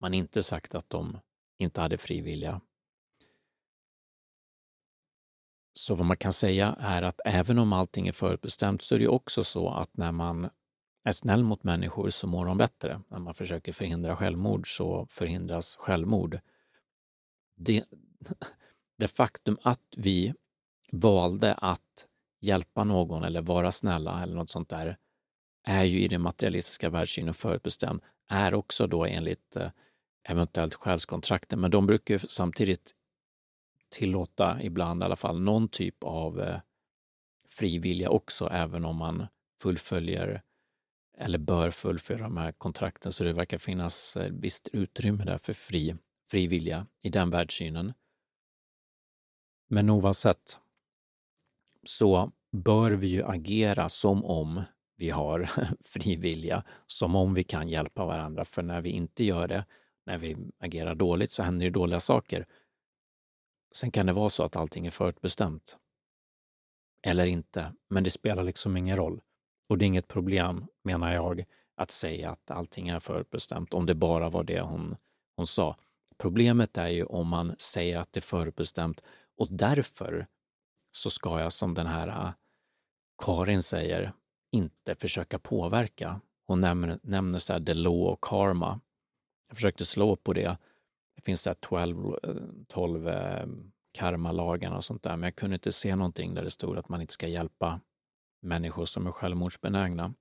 man 0.00 0.14
inte 0.14 0.42
sagt 0.42 0.74
att 0.74 0.90
de 0.90 1.18
inte 1.58 1.80
hade 1.80 1.98
fri 1.98 2.20
Så 5.78 5.94
vad 5.94 6.06
man 6.06 6.16
kan 6.16 6.32
säga 6.32 6.76
är 6.80 7.02
att 7.02 7.20
även 7.24 7.58
om 7.58 7.72
allting 7.72 8.08
är 8.08 8.12
förutbestämt 8.12 8.82
så 8.82 8.94
är 8.94 8.98
det 8.98 9.08
också 9.08 9.44
så 9.44 9.70
att 9.70 9.96
när 9.96 10.12
man 10.12 10.50
är 11.04 11.12
snäll 11.12 11.44
mot 11.44 11.64
människor 11.64 12.10
så 12.10 12.26
mår 12.26 12.46
de 12.46 12.58
bättre. 12.58 13.00
När 13.08 13.18
man 13.18 13.34
försöker 13.34 13.72
förhindra 13.72 14.16
självmord 14.16 14.76
så 14.76 15.06
förhindras 15.10 15.76
självmord. 15.76 16.40
Det, 17.56 17.84
det 18.98 19.08
faktum 19.08 19.58
att 19.62 19.94
vi 19.96 20.34
valde 20.92 21.54
att 21.54 22.06
hjälpa 22.40 22.84
någon 22.84 23.24
eller 23.24 23.42
vara 23.42 23.72
snälla 23.72 24.22
eller 24.22 24.34
något 24.34 24.50
sånt 24.50 24.68
där 24.68 24.96
är 25.66 25.84
ju 25.84 26.00
i 26.00 26.08
den 26.08 26.22
materialistiska 26.22 26.90
världssynen 26.90 27.34
förutbestämt, 27.34 28.02
är 28.28 28.54
också 28.54 28.86
då 28.86 29.04
enligt 29.04 29.56
eh, 29.56 29.70
eventuellt 30.28 30.74
själskontrakten, 30.74 31.60
men 31.60 31.70
de 31.70 31.86
brukar 31.86 32.18
samtidigt 32.18 32.94
tillåta 33.90 34.62
ibland 34.62 35.02
i 35.02 35.04
alla 35.04 35.16
fall 35.16 35.40
någon 35.40 35.68
typ 35.68 36.04
av 36.04 36.40
eh, 36.40 36.60
frivilliga 37.48 38.10
också, 38.10 38.48
även 38.48 38.84
om 38.84 38.96
man 38.96 39.26
fullföljer 39.60 40.42
eller 41.18 41.38
bör 41.38 41.70
fullfölja 41.70 42.24
de 42.24 42.36
här 42.36 42.52
kontrakten. 42.52 43.12
Så 43.12 43.24
det 43.24 43.32
verkar 43.32 43.58
finnas 43.58 44.16
eh, 44.16 44.32
visst 44.32 44.68
utrymme 44.68 45.24
där 45.24 45.38
för 45.38 45.52
fri, 45.52 45.96
frivilliga 46.30 46.86
i 47.02 47.10
den 47.10 47.30
världssynen. 47.30 47.92
Men 49.68 49.90
oavsett 49.90 50.60
så 51.82 52.32
bör 52.52 52.90
vi 52.90 53.06
ju 53.06 53.22
agera 53.22 53.88
som 53.88 54.24
om 54.24 54.62
vi 54.96 55.10
har 55.10 55.50
frivilliga, 55.84 56.64
som 56.86 57.14
om 57.14 57.34
vi 57.34 57.44
kan 57.44 57.68
hjälpa 57.68 58.04
varandra. 58.06 58.44
För 58.44 58.62
när 58.62 58.80
vi 58.80 58.90
inte 58.90 59.24
gör 59.24 59.48
det 59.48 59.64
när 60.06 60.18
vi 60.18 60.36
agerar 60.58 60.94
dåligt 60.94 61.30
så 61.30 61.42
händer 61.42 61.66
det 61.66 61.72
dåliga 61.72 62.00
saker. 62.00 62.46
Sen 63.74 63.90
kan 63.90 64.06
det 64.06 64.12
vara 64.12 64.28
så 64.28 64.44
att 64.44 64.56
allting 64.56 64.86
är 64.86 64.90
förutbestämt. 64.90 65.78
Eller 67.02 67.26
inte, 67.26 67.72
men 67.90 68.04
det 68.04 68.10
spelar 68.10 68.42
liksom 68.42 68.76
ingen 68.76 68.96
roll. 68.96 69.20
Och 69.68 69.78
det 69.78 69.84
är 69.84 69.86
inget 69.86 70.08
problem, 70.08 70.66
menar 70.84 71.12
jag, 71.12 71.44
att 71.76 71.90
säga 71.90 72.30
att 72.30 72.50
allting 72.50 72.88
är 72.88 73.00
förutbestämt 73.00 73.74
om 73.74 73.86
det 73.86 73.94
bara 73.94 74.30
var 74.30 74.44
det 74.44 74.60
hon, 74.60 74.96
hon 75.36 75.46
sa. 75.46 75.76
Problemet 76.18 76.78
är 76.78 76.88
ju 76.88 77.04
om 77.04 77.28
man 77.28 77.54
säger 77.58 77.98
att 77.98 78.12
det 78.12 78.18
är 78.18 78.22
förutbestämt 78.22 79.00
och 79.36 79.48
därför 79.50 80.26
så 80.90 81.10
ska 81.10 81.40
jag, 81.40 81.52
som 81.52 81.74
den 81.74 81.86
här 81.86 82.08
äh, 82.08 82.32
Karin 83.22 83.62
säger, 83.62 84.12
inte 84.52 84.94
försöka 84.94 85.38
påverka. 85.38 86.20
Hon 86.46 86.60
nämner, 86.60 86.98
nämner 87.02 87.38
så 87.38 87.52
här 87.52 87.60
the 87.60 87.74
law 87.74 88.12
och 88.12 88.20
karma. 88.20 88.80
Jag 89.48 89.56
försökte 89.56 89.84
slå 89.84 90.16
på 90.16 90.32
det. 90.32 90.56
Det 91.18 91.22
finns 91.22 91.42
så 91.42 91.54
12, 91.54 92.16
12 92.68 93.10
karmalagarna 93.92 94.76
och 94.76 94.84
sånt 94.84 95.02
där, 95.02 95.16
men 95.16 95.22
jag 95.22 95.36
kunde 95.36 95.54
inte 95.54 95.72
se 95.72 95.96
någonting 95.96 96.34
där 96.34 96.44
det 96.44 96.50
stod 96.50 96.78
att 96.78 96.88
man 96.88 97.00
inte 97.00 97.12
ska 97.12 97.28
hjälpa 97.28 97.80
människor 98.42 98.84
som 98.84 99.06
är 99.06 99.12
självmordsbenägna. 99.12 100.14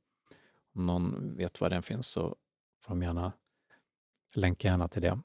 Om 0.76 0.86
någon 0.86 1.36
vet 1.36 1.62
var 1.62 1.70
den 1.70 1.84
finns 1.84 2.08
så 2.08 2.36
får 2.86 2.96
de 2.96 3.02
gärna 3.02 3.34
länka 4.36 4.68
gärna 4.68 4.88
till 4.88 5.02
det. 5.02 5.20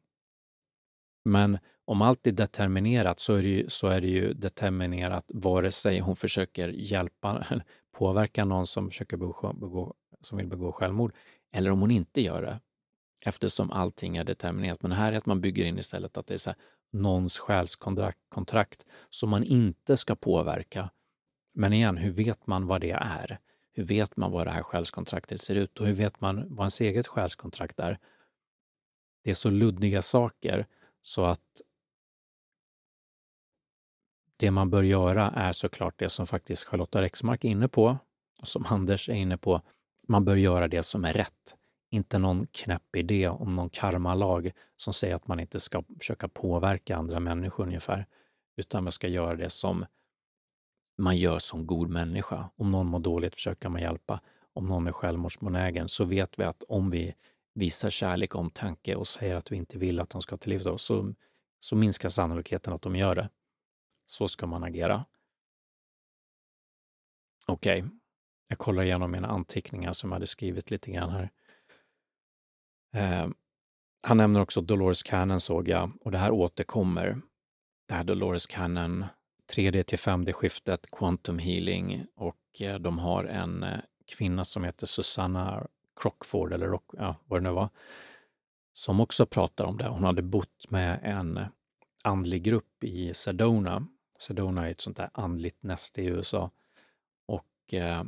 Men 1.24 1.58
om 1.84 2.02
allt 2.02 2.26
är 2.26 2.32
determinerat 2.32 3.20
så 3.20 3.34
är 3.34 3.42
det 3.42 3.48
ju, 3.48 3.68
så 3.68 3.88
är 3.88 4.00
det 4.00 4.08
ju 4.08 4.32
determinerat 4.32 5.30
vare 5.34 5.70
sig 5.70 6.00
hon 6.00 6.16
försöker 6.16 6.68
hjälpa, 6.68 7.46
påverka 7.96 8.44
någon 8.44 8.66
som, 8.66 8.88
försöker 8.88 9.16
begå, 9.16 9.52
begå, 9.52 9.94
som 10.20 10.38
vill 10.38 10.46
begå 10.46 10.72
självmord 10.72 11.14
eller 11.52 11.70
om 11.70 11.80
hon 11.80 11.90
inte 11.90 12.20
gör 12.20 12.42
det. 12.42 12.60
Eftersom 13.24 13.70
allting 13.70 14.16
är 14.16 14.24
determinerat. 14.24 14.82
Men 14.82 14.92
här 14.92 15.12
är 15.12 15.16
att 15.16 15.26
man 15.26 15.40
bygger 15.40 15.64
in 15.64 15.78
istället 15.78 16.16
att 16.16 16.26
det 16.26 16.34
är 16.34 16.38
så 16.38 16.50
här, 16.50 16.58
någons 16.92 17.38
själskontrakt 17.38 18.86
som 19.08 19.30
man 19.30 19.44
inte 19.44 19.96
ska 19.96 20.14
påverka. 20.14 20.90
Men 21.54 21.72
igen, 21.72 21.96
hur 21.96 22.10
vet 22.10 22.46
man 22.46 22.66
vad 22.66 22.80
det 22.80 22.90
är? 22.90 23.38
Hur 23.72 23.84
vet 23.84 24.16
man 24.16 24.30
vad 24.30 24.46
det 24.46 24.50
här 24.50 24.62
själskontraktet 24.62 25.40
ser 25.40 25.54
ut 25.54 25.80
och 25.80 25.86
hur 25.86 25.94
vet 25.94 26.20
man 26.20 26.46
vad 26.48 26.64
ens 26.64 26.80
eget 26.80 27.06
själskontrakt 27.06 27.80
är? 27.80 27.98
Det 29.24 29.30
är 29.30 29.34
så 29.34 29.50
luddiga 29.50 30.02
saker 30.02 30.66
så 31.02 31.24
att 31.24 31.60
det 34.36 34.50
man 34.50 34.70
bör 34.70 34.82
göra 34.82 35.30
är 35.30 35.52
såklart 35.52 35.98
det 35.98 36.08
som 36.08 36.26
faktiskt 36.26 36.64
Charlotta 36.64 37.02
Rexmark 37.02 37.44
är 37.44 37.48
inne 37.48 37.68
på 37.68 37.98
och 38.38 38.48
som 38.48 38.66
Anders 38.66 39.08
är 39.08 39.14
inne 39.14 39.38
på. 39.38 39.62
Man 40.08 40.24
bör 40.24 40.36
göra 40.36 40.68
det 40.68 40.82
som 40.82 41.04
är 41.04 41.12
rätt. 41.12 41.56
Inte 41.94 42.18
någon 42.18 42.46
knäpp 42.46 42.96
idé 42.96 43.28
om 43.28 43.56
någon 43.56 43.70
karmalag 43.70 44.52
som 44.76 44.92
säger 44.92 45.14
att 45.14 45.26
man 45.26 45.40
inte 45.40 45.60
ska 45.60 45.84
försöka 45.98 46.28
påverka 46.28 46.96
andra 46.96 47.20
människor 47.20 47.64
ungefär, 47.64 48.06
utan 48.56 48.84
man 48.84 48.92
ska 48.92 49.08
göra 49.08 49.36
det 49.36 49.50
som 49.50 49.86
man 50.98 51.16
gör 51.16 51.38
som 51.38 51.66
god 51.66 51.90
människa. 51.90 52.50
Om 52.56 52.70
någon 52.70 52.86
mår 52.86 53.00
dåligt 53.00 53.34
försöker 53.34 53.68
man 53.68 53.82
hjälpa. 53.82 54.20
Om 54.52 54.66
någon 54.66 54.86
är 54.86 54.92
självmordsbenägen 54.92 55.88
så 55.88 56.04
vet 56.04 56.38
vi 56.38 56.44
att 56.44 56.62
om 56.62 56.90
vi 56.90 57.14
visar 57.54 57.90
kärlek 57.90 58.34
omtanke 58.34 58.94
och 58.94 59.06
säger 59.06 59.34
att 59.34 59.52
vi 59.52 59.56
inte 59.56 59.78
vill 59.78 60.00
att 60.00 60.10
de 60.10 60.22
ska 60.22 60.36
till 60.36 60.50
livet 60.50 60.80
så, 60.80 61.14
så 61.58 61.76
minskar 61.76 62.08
sannolikheten 62.08 62.72
att 62.72 62.82
de 62.82 62.96
gör 62.96 63.14
det. 63.14 63.28
Så 64.06 64.28
ska 64.28 64.46
man 64.46 64.64
agera. 64.64 65.04
Okej, 67.46 67.82
okay. 67.82 67.90
jag 68.48 68.58
kollar 68.58 68.82
igenom 68.82 69.10
mina 69.10 69.28
anteckningar 69.28 69.92
som 69.92 70.10
jag 70.10 70.14
hade 70.14 70.26
skrivit 70.26 70.70
lite 70.70 70.90
grann 70.90 71.10
här. 71.10 71.30
Eh, 72.92 73.28
han 74.02 74.16
nämner 74.16 74.40
också 74.40 74.60
Dolores 74.60 75.02
Cannon 75.02 75.40
såg 75.40 75.68
jag 75.68 75.92
och 76.00 76.10
det 76.10 76.18
här 76.18 76.30
återkommer. 76.30 77.20
Det 77.88 77.94
här 77.94 78.04
Dolores 78.04 78.46
Cannon 78.46 79.04
3D 79.56 79.82
till 79.82 79.98
5D-skiftet, 79.98 80.86
quantum 80.92 81.38
healing 81.38 82.06
och 82.16 82.60
eh, 82.60 82.78
de 82.78 82.98
har 82.98 83.24
en 83.24 83.62
eh, 83.62 83.78
kvinna 84.16 84.44
som 84.44 84.64
heter 84.64 84.86
Susanna 84.86 85.66
Crockford, 86.00 86.52
eller 86.52 86.66
Rock, 86.66 86.90
ja, 86.92 87.16
vad 87.26 87.40
det 87.40 87.48
nu 87.48 87.54
var, 87.54 87.68
som 88.72 89.00
också 89.00 89.26
pratar 89.26 89.64
om 89.64 89.78
det. 89.78 89.88
Hon 89.88 90.04
hade 90.04 90.22
bott 90.22 90.70
med 90.70 91.00
en 91.02 91.40
andlig 92.04 92.42
grupp 92.42 92.84
i 92.84 93.14
Sedona. 93.14 93.86
Sedona 94.18 94.66
är 94.66 94.70
ett 94.70 94.80
sånt 94.80 94.96
där 94.96 95.10
andligt 95.14 95.62
näste 95.62 96.02
i 96.02 96.04
USA 96.04 96.50
och 97.26 97.74
eh, 97.74 98.04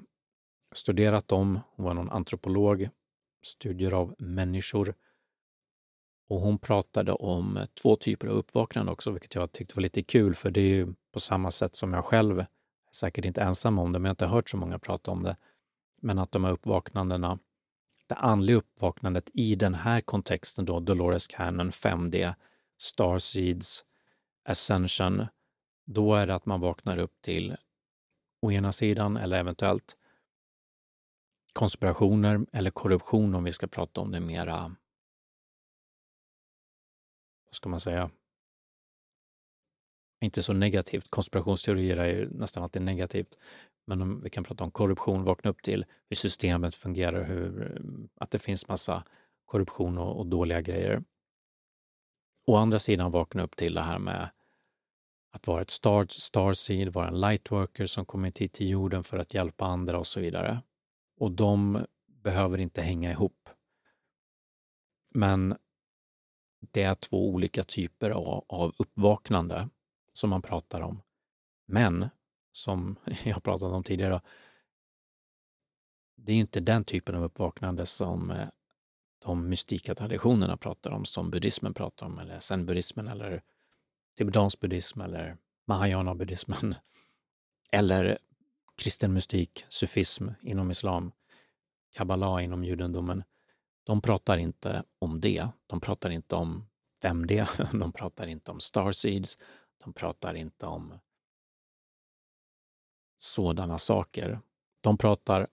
studerat 0.72 1.28
dem. 1.28 1.61
Hon 1.76 1.87
var 1.87 1.95
någon 1.95 2.11
antropolog, 2.11 2.89
studier 3.45 3.92
av 3.92 4.14
människor. 4.18 4.95
Och 6.28 6.40
hon 6.40 6.59
pratade 6.59 7.12
om 7.12 7.66
två 7.82 7.97
typer 7.97 8.28
av 8.28 8.34
uppvaknande 8.34 8.92
också, 8.92 9.11
vilket 9.11 9.34
jag 9.34 9.53
tyckte 9.53 9.74
var 9.74 9.82
lite 9.82 10.03
kul, 10.03 10.34
för 10.34 10.51
det 10.51 10.61
är 10.61 10.74
ju 10.74 10.95
på 11.12 11.20
samma 11.20 11.51
sätt 11.51 11.76
som 11.76 11.92
jag 11.92 12.05
själv, 12.05 12.38
är 12.38 12.47
säkert 12.92 13.24
inte 13.24 13.42
ensam 13.42 13.78
om 13.78 13.92
det, 13.92 13.99
men 13.99 14.05
jag 14.05 14.11
har 14.11 14.14
inte 14.14 14.26
hört 14.26 14.51
så 14.51 14.57
många 14.57 14.78
prata 14.78 15.11
om 15.11 15.22
det, 15.22 15.36
men 16.03 16.18
att 16.18 16.32
de 16.32 16.45
här 16.45 16.53
uppvaknandena, 16.53 17.38
det 18.07 18.14
andliga 18.14 18.57
uppvaknandet 18.57 19.30
i 19.34 19.55
den 19.55 19.74
här 19.74 20.01
kontexten 20.01 20.64
då, 20.64 20.80
Dolores 20.80 21.26
Cannon 21.26 21.70
5D, 21.70 22.34
Starseeds, 22.78 23.84
Ascension, 24.45 25.26
då 25.86 26.14
är 26.14 26.26
det 26.26 26.34
att 26.34 26.47
man 26.47 26.61
vaknar 26.61 26.99
upp 26.99 27.20
till 27.20 27.57
å 28.42 28.53
ena 28.53 28.72
sidan, 28.72 29.16
eller 29.16 29.38
eventuellt 29.38 29.97
konspirationer 31.55 32.46
eller 32.52 32.70
korruption 32.70 33.34
om 33.34 33.44
vi 33.44 33.52
ska 33.52 33.66
prata 33.66 34.00
om 34.00 34.11
det 34.11 34.20
mera 34.20 34.76
vad 37.46 37.55
ska 37.55 37.68
man 37.68 37.80
säga, 37.80 38.11
inte 40.20 40.42
så 40.42 40.52
negativt. 40.52 41.11
Konspirationsteorier 41.11 41.96
är 41.96 42.26
nästan 42.26 42.62
alltid 42.62 42.82
negativt. 42.82 43.38
Men 43.86 44.02
om 44.02 44.20
vi 44.20 44.30
kan 44.30 44.44
prata 44.44 44.64
om 44.64 44.70
korruption, 44.70 45.24
vakna 45.24 45.50
upp 45.50 45.62
till 45.62 45.84
hur 46.09 46.16
systemet 46.16 46.76
fungerar, 46.76 47.24
hur, 47.24 47.78
att 48.20 48.30
det 48.30 48.38
finns 48.38 48.68
massa 48.68 49.05
korruption 49.44 49.98
och, 49.98 50.18
och 50.18 50.26
dåliga 50.26 50.61
grejer. 50.61 51.05
Å 52.46 52.57
andra 52.57 52.78
sidan 52.78 53.11
vakna 53.11 53.42
upp 53.42 53.57
till 53.57 53.74
det 53.74 53.80
här 53.80 53.98
med 53.98 54.30
att 55.32 55.46
vara 55.46 55.62
ett 55.62 55.70
star, 55.70 56.07
starseed, 56.09 56.92
vara 56.92 57.09
en 57.09 57.20
lightworker 57.20 57.86
som 57.86 58.07
kommit 58.07 58.38
hit 58.38 58.52
till 58.52 58.70
jorden 58.70 59.05
för 59.05 59.18
att 59.18 59.34
hjälpa 59.34 59.64
andra 59.64 59.98
och 59.98 60.07
så 60.07 60.20
vidare. 60.20 60.62
Och 61.17 61.33
de 61.33 61.87
behöver 62.07 62.59
inte 62.59 62.83
hänga 62.83 63.11
ihop. 63.11 63.49
Men 65.15 65.57
det 66.61 66.83
är 66.83 66.95
två 66.95 67.29
olika 67.29 67.62
typer 67.62 68.11
av, 68.11 68.75
uppvaknande 68.79 69.69
som 70.12 70.31
man 70.31 70.43
pratar 70.43 70.81
om. 70.81 71.03
Men, 71.67 72.09
som 72.53 72.97
jag 73.25 73.43
pratat 73.43 73.73
om 73.73 73.85
tidigare, 73.85 74.21
det 76.17 76.33
är 76.33 76.37
inte 76.37 76.61
den 76.61 76.85
typen 76.85 77.15
av 77.15 77.25
uppvaknande 77.25 77.87
som 77.87 78.31
eh, 78.31 78.49
de 79.25 79.49
mystika 79.49 79.95
traditionerna 79.95 80.57
pratar 80.57 80.91
om, 80.91 81.05
som 81.05 81.31
buddhismen 81.31 81.75
pratar 81.75 82.07
om, 82.07 82.19
eller 82.19 82.39
zenbuddhismen, 82.39 83.09
eller 83.09 83.43
tibetansk 84.19 84.61
buddhism, 84.61 85.01
eller 85.01 85.37
mahayana-buddhismen, 85.67 86.75
eller 87.73 88.19
kristen 88.83 89.12
mystik, 89.12 89.64
sufism 89.68 90.29
inom 90.43 90.70
islam, 90.70 91.12
kabbala 91.97 92.43
inom 92.43 92.64
judendomen 92.64 93.25
de 93.85 94.01
pratar 94.01 94.39
inte 94.39 94.85
om 94.99 95.20
det. 95.20 95.49
De 95.66 95.81
pratar 95.81 96.11
inte 96.11 96.37
om 96.37 96.66
5D, 97.03 97.47
de 97.79 97.93
pratar 97.93 98.27
inte 98.27 98.51
om 98.51 98.61
starseeds, 98.61 99.39
de 99.85 99.93
pratar 99.93 100.35
inte 100.35 100.66
om 100.66 100.99
sådana 103.18 103.79
saker. 103.79 104.41
De 104.81 104.99
pratar 104.99 105.49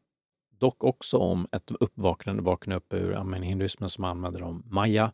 dock 0.49 0.83
också 0.83 1.17
om 1.17 1.47
ett 1.51 1.71
uppvaknande, 1.71 2.43
vakna 2.43 2.75
upp 2.75 2.93
ur 2.93 3.11
ja, 3.11 3.33
hinduismen 3.33 3.89
som 3.89 4.03
använder 4.03 4.43
om 4.43 4.63
maya, 4.65 5.13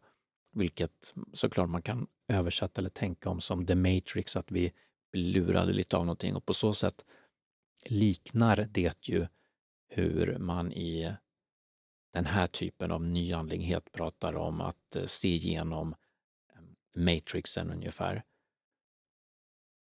vilket 0.52 1.14
såklart 1.34 1.70
man 1.70 1.82
kan 1.82 2.08
översätta 2.28 2.82
eller 2.82 2.90
tänka 2.90 3.30
om 3.30 3.42
som 3.42 3.66
the 3.66 3.76
matrix, 3.76 4.38
att 4.38 4.52
vi 4.52 4.74
blir 5.12 5.24
lurade 5.24 5.74
lite 5.74 5.98
av 5.98 6.06
någonting 6.06 6.36
och 6.36 6.46
på 6.46 6.54
så 6.54 6.74
sätt 6.74 7.06
liknar 7.92 8.68
det 8.72 9.10
ju 9.10 9.28
hur 9.88 10.38
man 10.38 10.72
i 10.72 11.16
den 12.14 12.26
här 12.26 12.48
typen 12.48 12.92
av 12.92 13.04
nyandlighet 13.04 13.92
pratar 13.92 14.36
om 14.36 14.62
att 14.62 14.96
eh, 14.96 15.06
se 15.06 15.28
igenom 15.28 15.96
eh, 16.54 16.62
matrixen 17.02 17.72
ungefär. 17.72 18.24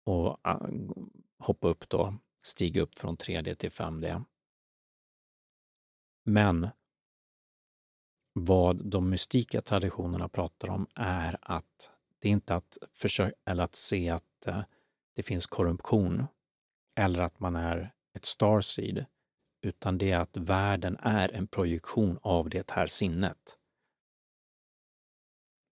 Och 0.03 0.39
ah, 0.41 0.67
hoppa 1.39 1.67
upp 1.67 1.89
då, 1.89 2.17
stiga 2.41 2.81
upp 2.81 2.97
från 2.97 3.17
3D 3.17 3.55
till 3.55 3.69
5D. 3.69 4.23
Men 6.23 6.69
vad 8.33 8.85
de 8.85 9.09
mystika 9.09 9.61
traditionerna 9.61 10.29
pratar 10.29 10.69
om 10.69 10.87
är 10.95 11.37
att 11.41 11.97
det 12.19 12.27
är 12.27 12.31
inte 12.31 12.55
att 12.55 12.77
försöka 12.93 13.35
eller 13.45 13.63
att 13.63 13.75
se 13.75 14.09
att 14.09 14.47
eh, 14.47 14.61
det 15.13 15.23
finns 15.23 15.47
korruption 15.47 16.25
eller 16.95 17.19
att 17.19 17.39
man 17.39 17.55
är 17.55 17.93
ett 18.17 18.25
starseed, 18.25 19.05
utan 19.61 19.97
det 19.97 20.11
är 20.11 20.19
att 20.19 20.37
världen 20.37 20.97
är 21.01 21.35
en 21.35 21.47
projektion 21.47 22.19
av 22.21 22.49
det 22.49 22.71
här 22.71 22.87
sinnet. 22.87 23.57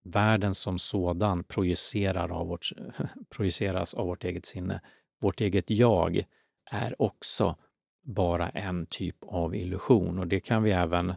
Världen 0.03 0.55
som 0.55 0.79
sådan 0.79 1.43
projicerar 1.43 2.29
av 2.29 2.47
vårt, 2.47 2.69
projiceras 3.29 3.93
av 3.93 4.07
vårt 4.07 4.23
eget 4.23 4.45
sinne. 4.45 4.81
Vårt 5.21 5.41
eget 5.41 5.69
jag 5.69 6.25
är 6.71 7.01
också 7.01 7.57
bara 8.03 8.49
en 8.49 8.85
typ 8.85 9.17
av 9.21 9.55
illusion 9.55 10.19
och 10.19 10.27
det 10.27 10.39
kan 10.39 10.63
vi 10.63 10.71
även, 10.71 11.13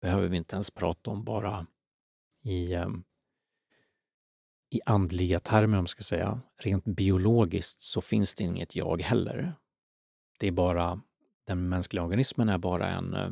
behöver 0.00 0.28
vi 0.28 0.36
inte 0.36 0.56
ens 0.56 0.70
prata 0.70 1.10
om 1.10 1.24
bara 1.24 1.66
i, 2.44 2.74
ehm, 2.74 3.04
i 4.70 4.80
andliga 4.86 5.40
termer 5.40 5.78
om 5.78 5.82
man 5.82 5.88
ska 5.88 6.02
säga. 6.02 6.40
Rent 6.58 6.84
biologiskt 6.84 7.82
så 7.82 8.00
finns 8.00 8.34
det 8.34 8.44
inget 8.44 8.76
jag 8.76 9.02
heller. 9.02 9.54
Det 10.38 10.46
är 10.46 10.52
bara 10.52 11.00
den 11.46 11.68
mänskliga 11.68 12.02
organismen 12.02 12.48
är 12.48 12.58
bara 12.58 12.88
en, 12.88 13.14
eh, 13.14 13.30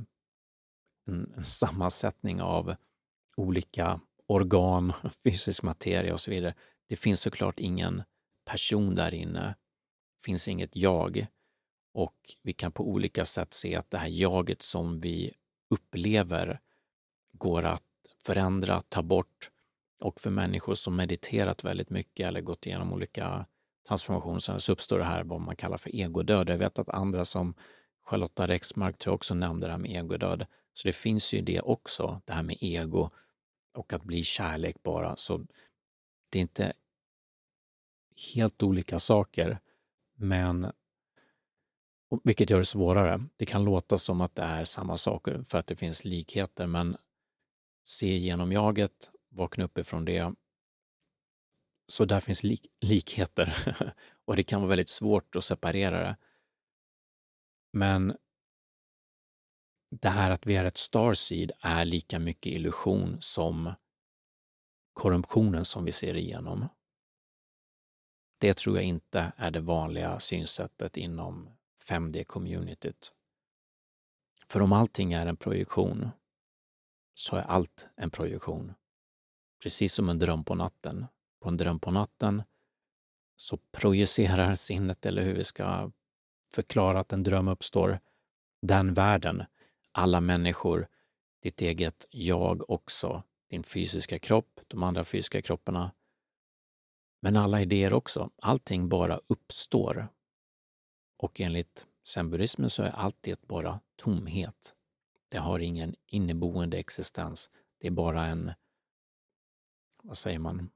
en, 1.06 1.32
en 1.36 1.44
sammansättning 1.44 2.42
av 2.42 2.74
olika 3.36 4.00
organ, 4.26 4.92
fysisk 5.24 5.62
materia 5.62 6.12
och 6.12 6.20
så 6.20 6.30
vidare. 6.30 6.54
Det 6.88 6.96
finns 6.96 7.20
såklart 7.20 7.60
ingen 7.60 8.02
person 8.44 8.94
där 8.94 9.14
inne, 9.14 9.54
finns 10.24 10.48
inget 10.48 10.76
jag. 10.76 11.26
Och 11.94 12.16
vi 12.42 12.52
kan 12.52 12.72
på 12.72 12.88
olika 12.88 13.24
sätt 13.24 13.54
se 13.54 13.76
att 13.76 13.90
det 13.90 13.98
här 13.98 14.08
jaget 14.08 14.62
som 14.62 15.00
vi 15.00 15.34
upplever 15.70 16.60
går 17.32 17.64
att 17.64 17.82
förändra, 18.26 18.80
ta 18.80 19.02
bort. 19.02 19.50
Och 20.00 20.20
för 20.20 20.30
människor 20.30 20.74
som 20.74 20.96
mediterat 20.96 21.64
väldigt 21.64 21.90
mycket 21.90 22.26
eller 22.26 22.40
gått 22.40 22.66
igenom 22.66 22.92
olika 22.92 23.46
transformationer 23.88 24.58
så 24.58 24.72
uppstår 24.72 24.98
det 24.98 25.04
här 25.04 25.24
vad 25.24 25.40
man 25.40 25.56
kallar 25.56 25.76
för 25.76 25.96
egodöd. 25.96 26.50
Jag 26.50 26.58
vet 26.58 26.78
att 26.78 26.88
andra 26.88 27.24
som 27.24 27.54
Charlotta 28.04 28.46
Rexmark 28.46 28.98
tror 28.98 29.12
jag 29.12 29.14
också 29.14 29.34
nämnde 29.34 29.66
det 29.66 29.72
här 29.72 29.78
med 29.78 29.90
egodöd. 29.90 30.46
Så 30.72 30.88
det 30.88 30.92
finns 30.96 31.34
ju 31.34 31.40
det 31.40 31.60
också, 31.60 32.20
det 32.24 32.32
här 32.32 32.42
med 32.42 32.56
ego 32.60 33.10
och 33.74 33.92
att 33.92 34.02
bli 34.02 34.22
kärlek 34.22 34.82
bara. 34.82 35.16
Så 35.16 35.46
det 36.30 36.38
är 36.38 36.42
inte 36.42 36.72
helt 38.34 38.62
olika 38.62 38.98
saker, 38.98 39.58
men 40.16 40.72
vilket 42.24 42.50
gör 42.50 42.58
det 42.58 42.64
svårare. 42.64 43.24
Det 43.36 43.46
kan 43.46 43.64
låta 43.64 43.98
som 43.98 44.20
att 44.20 44.34
det 44.34 44.42
är 44.42 44.64
samma 44.64 44.96
saker 44.96 45.42
för 45.42 45.58
att 45.58 45.66
det 45.66 45.76
finns 45.76 46.04
likheter, 46.04 46.66
men 46.66 46.96
se 47.84 48.16
genom 48.16 48.52
jaget, 48.52 49.10
vakna 49.28 49.64
upp 49.64 49.78
ifrån 49.78 50.04
det. 50.04 50.32
Så 51.86 52.04
där 52.04 52.20
finns 52.20 52.42
lik 52.42 52.66
likheter 52.80 53.54
och 54.24 54.36
det 54.36 54.42
kan 54.42 54.60
vara 54.60 54.68
väldigt 54.68 54.88
svårt 54.88 55.36
att 55.36 55.44
separera 55.44 56.02
det. 56.02 56.16
Men 57.72 58.16
det 59.90 60.08
här 60.08 60.30
att 60.30 60.46
vi 60.46 60.56
är 60.56 60.64
ett 60.64 60.76
starseed 60.76 61.52
är 61.60 61.84
lika 61.84 62.18
mycket 62.18 62.52
illusion 62.52 63.16
som 63.20 63.72
korruptionen 64.92 65.64
som 65.64 65.84
vi 65.84 65.92
ser 65.92 66.16
igenom. 66.16 66.68
Det 68.38 68.54
tror 68.54 68.76
jag 68.76 68.84
inte 68.84 69.32
är 69.36 69.50
det 69.50 69.60
vanliga 69.60 70.18
synsättet 70.18 70.96
inom 70.96 71.50
5D-communityt. 71.88 73.12
För 74.46 74.62
om 74.62 74.72
allting 74.72 75.12
är 75.12 75.26
en 75.26 75.36
projektion 75.36 76.08
så 77.14 77.36
är 77.36 77.42
allt 77.42 77.88
en 77.96 78.10
projektion. 78.10 78.74
Precis 79.62 79.94
som 79.94 80.08
en 80.08 80.18
dröm 80.18 80.44
på 80.44 80.54
natten. 80.54 81.06
På 81.44 81.50
en 81.50 81.56
dröm 81.56 81.80
på 81.80 81.90
natten 81.90 82.42
så 83.36 83.56
projicerar 83.56 84.54
sinnet, 84.54 85.06
eller 85.06 85.22
hur 85.22 85.34
vi 85.34 85.44
ska 85.44 85.90
förklara 86.54 87.00
att 87.00 87.12
en 87.12 87.22
dröm 87.22 87.48
uppstår, 87.48 88.00
den 88.62 88.94
världen, 88.94 89.44
alla 89.92 90.20
människor, 90.20 90.88
ditt 91.42 91.62
eget 91.62 92.06
jag 92.10 92.70
också, 92.70 93.22
din 93.50 93.62
fysiska 93.62 94.18
kropp, 94.18 94.60
de 94.68 94.82
andra 94.82 95.04
fysiska 95.04 95.42
kropparna, 95.42 95.92
men 97.20 97.36
alla 97.36 97.60
idéer 97.60 97.92
också. 97.92 98.30
Allting 98.36 98.88
bara 98.88 99.20
uppstår. 99.26 100.08
Och 101.16 101.40
enligt 101.40 101.86
zen-buddhismen 102.02 102.70
så 102.70 102.82
är 102.82 102.90
allt 102.90 103.18
det 103.20 103.46
bara 103.46 103.80
tomhet. 103.96 104.74
Det 105.28 105.38
har 105.38 105.58
ingen 105.58 105.94
inneboende 106.06 106.78
existens. 106.78 107.50
Det 107.78 107.86
är 107.86 107.90
bara 107.90 108.26
en, 108.26 108.52
vad 110.02 110.16
säger 110.16 110.38
man, 110.38 110.70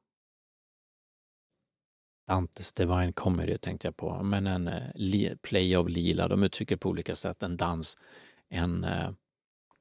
Dantes 2.28 2.72
Divine 2.72 3.12
Comedy 3.12 3.58
tänkte 3.58 3.86
jag 3.86 3.96
på, 3.96 4.22
men 4.22 4.46
en 4.46 4.68
uh, 4.68 5.36
play 5.42 5.76
of 5.76 5.88
lila. 5.88 6.28
De 6.28 6.42
uttrycker 6.42 6.76
på 6.76 6.88
olika 6.88 7.14
sätt 7.14 7.42
en 7.42 7.56
dans, 7.56 7.98
en 8.48 8.84
uh, 8.84 9.12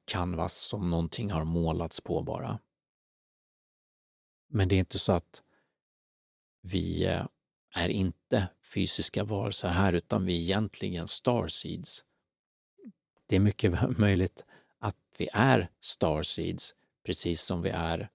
canvas 0.04 0.54
som 0.54 0.90
någonting 0.90 1.30
har 1.30 1.44
målats 1.44 2.00
på 2.00 2.22
bara. 2.22 2.58
Men 4.48 4.68
det 4.68 4.74
är 4.74 4.78
inte 4.78 4.98
så 4.98 5.12
att 5.12 5.42
vi 6.62 7.08
uh, 7.08 7.26
är 7.74 7.88
inte 7.88 8.48
fysiska 8.74 9.24
varelser 9.24 9.68
här, 9.68 9.92
utan 9.92 10.24
vi 10.24 10.36
är 10.36 10.40
egentligen 10.40 11.08
starseeds. 11.08 12.04
Det 13.26 13.36
är 13.36 13.40
mycket 13.40 13.98
möjligt 13.98 14.44
att 14.78 14.96
vi 15.18 15.28
är 15.32 15.70
starseeds, 15.80 16.74
precis 17.06 17.42
som 17.42 17.62
vi 17.62 17.70
är 17.70 18.10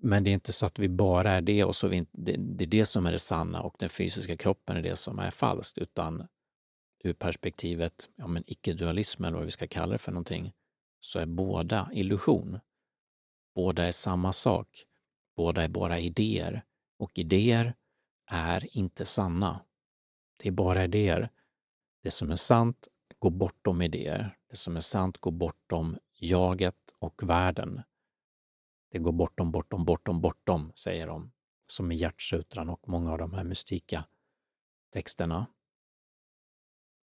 men 0.00 0.24
det 0.24 0.30
är 0.30 0.32
inte 0.32 0.52
så 0.52 0.66
att 0.66 0.78
vi 0.78 0.88
bara 0.88 1.30
är 1.30 1.40
det 1.40 1.64
och 1.64 1.76
så 1.76 1.88
vi 1.88 1.96
inte, 1.96 2.10
det, 2.12 2.36
det, 2.38 2.64
är 2.64 2.68
det 2.68 2.84
som 2.84 3.06
är 3.06 3.12
det 3.12 3.18
sanna 3.18 3.62
och 3.62 3.76
den 3.78 3.88
fysiska 3.88 4.36
kroppen 4.36 4.76
är 4.76 4.82
det 4.82 4.96
som 4.96 5.18
är 5.18 5.30
falskt, 5.30 5.78
utan 5.78 6.26
ur 7.04 7.12
perspektivet 7.12 8.10
ja, 8.16 8.26
men 8.26 8.44
icke-dualism 8.46 9.24
eller 9.24 9.36
vad 9.36 9.44
vi 9.44 9.50
ska 9.50 9.66
kalla 9.66 9.92
det 9.92 9.98
för 9.98 10.12
någonting, 10.12 10.52
så 11.00 11.18
är 11.18 11.26
båda 11.26 11.90
illusion. 11.92 12.58
Båda 13.54 13.86
är 13.86 13.92
samma 13.92 14.32
sak. 14.32 14.68
Båda 15.36 15.62
är 15.62 15.68
bara 15.68 15.98
idéer 15.98 16.64
och 16.98 17.18
idéer 17.18 17.74
är 18.30 18.76
inte 18.76 19.04
sanna. 19.04 19.60
Det 20.36 20.48
är 20.48 20.52
bara 20.52 20.84
idéer. 20.84 21.30
Det 22.02 22.10
som 22.10 22.30
är 22.30 22.36
sant 22.36 22.88
går 23.18 23.30
bortom 23.30 23.82
idéer. 23.82 24.36
Det 24.50 24.56
som 24.56 24.76
är 24.76 24.80
sant 24.80 25.18
går 25.18 25.32
bortom 25.32 25.98
jaget 26.18 26.94
och 26.98 27.22
världen. 27.22 27.82
Det 28.92 28.98
går 28.98 29.12
bortom, 29.12 29.50
bortom, 29.52 29.84
bortom, 29.84 30.20
bortom, 30.20 30.72
säger 30.74 31.06
de, 31.06 31.32
som 31.66 31.92
i 31.92 31.94
Hjärtsutran 31.94 32.68
och 32.68 32.88
många 32.88 33.12
av 33.12 33.18
de 33.18 33.32
här 33.32 33.44
mystika 33.44 34.04
texterna. 34.92 35.46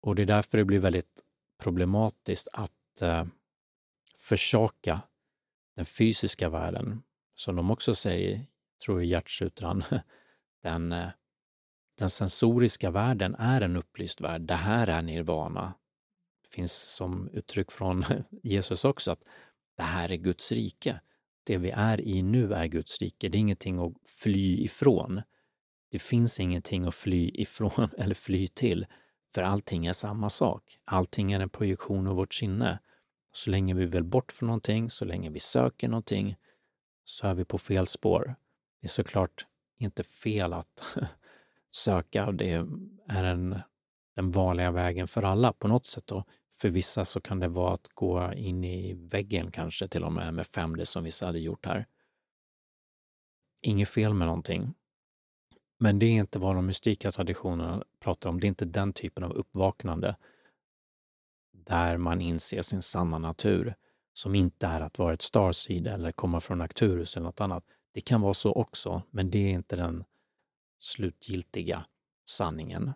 Och 0.00 0.14
det 0.14 0.22
är 0.22 0.26
därför 0.26 0.58
det 0.58 0.64
blir 0.64 0.78
väldigt 0.78 1.22
problematiskt 1.62 2.48
att 2.52 3.02
eh, 3.02 3.26
försaka 4.16 5.00
den 5.76 5.84
fysiska 5.84 6.48
världen, 6.48 7.02
som 7.34 7.56
de 7.56 7.70
också 7.70 7.94
säger, 7.94 8.46
tror 8.84 8.98
jag, 8.98 9.06
i 9.06 9.10
Hjärtsutran, 9.10 9.84
den, 10.62 10.92
eh, 10.92 11.08
den 11.98 12.10
sensoriska 12.10 12.90
världen 12.90 13.34
är 13.34 13.60
en 13.60 13.76
upplyst 13.76 14.20
värld. 14.20 14.40
Det 14.40 14.54
här 14.54 14.86
är 14.86 15.02
nirvana. 15.02 15.74
Det 16.42 16.54
finns 16.54 16.72
som 16.72 17.28
uttryck 17.28 17.72
från 17.72 18.04
Jesus 18.42 18.84
också 18.84 19.10
att 19.10 19.24
det 19.76 19.82
här 19.82 20.12
är 20.12 20.16
Guds 20.16 20.52
rike 20.52 21.00
det 21.48 21.58
vi 21.58 21.70
är 21.70 22.00
i 22.00 22.22
nu 22.22 22.54
är 22.54 22.66
Guds 22.66 23.00
rike. 23.00 23.28
Det 23.28 23.38
är 23.38 23.40
ingenting 23.40 23.78
att 23.78 23.92
fly 24.04 24.64
ifrån. 24.64 25.22
Det 25.90 25.98
finns 25.98 26.40
ingenting 26.40 26.84
att 26.84 26.94
fly 26.94 27.30
ifrån 27.34 27.88
eller 27.98 28.14
fly 28.14 28.48
till, 28.48 28.86
för 29.34 29.42
allting 29.42 29.86
är 29.86 29.92
samma 29.92 30.30
sak. 30.30 30.78
Allting 30.84 31.32
är 31.32 31.40
en 31.40 31.48
projektion 31.48 32.06
av 32.06 32.16
vårt 32.16 32.34
sinne. 32.34 32.78
Så 33.32 33.50
länge 33.50 33.74
vi 33.74 33.86
vill 33.86 34.04
bort 34.04 34.32
från 34.32 34.46
någonting, 34.46 34.90
så 34.90 35.04
länge 35.04 35.30
vi 35.30 35.40
söker 35.40 35.88
någonting, 35.88 36.36
så 37.04 37.26
är 37.26 37.34
vi 37.34 37.44
på 37.44 37.58
fel 37.58 37.86
spår. 37.86 38.34
Det 38.80 38.86
är 38.86 38.88
såklart 38.88 39.46
inte 39.78 40.02
fel 40.02 40.52
att 40.52 40.96
söka. 41.70 42.32
Det 42.32 42.52
är 43.08 43.24
en, 43.24 43.60
den 44.16 44.30
vanliga 44.30 44.70
vägen 44.70 45.08
för 45.08 45.22
alla 45.22 45.52
på 45.52 45.68
något 45.68 45.86
sätt. 45.86 46.12
och 46.12 46.28
för 46.60 46.68
vissa 46.68 47.04
så 47.04 47.20
kan 47.20 47.40
det 47.40 47.48
vara 47.48 47.74
att 47.74 47.88
gå 47.88 48.32
in 48.32 48.64
i 48.64 48.94
väggen 48.94 49.50
kanske 49.50 49.88
till 49.88 50.04
och 50.04 50.12
med 50.12 50.34
med 50.34 50.44
5D 50.44 50.84
som 50.84 51.04
vissa 51.04 51.26
hade 51.26 51.38
gjort 51.38 51.66
här. 51.66 51.86
Inget 53.62 53.88
fel 53.88 54.14
med 54.14 54.26
någonting. 54.26 54.74
Men 55.78 55.98
det 55.98 56.06
är 56.06 56.10
inte 56.12 56.38
vad 56.38 56.54
de 56.54 56.66
mystika 56.66 57.10
traditionerna 57.10 57.84
pratar 58.00 58.30
om. 58.30 58.40
Det 58.40 58.46
är 58.46 58.48
inte 58.48 58.64
den 58.64 58.92
typen 58.92 59.24
av 59.24 59.32
uppvaknande 59.32 60.16
där 61.52 61.96
man 61.96 62.20
inser 62.20 62.62
sin 62.62 62.82
sanna 62.82 63.18
natur 63.18 63.74
som 64.12 64.34
inte 64.34 64.66
är 64.66 64.80
att 64.80 64.98
vara 64.98 65.14
ett 65.14 65.22
starseed 65.22 65.86
eller 65.86 66.12
komma 66.12 66.40
från 66.40 66.60
Arcturus 66.60 67.16
eller 67.16 67.24
något 67.24 67.40
annat. 67.40 67.64
Det 67.92 68.00
kan 68.00 68.20
vara 68.20 68.34
så 68.34 68.52
också, 68.52 69.02
men 69.10 69.30
det 69.30 69.38
är 69.38 69.50
inte 69.50 69.76
den 69.76 70.04
slutgiltiga 70.78 71.86
sanningen. 72.26 72.92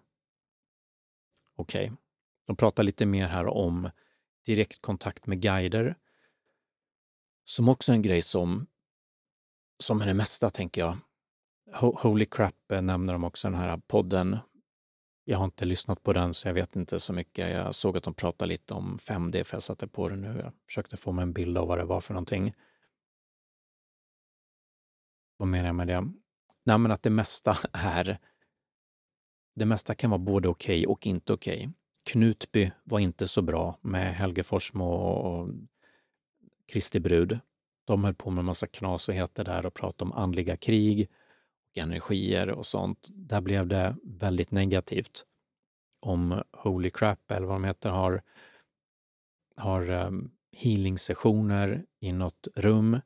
Okej. 1.56 1.84
Okay. 1.84 1.96
De 2.46 2.56
pratar 2.56 2.82
lite 2.82 3.06
mer 3.06 3.26
här 3.26 3.46
om 3.46 3.90
direktkontakt 4.46 5.26
med 5.26 5.40
guider, 5.40 5.96
som 7.44 7.68
också 7.68 7.92
är 7.92 7.96
en 7.96 8.02
grej 8.02 8.22
som, 8.22 8.66
som 9.82 10.00
är 10.00 10.06
det 10.06 10.14
mesta, 10.14 10.50
tänker 10.50 10.80
jag. 10.80 10.98
Holy 11.74 12.26
crap 12.26 12.72
eh, 12.72 12.82
nämner 12.82 13.12
de 13.12 13.24
också, 13.24 13.48
den 13.48 13.60
här 13.60 13.76
podden. 13.76 14.38
Jag 15.24 15.38
har 15.38 15.44
inte 15.44 15.64
lyssnat 15.64 16.02
på 16.02 16.12
den, 16.12 16.34
så 16.34 16.48
jag 16.48 16.54
vet 16.54 16.76
inte 16.76 16.98
så 16.98 17.12
mycket. 17.12 17.50
Jag 17.50 17.74
såg 17.74 17.96
att 17.96 18.04
de 18.04 18.14
pratade 18.14 18.48
lite 18.48 18.74
om 18.74 18.96
5D, 18.96 19.44
för 19.44 19.56
jag 19.56 19.62
satte 19.62 19.88
på 19.88 20.08
det 20.08 20.16
nu. 20.16 20.40
Jag 20.44 20.52
försökte 20.66 20.96
få 20.96 21.12
mig 21.12 21.22
en 21.22 21.32
bild 21.32 21.58
av 21.58 21.68
vad 21.68 21.78
det 21.78 21.84
var 21.84 22.00
för 22.00 22.14
någonting. 22.14 22.54
Vad 25.36 25.48
menar 25.48 25.66
jag 25.66 25.74
med 25.74 25.86
det? 25.86 26.12
Nej, 26.64 26.78
men 26.78 26.90
att 26.90 27.02
det 27.02 27.10
mesta 27.10 27.56
är... 27.72 28.18
Det 29.54 29.66
mesta 29.66 29.94
kan 29.94 30.10
vara 30.10 30.18
både 30.18 30.48
okej 30.48 30.86
okay 30.86 30.86
och 30.86 31.06
inte 31.06 31.32
okej. 31.32 31.56
Okay. 31.56 31.72
Knutby 32.04 32.70
var 32.84 32.98
inte 32.98 33.28
så 33.28 33.42
bra 33.42 33.78
med 33.80 34.14
Helge 34.14 34.42
Forsmo 34.42 34.84
och 34.84 35.48
Kristi 36.72 37.00
brud. 37.00 37.38
De 37.84 38.04
höll 38.04 38.14
på 38.14 38.30
med 38.30 38.42
en 38.42 38.46
massa 38.46 38.66
knasigheter 38.66 39.44
där 39.44 39.66
och 39.66 39.74
pratade 39.74 40.10
om 40.10 40.18
andliga 40.18 40.56
krig 40.56 41.10
och 41.70 41.78
energier 41.78 42.50
och 42.50 42.66
sånt. 42.66 43.08
Där 43.10 43.40
blev 43.40 43.66
det 43.66 43.96
väldigt 44.02 44.50
negativt. 44.50 45.24
Om 46.00 46.42
Holy 46.52 46.90
Crap, 46.90 47.30
eller 47.30 47.46
vad 47.46 47.54
de 47.54 47.64
heter, 47.64 47.90
har, 47.90 48.22
har 49.56 49.90
ehm, 49.90 50.30
healing-sessioner 50.56 51.84
i 52.00 52.12
något 52.12 52.48
rum 52.54 53.00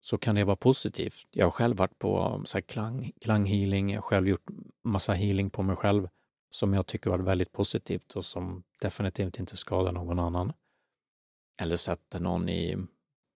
så 0.00 0.18
kan 0.18 0.34
det 0.34 0.44
vara 0.44 0.56
positivt. 0.56 1.14
Jag 1.30 1.46
har 1.46 1.50
själv 1.50 1.76
varit 1.76 1.98
på 1.98 2.42
så 2.44 2.56
här 2.58 2.62
klang, 2.62 3.12
klanghealing, 3.20 3.90
jag 3.90 3.96
har 3.96 4.02
själv 4.02 4.28
gjort 4.28 4.46
massa 4.84 5.12
healing 5.12 5.50
på 5.50 5.62
mig 5.62 5.76
själv 5.76 6.08
som 6.50 6.74
jag 6.74 6.86
tycker 6.86 7.10
var 7.10 7.18
väldigt 7.18 7.52
positivt 7.52 8.16
och 8.16 8.24
som 8.24 8.62
definitivt 8.80 9.38
inte 9.38 9.56
skadar 9.56 9.92
någon 9.92 10.18
annan. 10.18 10.52
Eller 11.60 11.76
sätter 11.76 12.20
någon 12.20 12.48
i, 12.48 12.76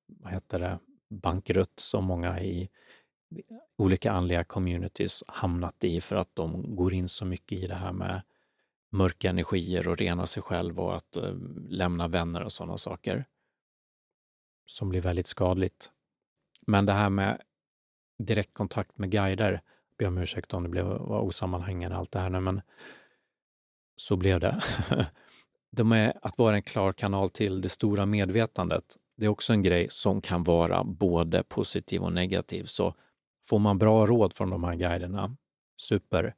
vad 0.07 0.33
heter 0.33 0.59
det, 0.59 0.79
bankrutt 1.11 1.81
som 1.81 2.05
många 2.05 2.41
i 2.41 2.69
olika 3.79 4.13
andliga 4.13 4.45
communities 4.45 5.25
hamnat 5.29 5.85
i 5.85 6.01
för 6.01 6.17
att 6.17 6.35
de 6.35 6.77
går 6.77 6.95
in 6.95 7.09
så 7.09 7.25
mycket 7.25 7.59
i 7.59 7.67
det 7.67 7.75
här 7.75 7.93
med 7.93 8.23
mörka 8.91 9.31
energier 9.31 9.89
och 9.89 9.99
rena 9.99 10.27
sig 10.27 10.43
själv 10.43 10.81
och 10.81 10.97
att 10.97 11.17
eh, 11.17 11.35
lämna 11.69 12.09
vänner 12.09 12.43
och 12.43 12.53
sådana 12.53 12.77
saker. 12.77 13.25
Som 14.67 14.89
blir 14.89 15.01
väldigt 15.01 15.27
skadligt. 15.27 15.91
Men 16.67 16.87
det 16.87 16.93
här 16.93 17.11
med 17.11 17.43
direktkontakt 18.19 18.99
med 18.99 19.11
guider, 19.11 19.53
jag 19.53 19.97
ber 19.99 20.07
om 20.07 20.19
ursäkt 20.19 20.55
om 20.55 20.63
det 20.63 20.69
blev, 20.69 20.87
var 20.87 21.21
osammanhängande 21.21 21.97
allt 21.97 22.13
det 22.13 22.19
här 22.19 22.31
nu, 22.31 22.41
men 22.41 22.63
så 24.03 24.17
blev 24.17 24.41
det. 24.41 24.61
De 25.71 25.93
är 25.93 26.13
att 26.23 26.39
vara 26.39 26.57
en 26.57 26.63
klar 26.63 26.93
kanal 26.93 27.31
till 27.31 27.61
det 27.61 27.69
stora 27.69 28.07
medvetandet. 28.07 28.97
Det 29.17 29.27
är 29.27 29.31
också 29.31 29.53
en 29.53 29.63
grej 29.63 29.87
som 29.91 30.21
kan 30.21 30.45
vara 30.45 30.85
både 30.85 31.43
positiv 31.43 32.03
och 32.03 32.13
negativ. 32.13 32.65
Så 32.65 32.95
får 33.45 33.59
man 33.59 33.79
bra 33.79 34.07
råd 34.07 34.33
från 34.33 34.51
de 34.51 34.65
här 34.65 34.75
guiderna, 34.75 35.37
super. 35.77 36.35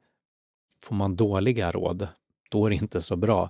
Får 0.81 0.95
man 0.95 1.15
dåliga 1.15 1.71
råd, 1.71 2.07
då 2.49 2.65
är 2.65 2.69
det 2.69 2.75
inte 2.75 3.01
så 3.01 3.15
bra. 3.15 3.49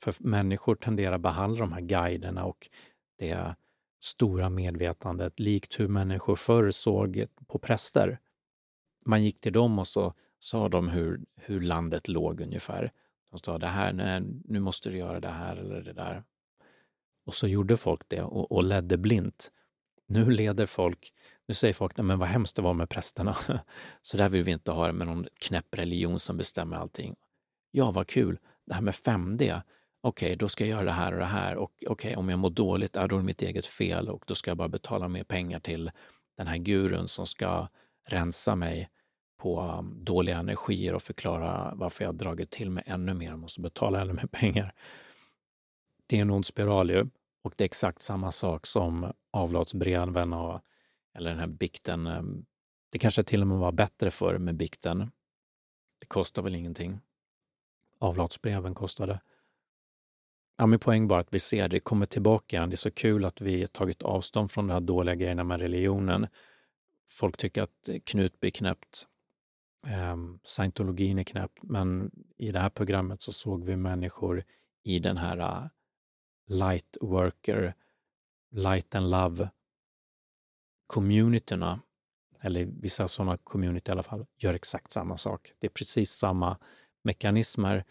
För 0.00 0.14
människor 0.20 0.74
tenderar 0.74 1.14
att 1.14 1.20
behandla 1.20 1.60
de 1.60 1.72
här 1.72 1.80
guiderna 1.80 2.44
och 2.44 2.68
det 3.18 3.54
stora 4.00 4.48
medvetandet 4.48 5.40
likt 5.40 5.80
hur 5.80 5.88
människor 5.88 6.34
förr 6.34 6.70
såg 6.70 7.24
på 7.46 7.58
präster. 7.58 8.18
Man 9.04 9.24
gick 9.24 9.40
till 9.40 9.52
dem 9.52 9.78
och 9.78 9.86
så 9.86 10.14
sa 10.38 10.68
de 10.68 10.88
hur, 10.88 11.20
hur 11.36 11.60
landet 11.60 12.08
låg 12.08 12.40
ungefär 12.40 12.92
som 13.38 13.52
sa 13.52 13.58
det 13.58 13.66
här, 13.66 13.92
nej, 13.92 14.22
nu 14.44 14.60
måste 14.60 14.90
du 14.90 14.98
göra 14.98 15.20
det 15.20 15.28
här 15.28 15.56
eller 15.56 15.80
det 15.82 15.92
där. 15.92 16.24
Och 17.26 17.34
så 17.34 17.48
gjorde 17.48 17.76
folk 17.76 18.02
det 18.08 18.22
och, 18.22 18.52
och 18.52 18.64
ledde 18.64 18.98
blint. 18.98 19.50
Nu 20.06 20.30
leder 20.30 20.66
folk, 20.66 21.12
nu 21.48 21.54
säger 21.54 21.74
folk, 21.74 21.96
nej 21.96 22.04
men 22.04 22.18
vad 22.18 22.28
hemskt 22.28 22.56
det 22.56 22.62
var 22.62 22.74
med 22.74 22.88
prästerna. 22.88 23.36
Så 24.02 24.16
där 24.16 24.28
vill 24.28 24.42
vi 24.42 24.52
inte 24.52 24.70
ha 24.70 24.86
det 24.86 24.92
med 24.92 25.06
någon 25.06 25.26
knäpp 25.40 25.66
religion 25.70 26.18
som 26.18 26.36
bestämmer 26.36 26.76
allting. 26.76 27.14
Ja, 27.70 27.90
vad 27.90 28.06
kul. 28.06 28.38
Det 28.66 28.74
här 28.74 28.82
med 28.82 28.94
5D, 28.94 29.60
okej, 30.00 30.26
okay, 30.26 30.36
då 30.36 30.48
ska 30.48 30.64
jag 30.64 30.70
göra 30.70 30.84
det 30.84 30.92
här 30.92 31.12
och 31.12 31.18
det 31.18 31.24
här. 31.24 31.56
Och 31.56 31.72
okej, 31.72 31.88
okay, 31.88 32.14
om 32.14 32.28
jag 32.28 32.38
mår 32.38 32.50
dåligt, 32.50 32.96
är 32.96 33.08
då 33.08 33.16
är 33.16 33.20
det 33.20 33.26
mitt 33.26 33.42
eget 33.42 33.66
fel 33.66 34.08
och 34.08 34.24
då 34.26 34.34
ska 34.34 34.50
jag 34.50 34.58
bara 34.58 34.68
betala 34.68 35.08
mer 35.08 35.24
pengar 35.24 35.60
till 35.60 35.90
den 36.36 36.46
här 36.46 36.56
gurun 36.56 37.08
som 37.08 37.26
ska 37.26 37.68
rensa 38.08 38.56
mig 38.56 38.90
på 39.44 39.60
um, 39.60 40.04
dåliga 40.04 40.38
energier 40.38 40.94
och 40.94 41.02
förklara 41.02 41.72
varför 41.74 42.04
jag 42.04 42.14
dragit 42.14 42.50
till 42.50 42.70
mig 42.70 42.84
ännu 42.86 43.14
mer 43.14 43.32
och 43.32 43.38
måste 43.38 43.60
betala 43.60 44.00
ännu 44.00 44.12
mer 44.12 44.26
pengar. 44.26 44.74
Det 46.06 46.16
är 46.16 46.22
en 46.22 46.30
ond 46.30 46.46
spiral 46.46 46.90
ju. 46.90 47.06
Och 47.42 47.54
det 47.56 47.64
är 47.64 47.66
exakt 47.66 48.02
samma 48.02 48.30
sak 48.30 48.66
som 48.66 49.12
avlatsbreven 49.30 50.32
och 50.32 50.60
eller 51.14 51.30
den 51.30 51.38
här 51.38 51.46
bikten. 51.46 52.06
Um, 52.06 52.46
det 52.90 52.98
kanske 52.98 53.22
till 53.22 53.40
och 53.40 53.46
med 53.46 53.58
var 53.58 53.72
bättre 53.72 54.10
förr 54.10 54.38
med 54.38 54.56
bikten. 54.56 55.10
Det 56.00 56.06
kostar 56.06 56.42
väl 56.42 56.54
ingenting. 56.54 57.00
Avlatsbreven 57.98 58.74
kostade. 58.74 59.20
Ja, 60.56 60.66
min 60.66 60.78
poäng 60.78 61.08
bara 61.08 61.20
att 61.20 61.34
vi 61.34 61.38
ser 61.38 61.68
det 61.68 61.80
kommer 61.80 62.06
tillbaka 62.06 62.56
igen. 62.56 62.70
Det 62.70 62.74
är 62.74 62.76
så 62.76 62.90
kul 62.90 63.24
att 63.24 63.40
vi 63.40 63.66
tagit 63.66 64.02
avstånd 64.02 64.50
från 64.50 64.66
de 64.66 64.72
här 64.72 64.80
dåliga 64.80 65.14
grejerna 65.14 65.44
med 65.44 65.60
religionen. 65.60 66.26
Folk 67.08 67.36
tycker 67.36 67.62
att 67.62 67.88
Knutby 68.04 68.46
är 68.46 68.50
knäppt. 68.50 69.08
Ehm, 69.86 70.38
scientologin 70.42 71.18
är 71.18 71.24
knäppt, 71.24 71.62
men 71.62 72.10
i 72.36 72.52
det 72.52 72.60
här 72.60 72.70
programmet 72.70 73.22
så 73.22 73.32
såg 73.32 73.64
vi 73.64 73.76
människor 73.76 74.44
i 74.82 74.98
den 74.98 75.16
här 75.16 75.38
äh, 75.38 75.62
uh, 75.62 75.68
light 76.46 76.96
worker, 77.00 77.74
light 78.50 78.94
and 78.94 79.10
love 79.10 79.50
communityna, 80.86 81.80
eller 82.40 82.64
vissa 82.64 83.08
sådana 83.08 83.36
community 83.36 83.90
i 83.90 83.92
alla 83.92 84.02
fall, 84.02 84.26
gör 84.36 84.54
exakt 84.54 84.92
samma 84.92 85.16
sak. 85.16 85.52
Det 85.58 85.66
är 85.66 85.70
precis 85.70 86.10
samma 86.10 86.58
mekanismer 87.02 87.84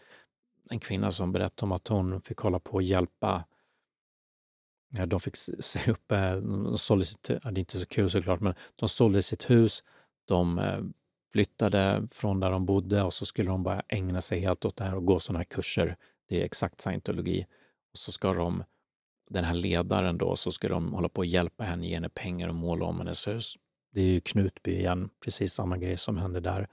en 0.70 0.80
kvinna 0.80 1.12
som 1.12 1.32
berättade 1.32 1.66
om 1.66 1.72
att 1.72 1.88
hon 1.88 2.20
fick 2.20 2.38
hålla 2.38 2.58
på 2.58 2.72
och 2.72 2.82
hjälpa 2.82 3.44
de 5.06 5.20
fick 5.20 5.36
se 5.60 5.90
upp, 5.90 6.12
äh, 6.12 6.36
de 6.36 6.78
sålde 6.78 7.04
sitt, 7.04 7.22
det 7.22 7.44
är 7.44 7.58
inte 7.58 7.78
så 7.78 7.86
kul 7.86 8.10
såklart, 8.10 8.40
men 8.40 8.54
de 8.76 8.88
sålde 8.88 9.22
sitt 9.22 9.50
hus, 9.50 9.84
de 10.24 10.58
äh, 10.58 10.80
flyttade 11.34 12.06
från 12.10 12.40
där 12.40 12.50
de 12.50 12.66
bodde 12.66 13.02
och 13.02 13.12
så 13.12 13.26
skulle 13.26 13.50
de 13.50 13.62
bara 13.62 13.82
ägna 13.88 14.20
sig 14.20 14.40
helt 14.40 14.64
åt 14.64 14.76
det 14.76 14.84
här 14.84 14.94
och 14.94 15.04
gå 15.04 15.18
sådana 15.18 15.38
här 15.38 15.44
kurser. 15.44 15.96
Det 16.28 16.40
är 16.40 16.44
exakt 16.44 16.80
scientologi. 16.80 17.46
Och 17.92 17.98
så 17.98 18.12
ska 18.12 18.32
de, 18.32 18.64
den 19.30 19.44
här 19.44 19.54
ledaren 19.54 20.18
då, 20.18 20.36
så 20.36 20.52
ska 20.52 20.68
de 20.68 20.92
hålla 20.92 21.08
på 21.08 21.18
och 21.18 21.26
hjälpa 21.26 21.64
henne, 21.64 21.86
ge 21.86 21.94
henne 21.94 22.08
pengar 22.08 22.48
och 22.48 22.54
måla 22.54 22.84
om 22.84 22.98
hennes 22.98 23.28
hus. 23.28 23.54
Det 23.92 24.00
är 24.00 24.04
ju 24.04 24.20
Knutby 24.20 24.78
igen, 24.78 25.10
precis 25.24 25.52
samma 25.52 25.78
grej 25.78 25.96
som 25.96 26.16
hände 26.16 26.40
där. 26.40 26.68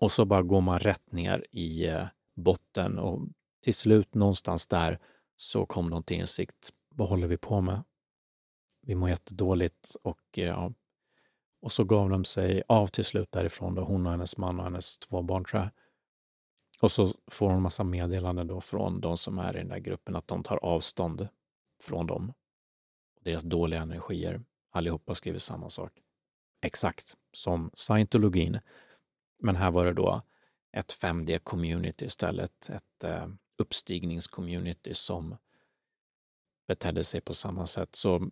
Och 0.00 0.12
så 0.12 0.24
bara 0.24 0.42
går 0.42 0.60
man 0.60 0.78
rätt 0.78 1.12
ner 1.12 1.46
i 1.50 1.86
eh, 1.86 2.06
botten 2.36 2.98
och 2.98 3.28
till 3.64 3.74
slut 3.74 4.14
någonstans 4.14 4.66
där 4.66 4.98
så 5.36 5.66
kom 5.66 5.90
de 5.90 6.02
till 6.02 6.16
insikt. 6.16 6.70
Vad 6.94 7.08
håller 7.08 7.26
vi 7.26 7.36
på 7.36 7.60
med? 7.60 7.84
Vi 8.80 8.94
mår 8.94 9.08
jättedåligt 9.08 9.96
och 10.02 10.38
eh, 10.38 10.44
ja, 10.44 10.72
och 11.62 11.72
så 11.72 11.84
gav 11.84 12.10
de 12.10 12.24
sig 12.24 12.62
av 12.68 12.86
till 12.86 13.04
slut 13.04 13.32
därifrån, 13.32 13.74
då, 13.74 13.84
hon 13.84 14.06
och 14.06 14.12
hennes 14.12 14.36
man 14.36 14.58
och 14.58 14.64
hennes 14.64 14.98
två 14.98 15.22
barn 15.22 15.44
tror 15.44 15.62
jag. 15.62 15.70
Och 16.80 16.92
så 16.92 17.08
får 17.30 17.50
hon 17.50 17.62
massa 17.62 17.84
meddelanden 17.84 18.46
då 18.46 18.60
från 18.60 19.00
de 19.00 19.16
som 19.16 19.38
är 19.38 19.56
i 19.56 19.58
den 19.58 19.68
där 19.68 19.78
gruppen 19.78 20.16
att 20.16 20.28
de 20.28 20.42
tar 20.42 20.56
avstånd 20.56 21.28
från 21.82 22.06
dem. 22.06 22.32
Deras 23.20 23.42
dåliga 23.42 23.80
energier. 23.80 24.42
Allihopa 24.70 25.14
skriver 25.14 25.38
samma 25.38 25.70
sak. 25.70 25.92
Exakt 26.62 27.16
som 27.32 27.70
scientologin. 27.74 28.58
Men 29.38 29.56
här 29.56 29.70
var 29.70 29.86
det 29.86 29.92
då 29.92 30.22
ett 30.72 30.98
5D-community 31.02 32.04
istället, 32.04 32.70
ett 32.70 33.04
eh, 33.04 33.28
uppstigningscommunity 33.58 34.94
som 34.94 35.36
betedde 36.68 37.04
sig 37.04 37.20
på 37.20 37.34
samma 37.34 37.66
sätt. 37.66 37.94
Så 37.94 38.30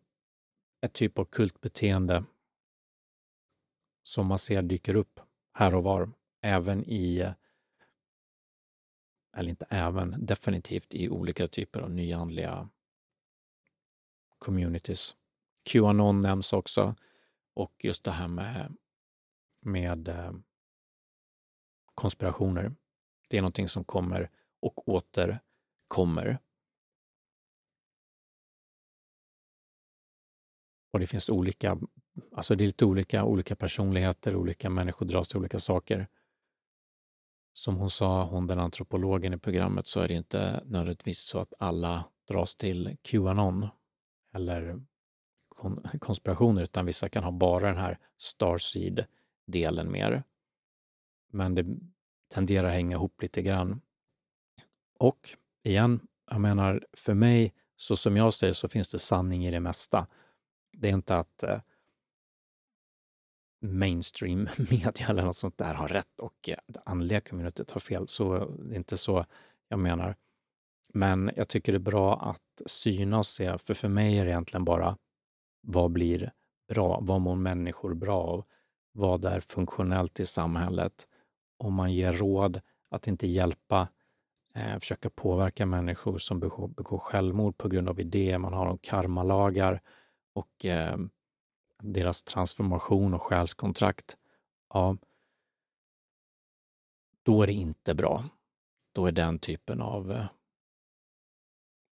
ett 0.80 0.92
typ 0.92 1.18
av 1.18 1.24
kultbeteende 1.24 2.24
som 4.10 4.26
man 4.26 4.38
ser 4.38 4.62
dyker 4.62 4.96
upp 4.96 5.20
här 5.52 5.74
och 5.74 5.84
var, 5.84 6.12
även 6.40 6.84
i, 6.84 7.32
eller 9.36 9.50
inte 9.50 9.66
även, 9.70 10.26
definitivt 10.26 10.94
i 10.94 11.08
olika 11.08 11.48
typer 11.48 11.80
av 11.80 11.90
nyandliga 11.90 12.68
communities. 14.38 15.16
Qanon 15.62 16.22
nämns 16.22 16.52
också 16.52 16.94
och 17.54 17.84
just 17.84 18.04
det 18.04 18.10
här 18.10 18.28
med, 18.28 18.76
med 19.60 20.08
eh, 20.08 20.32
konspirationer. 21.94 22.74
Det 23.28 23.36
är 23.36 23.42
någonting 23.42 23.68
som 23.68 23.84
kommer 23.84 24.30
och 24.60 24.88
återkommer. 24.88 26.38
Och 30.90 31.00
det 31.00 31.06
finns 31.06 31.28
olika, 31.28 31.78
alltså 32.32 32.54
det 32.54 32.64
är 32.64 32.66
lite 32.66 32.84
olika, 32.84 33.24
olika 33.24 33.56
personligheter, 33.56 34.36
olika 34.36 34.70
människor 34.70 35.06
dras 35.06 35.28
till 35.28 35.38
olika 35.38 35.58
saker. 35.58 36.08
Som 37.52 37.76
hon 37.76 37.90
sa, 37.90 38.24
hon 38.24 38.46
den 38.46 38.58
antropologen 38.58 39.32
i 39.32 39.38
programmet, 39.38 39.86
så 39.86 40.00
är 40.00 40.08
det 40.08 40.14
inte 40.14 40.62
nödvändigtvis 40.66 41.18
så 41.18 41.38
att 41.38 41.52
alla 41.58 42.04
dras 42.28 42.56
till 42.56 42.96
Qanon 43.02 43.68
eller 44.34 44.80
konspirationer, 45.98 46.62
utan 46.62 46.86
vissa 46.86 47.08
kan 47.08 47.24
ha 47.24 47.30
bara 47.30 47.66
den 47.66 47.76
här 47.76 47.98
Starseed-delen 48.16 49.90
mer. 49.90 50.22
Men 51.32 51.54
det 51.54 51.66
tenderar 52.34 52.68
att 52.68 52.74
hänga 52.74 52.96
ihop 52.96 53.22
lite 53.22 53.42
grann. 53.42 53.80
Och 54.98 55.28
igen, 55.62 56.00
jag 56.30 56.40
menar, 56.40 56.86
för 56.92 57.14
mig, 57.14 57.54
så 57.76 57.96
som 57.96 58.16
jag 58.16 58.34
ser 58.34 58.52
så 58.52 58.68
finns 58.68 58.88
det 58.88 58.98
sanning 58.98 59.46
i 59.46 59.50
det 59.50 59.60
mesta. 59.60 60.06
Det 60.72 60.88
är 60.88 60.92
inte 60.92 61.16
att 61.16 61.42
eh, 61.42 61.60
mainstream 63.60 64.48
media 64.70 65.06
eller 65.08 65.22
något 65.22 65.36
sånt 65.36 65.58
där 65.58 65.74
har 65.74 65.88
rätt 65.88 66.20
och 66.20 66.48
eh, 66.48 66.56
det 66.66 66.80
andliga 66.84 67.20
communityt 67.20 67.70
har 67.70 67.80
fel. 67.80 68.08
Så 68.08 68.38
det 68.44 68.74
är 68.74 68.78
inte 68.78 68.96
så 68.96 69.26
jag 69.68 69.78
menar. 69.78 70.16
Men 70.92 71.30
jag 71.36 71.48
tycker 71.48 71.72
det 71.72 71.76
är 71.76 71.80
bra 71.80 72.20
att 72.20 72.70
syna 72.70 73.18
och 73.18 73.26
se, 73.26 73.58
för 73.58 73.74
för 73.74 73.88
mig 73.88 74.18
är 74.18 74.24
det 74.24 74.30
egentligen 74.30 74.64
bara 74.64 74.96
vad 75.60 75.90
blir 75.90 76.32
bra? 76.68 76.98
Vad 77.02 77.20
mår 77.20 77.36
människor 77.36 77.94
bra 77.94 78.22
av? 78.22 78.44
Vad 78.92 79.24
är 79.24 79.40
funktionellt 79.40 80.20
i 80.20 80.26
samhället? 80.26 81.08
Om 81.58 81.74
man 81.74 81.92
ger 81.92 82.12
råd 82.12 82.60
att 82.90 83.08
inte 83.08 83.26
hjälpa, 83.26 83.88
eh, 84.54 84.78
försöka 84.78 85.10
påverka 85.10 85.66
människor 85.66 86.18
som 86.18 86.40
begår, 86.40 86.68
begår 86.68 86.98
självmord 86.98 87.58
på 87.58 87.68
grund 87.68 87.88
av 87.88 88.00
idéer, 88.00 88.38
man 88.38 88.52
har 88.52 88.66
om 88.66 88.78
karmalagar 88.78 89.80
och 90.34 90.64
eh, 90.64 90.96
deras 91.82 92.22
transformation 92.22 93.14
och 93.14 93.22
själskontrakt, 93.22 94.16
ja, 94.74 94.96
då 97.22 97.42
är 97.42 97.46
det 97.46 97.52
inte 97.52 97.94
bra. 97.94 98.24
Då 98.92 99.06
är 99.06 99.12
den 99.12 99.38
typen 99.38 99.80
av... 99.80 100.12
Eh, 100.12 100.26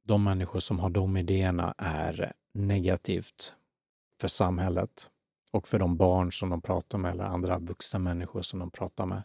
de 0.09 0.25
människor 0.25 0.59
som 0.59 0.79
har 0.79 0.91
de 0.91 1.17
idéerna 1.17 1.75
är 1.79 2.33
negativt 2.53 3.57
för 4.21 4.29
samhället 4.29 5.11
och 5.51 5.69
för 5.69 5.79
de 5.79 5.97
barn 5.97 6.33
som 6.33 6.51
de 6.51 6.63
pratar 6.63 6.99
med 6.99 7.11
eller 7.11 7.25
andra 7.25 7.59
vuxna 7.59 7.99
människor 7.99 8.43
som 8.43 8.59
de 8.59 8.71
pratar 8.71 9.07
med. 9.07 9.23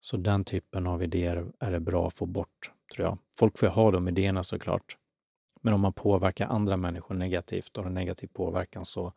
Så 0.00 0.16
den 0.16 0.44
typen 0.44 0.86
av 0.86 1.02
idéer 1.02 1.52
är 1.58 1.70
det 1.70 1.80
bra 1.80 2.06
att 2.06 2.14
få 2.14 2.26
bort, 2.26 2.72
tror 2.94 3.06
jag. 3.06 3.18
Folk 3.38 3.58
får 3.58 3.66
ha 3.66 3.90
de 3.90 4.08
idéerna 4.08 4.42
såklart. 4.42 4.96
Men 5.60 5.74
om 5.74 5.80
man 5.80 5.92
påverkar 5.92 6.46
andra 6.46 6.76
människor 6.76 7.14
negativt 7.14 7.76
och 7.76 7.84
har 7.84 7.88
en 7.88 7.94
negativ 7.94 8.26
påverkan 8.32 8.84
så 8.84 9.12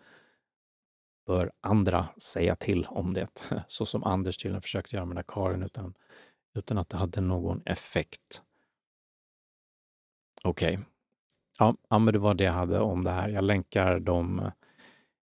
bör 1.26 1.52
andra 1.62 2.08
säga 2.18 2.56
till 2.56 2.86
om 2.86 3.14
det. 3.14 3.48
Så 3.68 3.86
som 3.86 4.04
Anders 4.04 4.38
tydligen 4.38 4.62
försökte 4.62 4.96
göra 4.96 5.06
med 5.06 5.18
den 5.18 5.24
Karin 5.28 5.64
utan, 5.64 5.94
utan 6.56 6.78
att 6.78 6.90
det 6.90 6.98
hade 6.98 7.22
någon 7.22 7.62
effekt. 7.66 8.42
Okej. 10.44 10.74
Okay. 10.74 10.86
Ja, 11.60 11.76
ja, 11.90 12.00
men 12.00 12.14
det 12.14 12.20
var 12.20 12.34
det 12.34 12.44
jag 12.44 12.54
hade 12.54 12.80
om 12.80 13.04
det 13.04 13.12
här. 13.12 13.30
Jag 13.30 13.44
länkar 13.44 14.00
de 14.00 14.40
eh, 14.40 14.52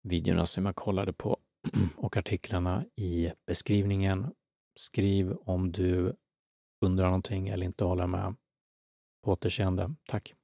videorna 0.03 0.47
som 0.47 0.67
jag 0.67 0.77
kollade 0.77 1.13
på 1.13 1.39
och 1.97 2.17
artiklarna 2.17 2.85
i 2.97 3.33
beskrivningen. 3.47 4.33
Skriv 4.75 5.33
om 5.33 5.73
du 5.73 6.17
undrar 6.81 7.07
någonting 7.07 7.49
eller 7.49 7.67
inte 7.67 7.85
håller 7.85 8.07
med. 8.07 8.35
På 9.25 9.33
återseende. 9.33 9.95
Tack! 10.07 10.35